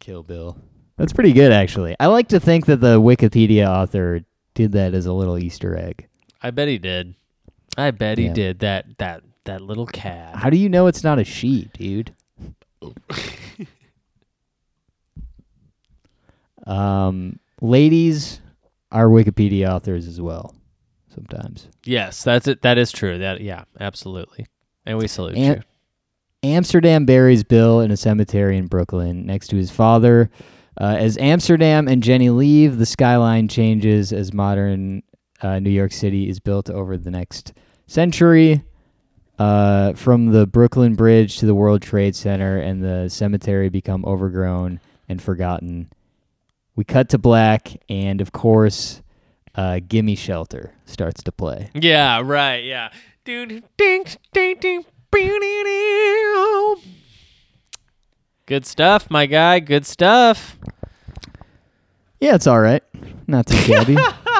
Kill 0.00 0.22
Bill. 0.22 0.56
That's 0.96 1.12
pretty 1.12 1.32
good, 1.32 1.52
actually. 1.52 1.96
I 2.00 2.06
like 2.06 2.28
to 2.28 2.40
think 2.40 2.66
that 2.66 2.80
the 2.80 3.00
Wikipedia 3.00 3.66
author 3.68 4.20
did 4.54 4.72
that 4.72 4.94
as 4.94 5.06
a 5.06 5.12
little 5.12 5.38
Easter 5.38 5.76
egg. 5.76 6.08
I 6.40 6.50
bet 6.52 6.68
he 6.68 6.78
did. 6.78 7.14
I 7.76 7.90
bet 7.90 8.16
he 8.18 8.26
Yeah. 8.26 8.32
did. 8.32 8.58
That 8.60 8.98
that 8.98 9.22
that 9.44 9.60
little 9.60 9.86
cat. 9.86 10.36
How 10.36 10.50
do 10.50 10.56
you 10.56 10.68
know 10.68 10.86
it's 10.86 11.02
not 11.04 11.18
a 11.18 11.24
she, 11.24 11.68
dude? 11.74 12.14
um, 16.66 17.38
ladies 17.60 18.40
are 18.90 19.08
Wikipedia 19.08 19.68
authors 19.68 20.06
as 20.06 20.20
well. 20.20 20.54
Sometimes. 21.14 21.68
Yes, 21.84 22.22
that's 22.22 22.46
it. 22.46 22.62
That 22.62 22.78
is 22.78 22.92
true. 22.92 23.18
That 23.18 23.40
yeah, 23.40 23.64
absolutely. 23.80 24.46
And 24.86 24.98
we 24.98 25.08
salute 25.08 25.36
Am- 25.36 25.56
you. 25.56 25.62
Amsterdam 26.44 27.04
buries 27.04 27.42
Bill 27.42 27.80
in 27.80 27.90
a 27.90 27.96
cemetery 27.96 28.56
in 28.56 28.66
Brooklyn 28.66 29.26
next 29.26 29.48
to 29.48 29.56
his 29.56 29.70
father. 29.70 30.30
Uh, 30.80 30.96
as 30.96 31.18
Amsterdam 31.18 31.88
and 31.88 32.02
Jenny 32.02 32.30
leave, 32.30 32.78
the 32.78 32.86
skyline 32.86 33.48
changes 33.48 34.12
as 34.12 34.32
modern 34.32 35.02
uh, 35.42 35.58
New 35.58 35.70
York 35.70 35.92
City 35.92 36.28
is 36.28 36.38
built 36.38 36.70
over 36.70 36.96
the 36.96 37.10
next 37.10 37.52
century. 37.88 38.62
Uh, 39.38 39.92
from 39.92 40.32
the 40.32 40.46
Brooklyn 40.46 40.96
Bridge 40.96 41.38
to 41.38 41.46
the 41.46 41.54
World 41.54 41.80
Trade 41.80 42.16
Center 42.16 42.58
and 42.58 42.82
the 42.82 43.08
cemetery 43.08 43.68
become 43.68 44.04
overgrown 44.04 44.80
and 45.08 45.22
forgotten. 45.22 45.88
We 46.74 46.84
cut 46.84 47.08
to 47.10 47.18
black, 47.18 47.80
and 47.88 48.20
of 48.20 48.32
course, 48.32 49.00
uh, 49.54 49.80
"Gimme 49.86 50.16
Shelter" 50.16 50.74
starts 50.86 51.22
to 51.22 51.32
play. 51.32 51.70
Yeah, 51.74 52.20
right. 52.24 52.64
Yeah. 52.64 52.90
Ding, 53.24 53.62
ding, 53.76 54.04
ding. 54.32 54.84
Good 58.46 58.64
stuff, 58.64 59.10
my 59.10 59.26
guy. 59.26 59.60
Good 59.60 59.84
stuff. 59.86 60.56
Yeah, 62.20 62.34
it's 62.34 62.46
all 62.46 62.60
right, 62.60 62.82
not 63.26 63.46
too 63.46 63.56
shabby 63.58 63.96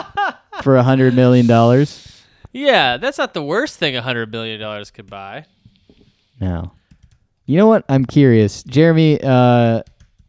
for 0.63 0.77
a 0.77 0.83
hundred 0.83 1.15
million 1.15 1.47
dollars. 1.47 2.08
Yeah, 2.59 2.97
that's 2.97 3.19
not 3.19 3.35
the 3.35 3.43
worst 3.43 3.79
thing 3.79 3.95
a 3.95 4.03
hundred 4.03 4.31
billion 4.33 4.59
dollars 4.59 4.91
could 4.91 5.09
buy. 5.09 5.45
No. 6.41 6.73
You 7.47 7.57
know 7.57 7.67
what? 7.69 7.85
I'm 7.89 8.05
curious, 8.05 8.65
Jeremy. 8.65 9.21
Uh, 9.23 9.83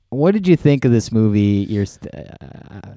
what 0.09 0.31
did 0.31 0.47
you 0.47 0.55
think 0.55 0.85
of 0.85 0.91
this 0.91 1.11
movie? 1.11 1.65
Your, 1.67 1.85
st- 1.87 2.13
uh, 2.13 2.91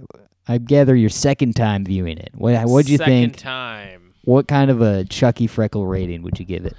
I 0.47 0.59
gather 0.59 0.95
your 0.95 1.09
second 1.11 1.55
time 1.57 1.85
viewing 1.85 2.19
it. 2.19 2.31
What 2.35 2.63
What'd 2.67 2.91
you 2.91 2.99
Second 2.99 3.13
think? 3.13 3.37
time. 3.39 4.13
What 4.25 4.49
kind 4.49 4.71
of 4.71 4.83
a 4.83 5.05
Chucky 5.05 5.47
Freckle 5.47 5.87
rating 5.87 6.23
would 6.23 6.39
you 6.39 6.45
give 6.45 6.67
it? 6.67 6.77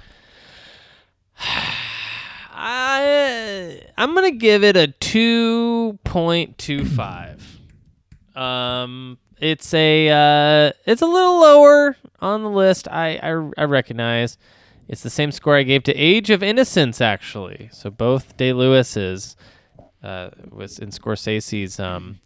I 2.56 3.80
I'm 3.98 4.14
gonna 4.14 4.30
give 4.30 4.62
it 4.64 4.76
a 4.76 4.86
two 4.88 5.98
point 6.04 6.56
two 6.56 6.84
five. 6.84 7.58
Um, 8.36 9.18
it's 9.38 9.72
a 9.74 10.08
uh, 10.08 10.72
it's 10.86 11.02
a 11.02 11.06
little 11.06 11.40
lower 11.40 11.96
on 12.20 12.42
the 12.42 12.50
list. 12.50 12.88
I, 12.88 13.18
I 13.22 13.62
I 13.62 13.64
recognize. 13.64 14.38
It's 14.86 15.02
the 15.02 15.10
same 15.10 15.32
score 15.32 15.56
I 15.56 15.62
gave 15.62 15.82
to 15.84 15.94
Age 15.94 16.28
of 16.28 16.42
Innocence, 16.42 17.00
actually. 17.00 17.70
So 17.72 17.90
both 17.90 18.36
Day 18.36 18.52
Lewis's 18.52 19.34
uh, 20.02 20.28
was 20.50 20.78
in 20.78 20.90
Scorsese's 20.90 21.80
um, 21.80 22.20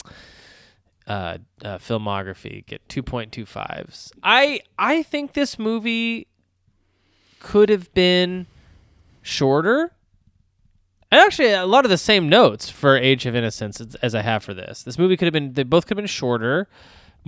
uh, 1.07 1.39
uh, 1.65 1.79
filmography 1.79 2.67
get 2.67 2.87
2.25s. 2.89 4.13
I 4.23 4.61
I 4.79 5.03
think 5.03 5.33
this 5.35 5.59
movie 5.59 6.27
could 7.39 7.69
have 7.69 7.93
been 7.95 8.47
shorter. 9.23 9.93
And 11.11 11.21
actually, 11.21 11.53
a 11.53 11.65
lot 11.65 11.87
of 11.87 11.91
the 11.91 11.97
same 11.97 12.29
notes 12.29 12.69
for 12.69 12.97
Age 12.97 13.25
of 13.25 13.35
Innocence 13.35 13.81
as, 13.81 13.95
as 13.97 14.15
I 14.15 14.21
have 14.21 14.45
for 14.45 14.53
this. 14.53 14.83
This 14.83 14.99
movie 14.99 15.17
could 15.17 15.25
have 15.25 15.33
been, 15.33 15.55
they 15.55 15.63
both 15.63 15.87
could 15.87 15.97
have 15.97 16.03
been 16.03 16.07
shorter, 16.07 16.69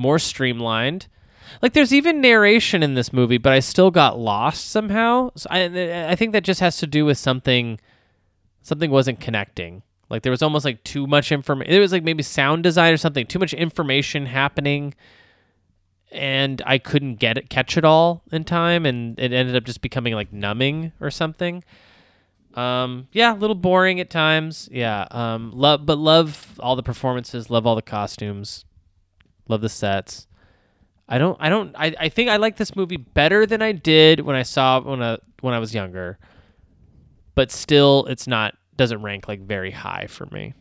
more 0.00 0.18
streamlined. 0.18 1.06
Like, 1.62 1.74
there's 1.74 1.92
even 1.92 2.20
narration 2.20 2.82
in 2.82 2.94
this 2.94 3.12
movie, 3.12 3.38
but 3.38 3.52
I 3.52 3.60
still 3.60 3.90
got 3.90 4.18
lost 4.18 4.70
somehow. 4.70 5.30
So 5.36 5.46
I, 5.50 6.10
I 6.10 6.16
think 6.16 6.32
that 6.32 6.42
just 6.42 6.60
has 6.60 6.78
to 6.78 6.86
do 6.86 7.04
with 7.04 7.18
something, 7.18 7.78
something 8.62 8.90
wasn't 8.90 9.20
connecting. 9.20 9.82
Like, 10.08 10.22
there 10.22 10.30
was 10.30 10.42
almost 10.42 10.64
like 10.64 10.82
too 10.84 11.06
much 11.06 11.30
information. 11.30 11.72
It 11.72 11.78
was 11.78 11.92
like 11.92 12.02
maybe 12.02 12.22
sound 12.22 12.62
design 12.62 12.92
or 12.92 12.96
something, 12.96 13.26
too 13.26 13.38
much 13.38 13.52
information 13.52 14.26
happening. 14.26 14.94
And 16.12 16.60
I 16.66 16.78
couldn't 16.78 17.16
get 17.16 17.38
it, 17.38 17.50
catch 17.50 17.76
it 17.76 17.84
all 17.84 18.22
in 18.32 18.42
time, 18.42 18.86
and 18.86 19.18
it 19.18 19.32
ended 19.32 19.54
up 19.54 19.64
just 19.64 19.80
becoming 19.80 20.14
like 20.14 20.32
numbing 20.32 20.92
or 21.00 21.10
something. 21.10 21.62
Um, 22.54 23.06
yeah, 23.12 23.32
a 23.32 23.38
little 23.38 23.54
boring 23.54 24.00
at 24.00 24.10
times. 24.10 24.68
Yeah. 24.72 25.06
Um, 25.12 25.52
love, 25.52 25.86
but 25.86 25.98
love 25.98 26.58
all 26.58 26.74
the 26.74 26.82
performances. 26.82 27.48
Love 27.48 27.66
all 27.66 27.76
the 27.76 27.82
costumes. 27.82 28.64
Love 29.50 29.62
the 29.62 29.68
sets. 29.68 30.28
I 31.08 31.18
don't. 31.18 31.36
I 31.40 31.48
don't. 31.48 31.74
I, 31.76 31.92
I 31.98 32.08
think 32.08 32.30
I 32.30 32.36
like 32.36 32.56
this 32.56 32.76
movie 32.76 32.96
better 32.96 33.46
than 33.46 33.62
I 33.62 33.72
did 33.72 34.20
when 34.20 34.36
I 34.36 34.44
saw 34.44 34.80
when 34.80 35.02
I 35.02 35.18
when 35.40 35.54
I 35.54 35.58
was 35.58 35.74
younger. 35.74 36.18
But 37.34 37.50
still, 37.50 38.06
it's 38.06 38.28
not 38.28 38.54
doesn't 38.76 39.02
rank 39.02 39.26
like 39.26 39.40
very 39.40 39.72
high 39.72 40.06
for 40.08 40.26
me. 40.26 40.54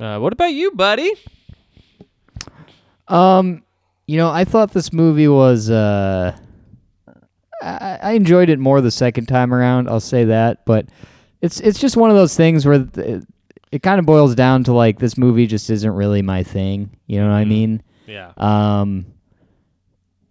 Uh, 0.00 0.18
what 0.18 0.32
about 0.32 0.54
you, 0.54 0.70
buddy? 0.70 1.12
Um, 3.08 3.62
you 4.06 4.16
know, 4.16 4.30
I 4.30 4.44
thought 4.44 4.72
this 4.72 4.90
movie 4.90 5.28
was. 5.28 5.68
Uh, 5.68 6.34
I, 7.60 7.98
I 8.02 8.12
enjoyed 8.12 8.48
it 8.48 8.58
more 8.58 8.80
the 8.80 8.90
second 8.90 9.26
time 9.26 9.52
around. 9.52 9.90
I'll 9.90 10.00
say 10.00 10.24
that, 10.24 10.64
but 10.64 10.86
it's 11.42 11.60
it's 11.60 11.78
just 11.78 11.98
one 11.98 12.08
of 12.08 12.16
those 12.16 12.34
things 12.34 12.64
where 12.64 12.88
it, 12.96 13.24
it 13.72 13.82
kind 13.82 13.98
of 13.98 14.06
boils 14.06 14.34
down 14.36 14.62
to 14.64 14.72
like 14.72 14.98
this 15.00 15.18
movie 15.18 15.46
just 15.46 15.68
isn't 15.70 15.90
really 15.92 16.22
my 16.22 16.44
thing. 16.44 16.96
You 17.06 17.20
know 17.20 17.26
what 17.28 17.34
I 17.34 17.44
mean? 17.44 17.82
Yeah. 18.06 18.32
Um. 18.36 19.06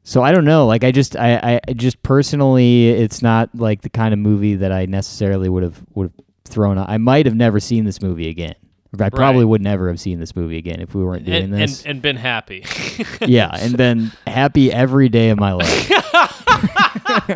So 0.04 0.24
I 0.24 0.32
don't 0.32 0.46
know. 0.46 0.66
Like 0.66 0.84
I 0.84 0.92
just 0.92 1.16
I, 1.18 1.36
I 1.38 1.60
I 1.68 1.74
just 1.74 2.02
personally, 2.04 2.90
it's 2.90 3.22
not 3.22 3.50
like 3.54 3.82
the 3.82 3.90
kind 3.90 4.14
of 4.14 4.20
movie 4.20 4.56
that 4.56 4.72
I 4.72 4.86
necessarily 4.86 5.50
would 5.50 5.64
have 5.64 5.82
would 5.94 6.12
have 6.16 6.26
thrown. 6.46 6.78
out. 6.78 6.90
I 6.90 6.98
might 6.98 7.26
have 7.26 7.36
never 7.36 7.60
seen 7.60 7.84
this 7.86 8.02
movie 8.02 8.30
again. 8.30 8.56
I 9.00 9.10
probably 9.10 9.46
would 9.46 9.62
never 9.62 9.88
have 9.88 10.02
seen 10.02 10.20
this 10.20 10.36
movie 10.36 10.58
again 10.58 10.82
if 10.82 10.94
we 10.94 11.02
weren't 11.04 11.24
doing 11.24 11.44
And, 11.46 11.54
this. 11.54 11.82
and 11.84 11.92
and 11.92 12.02
been 12.02 12.18
happy. 12.18 12.66
yeah, 13.26 13.50
and 13.54 13.78
been 13.78 14.12
happy 14.28 14.70
every 14.72 15.08
day 15.08 15.30
of 15.30 15.40
my 15.40 15.54
life. 15.54 15.92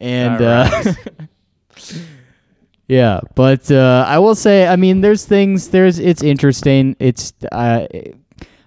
and 0.00 0.42
uh, 0.42 0.82
yeah, 2.88 3.20
but 3.34 3.70
uh, 3.70 4.04
I 4.06 4.18
will 4.18 4.34
say, 4.34 4.66
I 4.66 4.76
mean, 4.76 5.00
there's 5.00 5.24
things. 5.24 5.68
There's 5.68 5.98
it's 5.98 6.22
interesting. 6.22 6.96
It's 6.98 7.32
uh, 7.52 7.86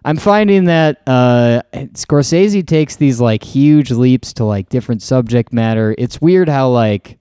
I'm 0.04 0.18
finding 0.18 0.66
that 0.66 1.02
uh, 1.08 1.62
Scorsese 1.74 2.66
takes 2.66 2.96
these 2.96 3.22
like 3.22 3.44
huge 3.44 3.92
leaps 3.92 4.34
to 4.34 4.46
like 4.46 4.70
different 4.70 5.02
subject 5.02 5.54
matter. 5.54 5.96
It's 5.98 6.22
weird 6.22 6.50
how 6.50 6.70
like 6.70 7.20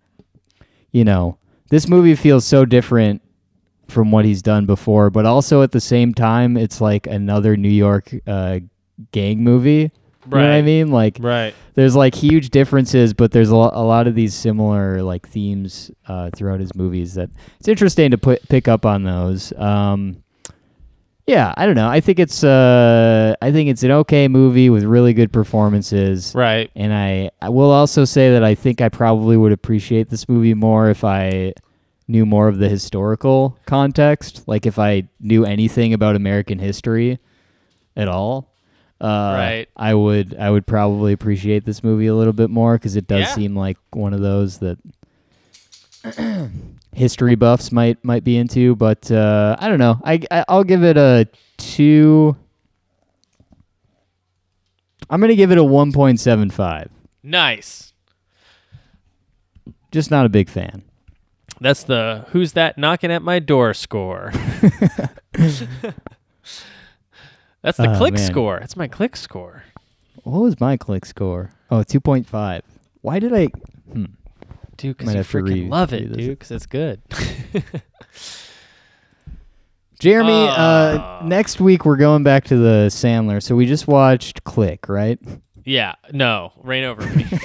you 0.92 1.04
know 1.04 1.38
this 1.70 1.88
movie 1.88 2.14
feels 2.14 2.44
so 2.44 2.64
different 2.64 3.22
from 3.88 4.10
what 4.10 4.24
he's 4.24 4.42
done 4.42 4.66
before, 4.66 5.10
but 5.10 5.26
also 5.26 5.62
at 5.62 5.72
the 5.72 5.80
same 5.80 6.14
time, 6.14 6.56
it's 6.56 6.80
like 6.80 7.06
another 7.06 7.56
New 7.56 7.68
York 7.68 8.14
uh, 8.26 8.60
gang 9.12 9.42
movie. 9.42 9.90
You 10.32 10.38
know 10.38 10.42
what 10.44 10.52
I 10.52 10.56
Right. 10.56 10.64
mean? 10.64 10.90
Like, 10.90 11.18
right. 11.20 11.54
there's 11.74 11.96
like 11.96 12.14
huge 12.14 12.50
differences, 12.50 13.12
but 13.14 13.32
there's 13.32 13.50
a, 13.50 13.56
lo- 13.56 13.70
a 13.72 13.82
lot 13.84 14.06
of 14.06 14.14
these 14.14 14.34
similar 14.34 15.02
like 15.02 15.28
themes 15.28 15.90
uh, 16.08 16.30
throughout 16.34 16.60
his 16.60 16.74
movies 16.74 17.14
that 17.14 17.30
it's 17.58 17.68
interesting 17.68 18.10
to 18.12 18.18
put 18.18 18.46
pick 18.48 18.68
up 18.68 18.84
on 18.86 19.02
those. 19.04 19.52
Um, 19.58 20.22
yeah, 21.26 21.54
I 21.56 21.64
don't 21.66 21.76
know. 21.76 21.88
I 21.88 22.00
think 22.00 22.18
it's 22.18 22.42
uh, 22.42 23.34
I 23.40 23.52
think 23.52 23.68
it's 23.70 23.82
an 23.84 23.92
okay 23.92 24.26
movie 24.26 24.68
with 24.68 24.82
really 24.84 25.12
good 25.12 25.32
performances. 25.32 26.32
Right. 26.34 26.70
And 26.74 26.92
I, 26.92 27.30
I 27.40 27.50
will 27.50 27.70
also 27.70 28.04
say 28.04 28.32
that 28.32 28.42
I 28.42 28.54
think 28.56 28.80
I 28.80 28.88
probably 28.88 29.36
would 29.36 29.52
appreciate 29.52 30.08
this 30.10 30.28
movie 30.28 30.54
more 30.54 30.90
if 30.90 31.04
I 31.04 31.52
knew 32.08 32.26
more 32.26 32.48
of 32.48 32.58
the 32.58 32.68
historical 32.68 33.56
context. 33.66 34.42
Like 34.48 34.66
if 34.66 34.78
I 34.80 35.08
knew 35.20 35.44
anything 35.44 35.92
about 35.94 36.16
American 36.16 36.58
history 36.58 37.20
at 37.96 38.08
all. 38.08 38.49
Uh, 39.00 39.34
Right. 39.36 39.68
I 39.76 39.94
would 39.94 40.36
I 40.36 40.50
would 40.50 40.66
probably 40.66 41.12
appreciate 41.12 41.64
this 41.64 41.82
movie 41.82 42.06
a 42.06 42.14
little 42.14 42.32
bit 42.34 42.50
more 42.50 42.74
because 42.76 42.96
it 42.96 43.06
does 43.06 43.20
Yeah. 43.20 43.34
seem 43.34 43.56
like 43.56 43.78
one 43.92 44.12
of 44.12 44.20
those 44.20 44.58
that 44.58 44.78
history 46.92 47.34
buffs 47.34 47.72
might 47.72 48.04
might 48.04 48.24
be 48.24 48.36
into. 48.36 48.76
But 48.76 49.10
uh, 49.10 49.56
I 49.58 49.68
don't 49.68 49.78
know. 49.78 50.00
I, 50.04 50.20
I 50.30 50.44
I'll 50.48 50.64
give 50.64 50.84
it 50.84 50.96
a 50.96 51.26
two. 51.56 52.36
I'm 55.08 55.20
gonna 55.20 55.34
give 55.34 55.50
it 55.50 55.58
a 55.58 55.64
one 55.64 55.92
point 55.92 56.20
seven 56.20 56.50
five. 56.50 56.90
Nice. 57.22 57.92
just 59.92 60.10
not 60.10 60.24
a 60.26 60.28
big 60.28 60.48
fan. 60.48 60.82
That's 61.60 61.82
the 61.82 62.24
who's 62.30 62.52
that 62.52 62.78
knocking 62.78 63.10
at 63.10 63.22
my 63.22 63.38
door 63.38 63.74
score. 63.74 64.32
That's 67.62 67.76
the 67.78 67.92
Oh, 67.92 67.96
click 67.98 68.14
man. 68.14 68.26
score. 68.26 68.58
That's 68.60 68.76
my 68.76 68.88
click 68.88 69.16
score. 69.16 69.64
What 70.24 70.40
was 70.42 70.60
my 70.60 70.76
click 70.76 71.04
score? 71.06 71.50
Oh, 71.70 71.78
2.5. 71.82 72.62
Why 73.02 73.18
did 73.18 73.32
I? 73.34 73.46
Hmm. 73.92 74.04
Dude, 74.76 74.96
because 74.96 75.14
you 75.14 75.20
freaking 75.20 75.48
re- 75.64 75.68
love 75.68 75.92
it, 75.92 76.12
dude, 76.12 76.30
because 76.38 76.50
it's 76.50 76.66
good. 76.66 77.00
Jeremy, 79.98 80.48
uh, 80.48 80.52
Ah. 80.56 81.20
next 81.24 81.60
week 81.60 81.84
we're 81.84 81.96
going 81.98 82.22
back 82.22 82.44
to 82.44 82.56
the 82.56 82.86
Sandler. 82.88 83.42
So 83.42 83.54
we 83.54 83.66
just 83.66 83.86
watched 83.86 84.44
Click, 84.44 84.88
right? 84.88 85.18
yeah, 85.64 85.94
no, 86.12 86.52
Reign 86.62 86.84
Over 86.84 87.06
Me. 87.14 87.26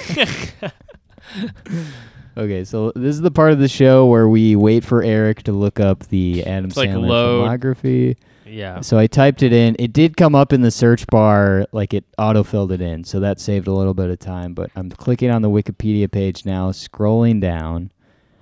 Okay, 2.38 2.64
so 2.64 2.92
this 2.94 3.14
is 3.14 3.22
the 3.22 3.30
part 3.30 3.52
of 3.52 3.58
the 3.58 3.66
show 3.68 4.04
where 4.04 4.28
we 4.28 4.56
wait 4.56 4.84
for 4.84 5.02
Eric 5.02 5.44
to 5.44 5.52
look 5.52 5.80
up 5.80 6.00
the 6.08 6.44
Adam 6.44 6.70
like 6.76 6.90
Sandler 6.90 7.08
load. 7.08 7.48
filmography. 7.48 8.16
Yeah. 8.46 8.80
So 8.80 8.98
I 8.98 9.06
typed 9.06 9.42
it 9.42 9.52
in. 9.52 9.76
It 9.78 9.92
did 9.92 10.16
come 10.16 10.34
up 10.34 10.52
in 10.52 10.62
the 10.62 10.70
search 10.70 11.06
bar, 11.08 11.66
like 11.72 11.94
it 11.94 12.04
auto-filled 12.18 12.72
it 12.72 12.80
in. 12.80 13.04
So 13.04 13.20
that 13.20 13.40
saved 13.40 13.66
a 13.66 13.72
little 13.72 13.94
bit 13.94 14.10
of 14.10 14.18
time. 14.18 14.54
But 14.54 14.70
I'm 14.76 14.90
clicking 14.90 15.30
on 15.30 15.42
the 15.42 15.50
Wikipedia 15.50 16.10
page 16.10 16.44
now, 16.44 16.70
scrolling 16.70 17.40
down. 17.40 17.92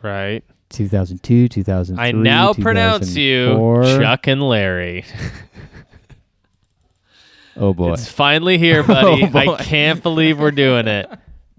Right. 0.03 0.45
2002, 0.71 1.49
2003. 1.49 2.05
I 2.05 2.13
now 2.13 2.53
pronounce 2.53 3.17
you 3.17 3.83
Chuck 3.99 4.27
and 4.27 4.43
Larry. 4.43 5.05
Oh 7.57 7.73
boy. 7.73 7.93
It's 7.93 8.11
finally 8.11 8.59
here, 8.59 8.83
buddy. 8.87 9.25
Oh, 9.25 9.27
boy. 9.29 9.55
I 9.55 9.63
can't 9.63 10.03
believe 10.03 10.39
we're 10.41 10.51
doing 10.51 10.89
it. 10.89 11.09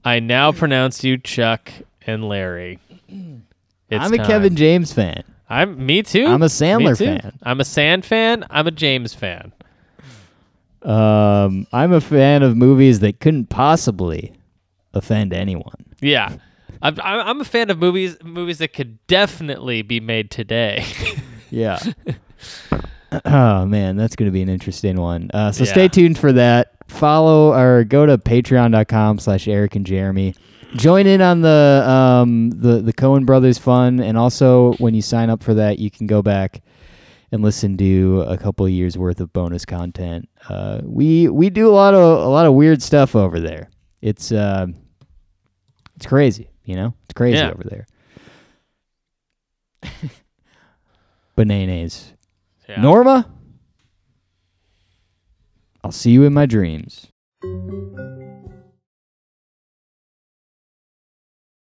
I 0.03 0.19
now 0.19 0.51
pronounce 0.51 1.03
you 1.03 1.17
Chuck 1.17 1.71
and 2.05 2.27
Larry. 2.27 2.79
It's 3.07 3.09
I'm 3.91 4.13
a 4.13 4.17
time. 4.17 4.25
Kevin 4.25 4.55
James 4.55 4.93
fan. 4.93 5.23
I'm 5.49 5.85
me 5.85 6.01
too. 6.03 6.25
I'm 6.25 6.41
a 6.41 6.47
Sandler 6.47 6.97
too. 6.97 7.05
fan. 7.05 7.37
I'm 7.43 7.59
a 7.59 7.65
Sand 7.65 8.03
fan. 8.05 8.45
I'm 8.49 8.65
a 8.67 8.71
James 8.71 9.13
fan. 9.13 9.51
Um, 10.81 11.65
I'm 11.73 11.91
a 11.93 12.01
fan 12.01 12.43
of 12.43 12.55
movies 12.55 12.99
that 12.99 13.19
couldn't 13.19 13.47
possibly 13.49 14.33
offend 14.93 15.33
anyone. 15.33 15.85
Yeah. 16.01 16.35
I'm, 16.81 16.95
I'm 17.01 17.19
I'm 17.27 17.41
a 17.41 17.45
fan 17.45 17.69
of 17.69 17.79
movies 17.79 18.17
movies 18.23 18.59
that 18.59 18.73
could 18.73 19.05
definitely 19.07 19.81
be 19.81 19.99
made 19.99 20.29
today. 20.31 20.85
Yeah. 21.51 21.79
oh 23.25 23.65
man, 23.65 23.95
that's 23.95 24.15
going 24.17 24.25
to 24.27 24.31
be 24.33 24.41
an 24.41 24.49
interesting 24.49 24.97
one. 24.99 25.29
Uh, 25.33 25.51
so 25.51 25.63
Yeah. 25.63 25.71
stay 25.71 25.87
tuned 25.87 26.17
for 26.17 26.33
that. 26.33 26.71
Follow 26.87 27.53
or 27.53 27.83
go 27.85 28.05
to 28.05 28.17
patreon.com 28.17 29.19
slash 29.19 29.47
Eric 29.47 29.75
and 29.75 29.85
Jeremy. 29.85 30.35
Join 30.75 31.07
in 31.07 31.21
on 31.21 31.41
the 31.41 31.83
um 31.87 32.49
the 32.49 32.81
the 32.81 32.91
Coen 32.93 33.25
Brothers 33.25 33.57
fun, 33.57 33.99
and 34.01 34.17
also 34.17 34.73
when 34.73 34.93
you 34.93 35.01
sign 35.01 35.29
up 35.29 35.41
for 35.41 35.53
that, 35.53 35.79
you 35.79 35.89
can 35.89 36.05
go 36.05 36.21
back 36.21 36.61
and 37.31 37.41
listen 37.41 37.77
to 37.77 38.21
a 38.27 38.37
couple 38.37 38.65
of 38.65 38.71
years 38.73 38.97
worth 38.97 39.21
of 39.21 39.31
bonus 39.31 39.63
content. 39.65 40.27
Uh, 40.49 40.81
we 40.83 41.29
we 41.29 41.49
do 41.49 41.69
a 41.69 41.71
lot 41.71 41.93
of 41.93 42.01
a 42.25 42.27
lot 42.27 42.45
of 42.45 42.53
weird 42.53 42.81
stuff 42.81 43.15
over 43.15 43.39
there. 43.39 43.69
It's 44.01 44.33
uh, 44.33 44.67
it's 45.95 46.05
crazy, 46.05 46.49
you 46.65 46.75
know. 46.75 46.93
It's 47.05 47.13
crazy 47.13 47.37
Yeah. 47.37 47.51
over 47.51 47.63
there. 47.63 47.87
Bananas. 51.37 52.11
Yeah. 52.67 52.81
Norma, 52.81 53.29
I'll 55.85 55.91
see 55.93 56.11
you 56.11 56.23
in 56.23 56.33
my 56.33 56.45
dreams. 56.45 57.07